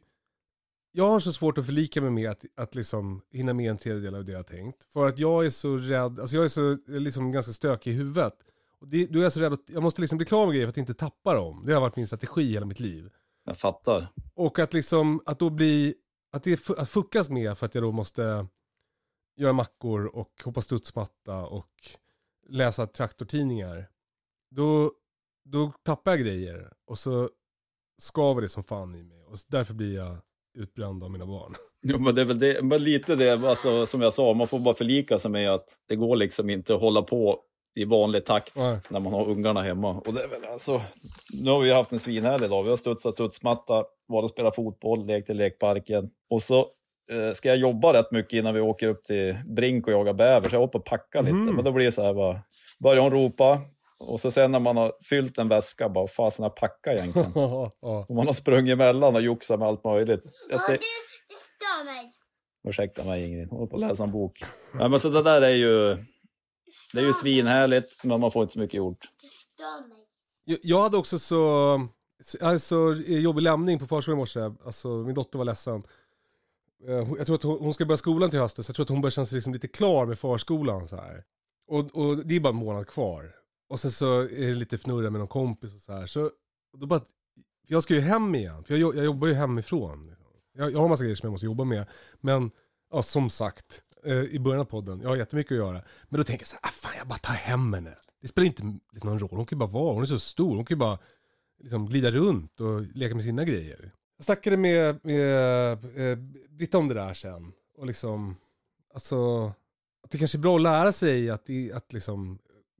jag 0.92 1.08
har 1.08 1.20
så 1.20 1.32
svårt 1.32 1.58
att 1.58 1.66
förlika 1.66 2.00
mig 2.00 2.10
med 2.10 2.30
att, 2.30 2.44
att 2.56 2.74
liksom 2.74 3.22
hinna 3.30 3.54
med 3.54 3.70
en 3.70 3.78
tredjedel 3.78 4.14
av 4.14 4.24
det 4.24 4.32
jag 4.32 4.38
har 4.38 4.44
tänkt. 4.44 4.84
För 4.92 5.08
att 5.08 5.18
jag 5.18 5.46
är 5.46 5.50
så 5.50 5.76
rädd, 5.76 6.20
alltså 6.20 6.36
jag 6.36 6.44
är 6.44 6.48
så 6.48 6.78
liksom 6.86 7.32
ganska 7.32 7.52
stökig 7.52 7.90
i 7.90 7.94
huvudet. 7.94 8.34
Och 8.80 8.88
det, 8.88 9.06
då 9.06 9.18
är 9.18 9.22
jag 9.22 9.32
så 9.32 9.40
rädd 9.40 9.52
att 9.52 9.64
jag 9.66 9.82
måste 9.82 10.00
liksom 10.00 10.18
bli 10.18 10.26
klar 10.26 10.46
med 10.46 10.54
grejer 10.54 10.66
för 10.66 10.70
att 10.70 10.76
inte 10.76 10.94
tappa 10.94 11.34
dem. 11.34 11.62
Det 11.66 11.72
har 11.72 11.80
varit 11.80 11.96
min 11.96 12.06
strategi 12.06 12.52
hela 12.52 12.66
mitt 12.66 12.80
liv. 12.80 13.10
Jag 13.44 13.58
fattar. 13.58 14.06
Och 14.34 14.58
att 14.58 14.74
liksom, 14.74 15.20
att 15.26 15.38
då 15.38 15.50
bli, 15.50 15.94
att 16.32 16.42
det 16.42 16.68
att 16.70 16.88
fuckas 16.88 17.30
med 17.30 17.58
för 17.58 17.66
att 17.66 17.74
jag 17.74 17.84
då 17.84 17.92
måste 17.92 18.46
göra 19.36 19.52
mackor 19.52 20.16
och 20.16 20.42
hoppa 20.44 20.60
studsmatta 20.60 21.46
och 21.46 21.70
läsa 22.48 22.86
traktortidningar. 22.86 23.88
Då, 24.50 24.92
då 25.44 25.72
tappar 25.82 26.10
jag 26.10 26.20
grejer 26.20 26.72
och 26.86 26.98
så 26.98 27.30
skaver 27.98 28.42
det 28.42 28.48
som 28.48 28.62
fan 28.62 28.94
i 28.94 29.02
mig. 29.02 29.24
Och 29.24 29.36
därför 29.48 29.74
blir 29.74 29.94
jag 29.96 30.18
utbränd 30.54 31.04
av 31.04 31.10
mina 31.10 31.26
barn. 31.26 31.54
Jo, 31.84 31.98
men 31.98 32.14
det 32.14 32.20
är 32.20 32.24
väl 32.24 32.38
det, 32.38 32.62
men 32.62 32.84
lite 32.84 33.16
det, 33.16 33.32
alltså, 33.32 33.86
som 33.86 34.02
jag 34.02 34.12
sa, 34.12 34.34
man 34.34 34.48
får 34.48 34.58
bara 34.58 34.74
förlika 34.74 35.18
sig 35.18 35.30
med 35.30 35.50
att 35.50 35.64
det 35.88 35.96
går 35.96 36.16
liksom 36.16 36.50
inte 36.50 36.74
att 36.74 36.80
hålla 36.80 37.02
på 37.02 37.40
i 37.74 37.84
vanlig 37.84 38.24
takt 38.24 38.56
Nej. 38.56 38.78
när 38.88 39.00
man 39.00 39.12
har 39.12 39.28
ungarna 39.28 39.62
hemma. 39.62 39.90
Och 39.90 40.14
det 40.14 40.22
är 40.22 40.28
väl 40.28 40.44
alltså, 40.52 40.80
nu 41.32 41.50
har 41.50 41.60
vi 41.60 41.72
haft 41.72 41.92
en 41.92 41.98
svinhärlig 41.98 42.50
dag. 42.50 42.62
Vi 42.62 42.70
har 42.70 42.76
studsat 42.76 43.12
studsmatta, 43.12 43.84
varit 44.08 44.24
och 44.24 44.30
spelat 44.30 44.54
fotboll, 44.54 45.06
lekt 45.06 45.30
i 45.30 45.34
lekparken. 45.34 46.10
Och 46.30 46.42
så 46.42 46.58
eh, 47.12 47.32
ska 47.32 47.48
jag 47.48 47.58
jobba 47.58 47.92
rätt 47.92 48.10
mycket 48.10 48.32
innan 48.32 48.54
vi 48.54 48.60
åker 48.60 48.88
upp 48.88 49.04
till 49.04 49.36
Brink 49.46 49.86
och 49.86 49.92
jagar 49.92 50.12
bäver, 50.12 50.48
så 50.48 50.54
jag 50.54 50.60
hoppar 50.60 50.78
och 50.78 50.84
packar 50.84 51.22
lite. 51.22 51.34
Mhm. 51.34 51.54
Men 51.54 51.64
då 51.64 51.72
blir 51.72 51.84
det 51.84 51.92
så 51.92 52.02
här 52.02 52.14
bara, 52.14 52.40
börjar 52.78 53.02
hon 53.02 53.12
ropa. 53.12 53.60
Och 54.02 54.20
så 54.20 54.30
sen 54.30 54.52
när 54.52 54.60
man 54.60 54.76
har 54.76 54.92
fyllt 55.08 55.38
en 55.38 55.48
väska, 55.48 55.88
bara 55.88 56.06
fasen 56.06 56.42
jag 56.42 56.56
packa 56.56 56.92
egentligen. 56.92 57.32
Och 57.80 58.14
man 58.16 58.26
har 58.26 58.32
sprungit 58.32 58.72
emellan 58.72 59.14
och 59.16 59.22
joxat 59.22 59.58
med 59.58 59.68
allt 59.68 59.84
möjligt. 59.84 60.20
Jag 60.50 60.60
Ja, 60.60 60.64
ste- 60.64 60.70
du, 60.70 60.76
det 61.28 61.34
stör 61.34 61.84
mig. 61.84 62.12
Ursäkta 62.68 63.04
mig 63.04 63.24
Ingrid, 63.26 63.48
hon 63.50 63.58
håller 63.58 63.70
på 63.70 63.76
att 63.76 63.80
läsa 63.80 64.02
en 64.04 64.12
bok. 64.12 64.44
Ja, 64.78 64.88
men 64.88 65.00
så 65.00 65.08
det 65.08 65.22
där 65.22 65.42
är 65.42 65.54
ju, 65.54 65.96
det 66.92 67.00
är 67.00 67.04
ju 67.04 67.12
svinhärligt, 67.12 68.04
men 68.04 68.20
man 68.20 68.30
får 68.30 68.42
inte 68.42 68.52
så 68.52 68.58
mycket 68.58 68.74
gjort. 68.74 68.98
Det 69.22 69.28
stör 69.28 69.88
mig. 69.88 69.98
Jag, 70.44 70.58
jag 70.62 70.82
hade 70.82 70.96
också 70.96 71.18
så, 71.18 71.80
alltså 72.40 72.76
jobbig 73.06 73.42
lämning 73.42 73.78
på 73.78 73.86
förskolan 73.86 74.18
i 74.18 74.20
morse. 74.20 74.40
Alltså 74.64 74.88
min 74.88 75.14
dotter 75.14 75.38
var 75.38 75.44
ledsen. 75.44 75.82
Eh, 76.88 77.08
Jag 77.18 77.26
tror 77.26 77.34
att 77.36 77.42
hon, 77.42 77.58
hon 77.60 77.74
ska 77.74 77.84
börja 77.84 77.96
skolan 77.98 78.30
till 78.30 78.38
hösten, 78.38 78.64
så 78.64 78.70
jag 78.70 78.76
tror 78.76 78.84
att 78.84 78.88
hon 78.90 79.00
börjar 79.00 79.10
känna 79.10 79.26
sig 79.26 79.34
liksom 79.36 79.52
lite 79.52 79.68
klar 79.68 80.06
med 80.06 80.18
förskolan 80.18 80.88
så 80.88 80.96
här. 80.96 81.24
Och, 81.68 81.78
och 81.96 82.26
det 82.26 82.36
är 82.36 82.40
bara 82.40 82.48
en 82.48 82.56
månad 82.56 82.86
kvar. 82.88 83.34
Och 83.72 83.80
sen 83.80 83.90
så 83.90 84.20
är 84.20 84.46
det 84.46 84.54
lite 84.54 84.76
fnurra 84.78 85.10
med 85.10 85.18
någon 85.18 85.28
kompis 85.28 85.74
och 85.74 85.80
så 85.80 85.92
här. 85.92 86.06
Så 86.06 86.30
då 86.78 86.86
bara, 86.86 87.00
för 87.00 87.74
jag 87.74 87.82
ska 87.82 87.94
ju 87.94 88.00
hem 88.00 88.34
igen, 88.34 88.64
för 88.64 88.76
jag, 88.76 88.96
jag 88.96 89.04
jobbar 89.04 89.28
ju 89.28 89.34
hemifrån. 89.34 90.06
liksom. 90.06 90.26
Jag, 90.54 90.72
jag 90.72 90.78
har 90.78 90.88
massa 90.88 91.02
grejer 91.02 91.16
som 91.16 91.26
jag 91.26 91.30
måste 91.30 91.46
jobba 91.46 91.64
med. 91.64 91.86
Men, 92.20 92.50
ja 92.90 93.02
som 93.02 93.30
sagt, 93.30 93.82
eh, 94.04 94.22
i 94.22 94.38
början 94.38 94.60
av 94.60 94.64
podden, 94.64 95.00
jag 95.00 95.08
har 95.08 95.16
jättemycket 95.16 95.52
att 95.52 95.58
göra. 95.58 95.82
Men 96.08 96.18
då 96.18 96.24
tänker 96.24 96.42
jag 96.42 96.48
så 96.48 96.56
här, 96.62 96.68
ah, 96.68 96.72
fan 96.72 96.92
jag 96.98 97.08
bara 97.08 97.18
tar 97.18 97.34
hem 97.34 97.72
henne. 97.72 97.94
Det 98.20 98.28
spelar 98.28 98.46
inte 98.46 98.62
liksom 98.62 99.10
någon 99.10 99.18
roll, 99.18 99.30
hon 99.32 99.46
kan 99.46 99.56
ju 99.56 99.60
bara 99.60 99.70
vara, 99.70 99.94
hon 99.94 100.02
är 100.02 100.06
så 100.06 100.18
stor, 100.18 100.56
hon 100.56 100.64
kan 100.64 100.74
ju 100.74 100.80
bara 100.80 100.98
liksom 101.62 101.86
glida 101.86 102.10
runt 102.10 102.60
och 102.60 102.82
leka 102.82 103.14
med 103.14 103.24
sina 103.24 103.44
grejer. 103.44 103.92
Jag 104.16 104.24
snackade 104.24 104.56
med, 104.56 105.00
med 105.04 105.72
eh, 105.72 106.18
Britta 106.50 106.78
om 106.78 106.88
det 106.88 106.94
där 106.94 107.14
sen. 107.14 107.52
Och 107.76 107.86
liksom, 107.86 108.36
alltså, 108.94 109.46
att 110.04 110.10
det 110.10 110.18
kanske 110.18 110.38
är 110.38 110.42
bra 110.42 110.56
att 110.56 110.62
lära 110.62 110.92
sig 110.92 111.30
att, 111.30 111.46
att 111.74 111.92
liksom 111.92 112.38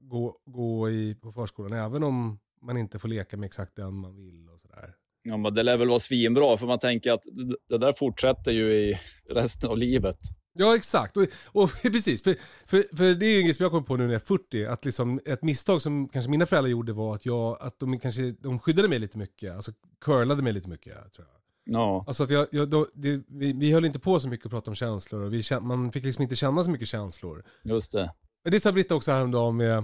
gå, 0.09 0.37
gå 0.45 0.89
i, 0.89 1.15
på 1.15 1.31
förskolan, 1.31 1.73
även 1.79 2.03
om 2.03 2.39
man 2.61 2.77
inte 2.77 2.99
får 2.99 3.07
leka 3.07 3.37
med 3.37 3.47
exakt 3.47 3.75
den 3.75 3.93
man 3.93 4.15
vill 4.15 4.49
och 4.49 4.59
sådär. 4.61 4.95
Ja, 5.23 5.37
men 5.37 5.53
det 5.53 5.63
lär 5.63 5.77
väl 5.77 5.87
vara 5.89 5.99
svinbra, 5.99 6.57
för 6.57 6.67
man 6.67 6.79
tänker 6.79 7.11
att 7.11 7.23
det- 7.69 7.77
där 7.77 7.93
fortsätter 7.93 8.51
ju 8.51 8.73
i 8.73 8.99
resten 9.29 9.69
av 9.69 9.77
livet. 9.77 10.17
Ja 10.55 10.75
exakt, 10.75 11.17
och, 11.17 11.23
och 11.47 11.69
precis. 11.81 12.23
För, 12.23 12.35
för, 12.65 12.95
för 12.97 13.15
det 13.15 13.25
är 13.25 13.35
ju 13.37 13.41
grej 13.43 13.53
som 13.53 13.63
jag 13.63 13.71
kommer 13.71 13.83
på 13.87 13.95
nu 13.97 14.03
när 14.05 14.13
jag 14.13 14.21
är 14.21 14.25
40, 14.25 14.65
att 14.65 14.85
liksom 14.85 15.19
ett 15.25 15.43
misstag 15.43 15.81
som 15.81 16.09
kanske 16.09 16.31
mina 16.31 16.45
föräldrar 16.45 16.69
gjorde 16.69 16.93
var 16.93 17.15
att, 17.15 17.25
jag, 17.25 17.57
att 17.61 17.79
de 17.79 17.99
kanske 17.99 18.31
de 18.31 18.59
skyddade 18.59 18.87
mig 18.87 18.99
lite 18.99 19.17
mycket, 19.17 19.55
alltså 19.55 19.71
curlade 20.01 20.41
mig 20.43 20.53
lite 20.53 20.69
mycket 20.69 20.93
tror 21.13 21.27
jag. 21.27 21.39
Ja, 21.65 22.03
Alltså 22.07 22.23
att 22.23 22.29
jag, 22.29 22.47
jag, 22.51 22.69
då, 22.69 22.87
det, 22.93 23.21
vi, 23.27 23.53
vi 23.53 23.71
höll 23.71 23.85
inte 23.85 23.99
på 23.99 24.19
så 24.19 24.27
mycket 24.29 24.45
att 24.45 24.51
prata 24.51 24.71
om 24.71 24.75
känslor 24.75 25.21
och 25.23 25.33
vi, 25.33 25.43
man 25.61 25.91
fick 25.91 26.03
liksom 26.03 26.21
inte 26.21 26.35
känna 26.35 26.63
så 26.63 26.69
mycket 26.71 26.87
känslor. 26.87 27.43
just 27.63 27.91
det. 27.91 28.11
Det 28.43 28.59
sa 28.59 28.71
Britta 28.71 28.95
också 28.95 29.11
häromdagen 29.11 29.57
med, 29.57 29.77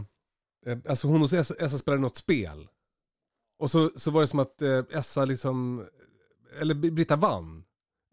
eh, 0.66 0.78
alltså 0.90 1.08
hon 1.08 1.22
och 1.22 1.34
Essa, 1.34 1.70
spelade 1.70 2.02
något 2.02 2.18
spel. 2.18 2.68
Och 3.60 3.72
så, 3.72 3.90
så 3.96 4.12
var 4.12 4.22
det 4.22 4.28
som 4.28 4.40
att 4.40 4.62
eh, 4.62 4.84
Essa 4.92 5.26
liksom, 5.26 5.86
eller 6.62 6.74
Britta 6.76 7.16
vann. 7.16 7.64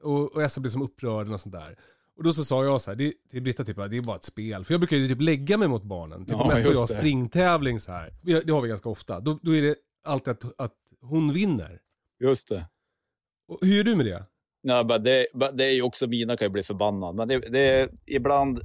Och, 0.03 0.33
och 0.37 0.43
Essa 0.43 0.61
blev 0.61 0.71
som 0.71 0.83
upprörd 0.83 1.29
och 1.29 1.41
sånt 1.41 1.55
där. 1.55 1.77
Och 2.17 2.23
då 2.23 2.33
så 2.33 2.45
sa 2.45 2.65
jag 2.65 2.81
så 2.81 2.91
här, 2.91 2.97
det, 2.97 3.13
till 3.31 3.43
Britta 3.43 3.65
typ, 3.65 3.77
det 3.77 3.97
är 3.97 4.03
bara 4.03 4.17
ett 4.17 4.25
spel. 4.25 4.65
För 4.65 4.75
jag 4.75 4.81
brukar 4.81 4.97
ju 4.97 5.09
typ 5.09 5.21
lägga 5.21 5.57
mig 5.59 5.69
mot 5.69 5.83
barnen. 5.83 6.21
Typ 6.27 6.33
Ja, 6.33 6.45
om 6.45 6.51
Essa 6.51 6.69
och 6.69 6.75
jag 6.75 6.89
det. 6.89 6.95
har 6.95 7.01
springtävling 7.01 7.81
så 7.81 7.93
här. 7.93 8.15
Det 8.23 8.53
har 8.53 8.63
vi 8.63 8.69
ganska 8.69 8.89
ofta. 8.89 9.21
Då, 9.21 9.39
då 9.43 9.55
är 9.55 9.63
det 9.63 9.75
alltid 10.05 10.33
att, 10.33 10.61
att 10.61 10.75
hon 11.01 11.33
vinner. 11.33 11.81
Just 12.21 12.49
det. 12.49 12.67
Och 13.49 13.59
hur 13.61 13.77
gör 13.77 13.85
du 13.85 13.97
med 13.97 14.07
det? 14.07 14.25
Ja, 14.63 14.85
men 14.85 15.03
det, 15.03 15.27
men 15.35 15.57
det 15.57 15.65
är 15.65 15.71
ju 15.73 15.83
också 15.83 16.07
mina 16.07 16.37
kan 16.37 16.45
ju 16.45 16.51
bli 16.51 16.63
förbannad. 16.63 17.15
Men 17.15 17.29
det, 17.29 17.39
det 17.39 17.61
är 17.61 17.89
ibland, 18.07 18.61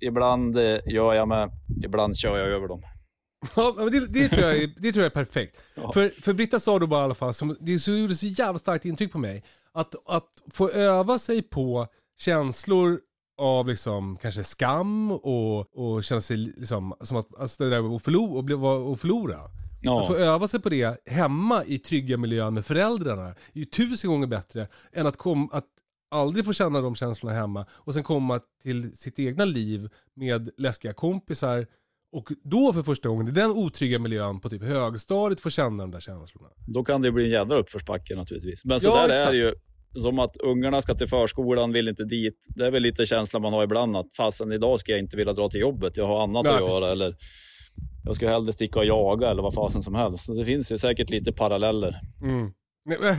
ibland 0.00 0.56
eh, 0.58 0.78
gör 0.86 1.14
jag 1.14 1.28
med, 1.28 1.50
ibland 1.84 2.16
kör 2.16 2.38
jag 2.38 2.48
över 2.48 2.68
dem. 2.68 2.82
Ja, 3.56 3.74
men 3.76 3.90
det, 3.90 4.06
det, 4.06 4.28
tror 4.28 4.42
jag 4.42 4.56
är, 4.56 4.66
det 4.76 4.92
tror 4.92 5.02
jag 5.02 5.10
är 5.10 5.24
perfekt. 5.24 5.60
Ja. 5.74 5.92
För, 5.92 6.08
för 6.08 6.32
Britta 6.32 6.60
sa 6.60 6.78
då 6.78 6.86
bara 6.86 7.00
i 7.00 7.04
alla 7.04 7.14
fall, 7.14 7.34
som, 7.34 7.56
det 7.60 7.78
så 7.78 7.92
gjorde 7.92 8.14
så 8.14 8.26
jävla 8.26 8.58
starkt 8.58 8.84
intryck 8.84 9.12
på 9.12 9.18
mig, 9.18 9.44
att, 9.72 9.94
att 10.06 10.28
få 10.52 10.70
öva 10.70 11.18
sig 11.18 11.42
på 11.42 11.86
känslor 12.18 13.00
av 13.38 13.68
liksom 13.68 14.16
kanske 14.22 14.44
skam 14.44 15.10
och, 15.10 15.76
och 15.78 16.04
känna 16.04 16.20
sig 16.20 16.36
liksom, 16.36 16.94
som 17.00 17.16
att, 17.16 17.40
alltså 17.40 17.64
det 17.64 17.70
där 17.70 17.96
att 17.96 18.02
förlora, 18.02 18.74
och, 18.76 19.00
förlora. 19.00 19.38
Att 19.38 20.06
få 20.06 20.18
Ja, 20.18 20.24
öva 20.24 20.48
sig 20.48 20.60
på 20.60 20.68
det 20.68 21.08
hemma 21.08 21.64
i 21.64 21.78
trygga 21.78 22.16
miljön 22.16 22.54
med 22.54 22.66
föräldrarna 22.66 23.26
är 23.26 23.34
ju 23.52 23.64
tusen 23.64 24.10
gånger 24.10 24.26
bättre 24.26 24.68
än 24.92 25.06
att, 25.06 25.16
kom, 25.16 25.48
att 25.52 25.64
aldrig 26.10 26.44
få 26.44 26.52
känna 26.52 26.80
de 26.80 26.94
känslorna 26.94 27.34
hemma 27.36 27.66
och 27.72 27.94
sen 27.94 28.02
komma 28.02 28.40
till 28.62 28.96
sitt 28.96 29.18
egna 29.18 29.44
liv 29.44 29.88
med 30.14 30.50
läskiga 30.56 30.92
kompisar 30.92 31.66
och 32.12 32.28
då 32.44 32.72
för 32.72 32.82
första 32.82 33.08
gången 33.08 33.28
i 33.28 33.30
den 33.30 33.50
otrygga 33.50 33.98
miljön 33.98 34.40
på 34.40 34.50
typ 34.50 34.62
högstadiet 34.62 35.40
få 35.40 35.50
känna 35.50 35.82
de 35.82 35.90
där 35.90 36.00
känslorna. 36.00 36.48
då 36.66 36.84
kan 36.84 37.02
det 37.02 37.12
bli 37.12 37.24
en 37.24 37.30
jävla 37.30 37.54
uppförsbacke 37.54 38.16
naturligtvis. 38.16 38.64
Men 38.64 38.80
så 38.80 38.88
Ja, 38.88 38.94
där 38.94 39.08
är 39.08 39.12
exakt. 39.12 39.30
det 39.30 39.36
ju. 39.36 39.54
Som 40.02 40.18
att 40.18 40.36
ungarna 40.36 40.82
ska 40.82 40.94
till 40.94 41.06
förskolan, 41.08 41.72
vill 41.72 41.88
inte 41.88 42.04
dit. 42.04 42.46
Det 42.48 42.66
är 42.66 42.70
väl 42.70 42.82
lite 42.82 43.06
känslan 43.06 43.42
man 43.42 43.52
har 43.52 43.62
ibland 43.64 43.96
att 43.96 44.14
fasen 44.16 44.52
idag 44.52 44.80
ska 44.80 44.92
jag 44.92 44.98
inte 45.00 45.16
vilja 45.16 45.32
dra 45.32 45.48
till 45.48 45.60
jobbet, 45.60 45.96
jag 45.96 46.06
har 46.06 46.22
annat 46.22 46.44
Nej, 46.44 46.52
att 46.54 46.60
göra. 46.60 46.70
precis. 46.70 46.88
Eller 46.90 47.14
jag 48.04 48.14
ska 48.14 48.28
hellre 48.28 48.52
sticka 48.52 48.78
och 48.78 48.84
jaga 48.84 49.30
eller 49.30 49.42
vad 49.42 49.54
fasen 49.54 49.82
som 49.82 49.94
helst. 49.94 50.24
Så 50.24 50.34
det 50.34 50.44
finns 50.44 50.72
ju 50.72 50.78
säkert 50.78 51.10
lite 51.10 51.32
paralleller. 51.32 52.00
Mm. 52.22 52.52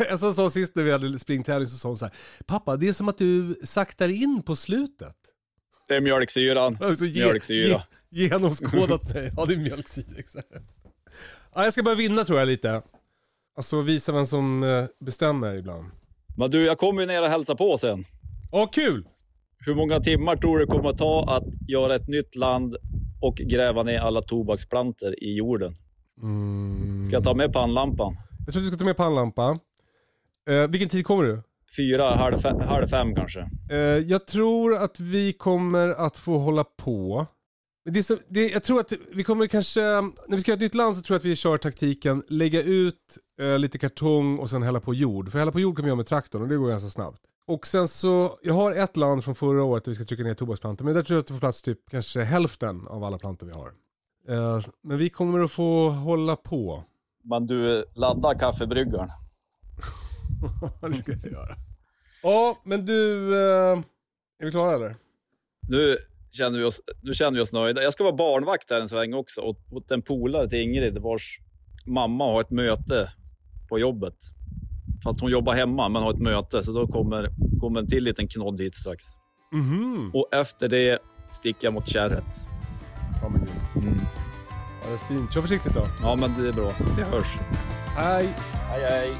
Jag 0.10 0.20
sa 0.20 0.50
sist 0.50 0.76
när 0.76 0.84
vi 0.84 0.92
hade 0.92 1.20
springtävling 1.20 1.70
så 1.70 1.78
sa 1.78 1.88
hon 1.90 1.98
så 1.98 2.06
här, 2.06 2.14
pappa 2.46 2.78
det 2.78 2.88
är 2.88 2.94
som 2.94 3.10
att 3.10 3.18
du 3.18 3.56
saktar 3.64 4.10
in 4.10 4.44
på 4.44 4.56
slutet. 4.56 5.16
Det 5.88 5.96
är 5.96 6.02
mjölksyran. 6.02 6.78
Jag 6.80 6.88
har 6.88 6.96
så 6.96 7.06
ge, 7.06 7.26
Mjölksyra. 7.26 7.82
Ge, 8.10 8.28
genomskådat 8.28 9.14
mig. 9.14 9.32
Ja, 9.38 9.46
det 9.46 9.54
är 9.54 9.58
mjölksyra. 9.58 10.18
Exakt. 10.18 10.48
Ja, 11.56 11.64
jag 11.64 11.74
ska 11.74 11.84
börja 11.84 11.98
vinna 11.98 12.24
tror 12.24 12.40
jag 12.40 12.48
lite. 12.48 12.82
Alltså 13.56 13.82
visa 13.82 14.12
vem 14.12 14.26
som 14.26 14.64
eh, 14.64 14.86
bestämmer 15.00 15.56
ibland. 15.56 15.86
Men 16.38 16.52
du, 16.52 16.66
jag 16.66 16.78
kommer 16.78 17.02
ju 17.02 17.08
ner 17.08 17.22
och 17.22 17.28
hälsa 17.28 17.56
på 17.56 17.78
sen. 17.78 18.06
Ja, 18.52 18.68
kul! 18.68 19.08
Hur 19.58 19.76
många 19.76 20.00
timmar 20.00 20.36
tror 20.36 20.58
du 20.58 20.66
det 20.66 20.72
kommer 20.72 20.90
att 20.90 20.98
ta 20.98 21.36
att 21.38 21.70
göra 21.70 21.96
ett 21.96 22.08
nytt 22.08 22.36
land 22.36 22.76
och 23.22 23.36
gräva 23.36 23.84
ner 23.84 24.00
alla 24.00 24.22
tobaksplantor 24.22 25.24
i 25.24 25.36
jorden? 25.36 25.76
Mm. 26.22 27.06
Ska 27.06 27.16
jag 27.16 27.24
ta 27.24 27.34
med 27.34 27.54
pannlampan? 27.54 28.18
Jag 28.46 28.54
tror 28.54 28.62
att 28.62 28.66
du 28.66 28.72
ska 28.72 28.78
ta 28.78 28.86
med 28.86 28.98
pannlampa. 28.98 29.60
Eh, 30.50 30.68
vilken 30.70 30.90
tid 30.90 31.06
kommer 31.06 31.24
du? 31.24 31.44
Fyra, 31.78 32.16
halv 32.16 32.38
fem, 32.38 32.60
halv 32.60 32.88
fem 32.88 33.16
kanske. 33.16 33.50
Eh, 33.70 33.78
jag 33.78 34.28
tror 34.28 34.76
att 34.76 35.00
vi 35.00 35.34
kommer 35.34 35.88
att 35.90 36.18
få 36.18 36.38
hålla 36.38 36.64
på. 36.64 37.26
Men 37.86 37.94
Det 37.94 38.04
så, 38.04 38.18
det, 38.28 38.50
jag 38.50 38.64
tror 38.64 38.80
att 38.80 38.94
vi 39.14 39.24
kommer 39.24 39.48
kanske, 39.48 39.80
när 39.82 40.36
vi 40.36 40.42
ska 40.42 40.52
göra 40.52 40.58
ett 40.58 40.62
nytt 40.62 40.76
land 40.76 40.96
så 40.96 41.02
tror 41.02 41.16
jag 41.16 41.20
att 41.20 41.26
vi 41.26 41.36
kör 41.36 41.58
taktiken 41.58 42.24
lägga 42.28 42.62
ut 42.62 43.18
eh, 43.42 43.60
lite 43.60 43.78
kartong 43.78 44.40
och 44.40 44.50
sen 44.50 44.64
hälla 44.64 44.80
på 44.80 44.94
jord. 44.94 45.32
För 45.32 45.40
hälla 45.40 45.52
på 45.52 45.60
jord 45.60 45.76
kan 45.76 45.84
vi 45.86 45.90
göra 45.90 45.96
med 45.98 46.06
traktorn 46.08 46.42
och 46.42 46.48
det 46.48 46.56
går 46.56 46.70
ganska 46.70 46.90
snabbt. 46.90 47.22
Och 47.48 47.68
sen 47.68 47.88
så, 47.88 48.40
jag 48.42 48.54
har 48.54 48.72
ett 48.72 48.98
land 48.98 49.24
från 49.24 49.36
förra 49.36 49.64
året 49.64 49.84
där 49.84 49.92
vi 49.92 49.96
ska 49.96 50.06
trycka 50.06 50.24
ner 50.24 50.34
tobaksplantor. 50.34 50.86
Men 50.86 50.94
där 50.94 51.02
tror 51.02 51.16
jag 51.16 51.22
att 51.22 51.28
det 51.28 51.34
får 51.34 51.40
plats 51.40 51.62
typ 51.62 51.90
kanske 51.90 52.22
hälften 52.22 52.88
av 52.88 53.04
alla 53.04 53.18
plantor 53.18 53.48
vi 53.48 53.54
har. 53.54 53.72
Eh, 54.30 54.62
men 54.84 54.98
vi 54.98 55.10
kommer 55.10 55.40
att 55.40 55.52
få 55.52 55.90
hålla 55.90 56.36
på. 56.36 56.84
Men 57.24 57.48
du, 57.48 57.86
ladda 57.96 58.36
kaffebryggaren. 58.36 59.10
det 60.82 61.04
ska 61.04 61.12
jag 61.12 61.32
göra. 61.32 61.56
Ja, 62.24 62.58
men 62.64 62.86
du, 62.86 63.34
eh, 63.34 63.80
är 64.40 64.46
vi 64.46 64.52
klara 64.52 64.76
eller? 64.76 64.96
Nu 65.70 65.98
känner, 66.32 66.60
vi 66.60 66.64
oss, 66.64 66.82
nu 67.02 67.14
känner 67.14 67.32
vi 67.32 67.44
oss 67.44 67.54
nöjda. 67.54 67.84
Jag 67.84 67.94
ska 67.94 68.04
vara 68.04 68.16
barnvakt 68.16 68.72
här 68.72 68.82
en 68.82 68.90
sväng 68.90 69.14
också 69.14 69.42
åt, 69.42 69.58
åt 69.72 69.92
en 69.92 70.02
polare 70.02 70.50
till 70.50 70.60
Ingrid 70.60 70.98
vars 70.98 71.40
mamma 71.86 72.26
har 72.26 72.42
ett 72.42 72.52
möte 72.52 73.10
på 73.70 73.80
jobbet. 73.80 74.16
Fast 75.04 75.22
hon 75.22 75.32
jobbar 75.32 75.54
hemma 75.54 75.90
men 75.90 76.04
har 76.04 76.14
ett 76.14 76.20
möte 76.20 76.64
så 76.64 76.72
då 76.72 76.88
kommer, 76.88 77.30
kommer 77.60 77.80
en 77.80 77.88
till 77.88 78.04
liten 78.04 78.28
knodd 78.28 78.62
hit 78.62 78.76
strax. 78.76 79.04
Mhm. 79.54 80.12
Och 80.14 80.30
efter 80.32 80.70
det 80.70 81.00
sticker 81.30 81.68
jag 81.68 81.74
mot 81.74 81.88
kärret. 81.88 82.40
Ja 83.22 83.30
men 83.30 83.40
gud. 83.42 83.84
Mm. 83.84 84.00
Ja, 84.82 84.88
det 84.88 84.94
är 84.94 84.98
fint. 85.18 85.34
Kör 85.34 85.42
försiktigt 85.42 85.74
då. 85.74 85.88
Ja 86.02 86.16
men 86.16 86.34
det 86.44 86.48
är 86.48 86.54
bra. 86.54 86.72
Vi 86.98 87.04
hörs. 87.04 87.38
Hej. 87.96 88.30
Hej 88.70 88.84
hej. 88.90 89.14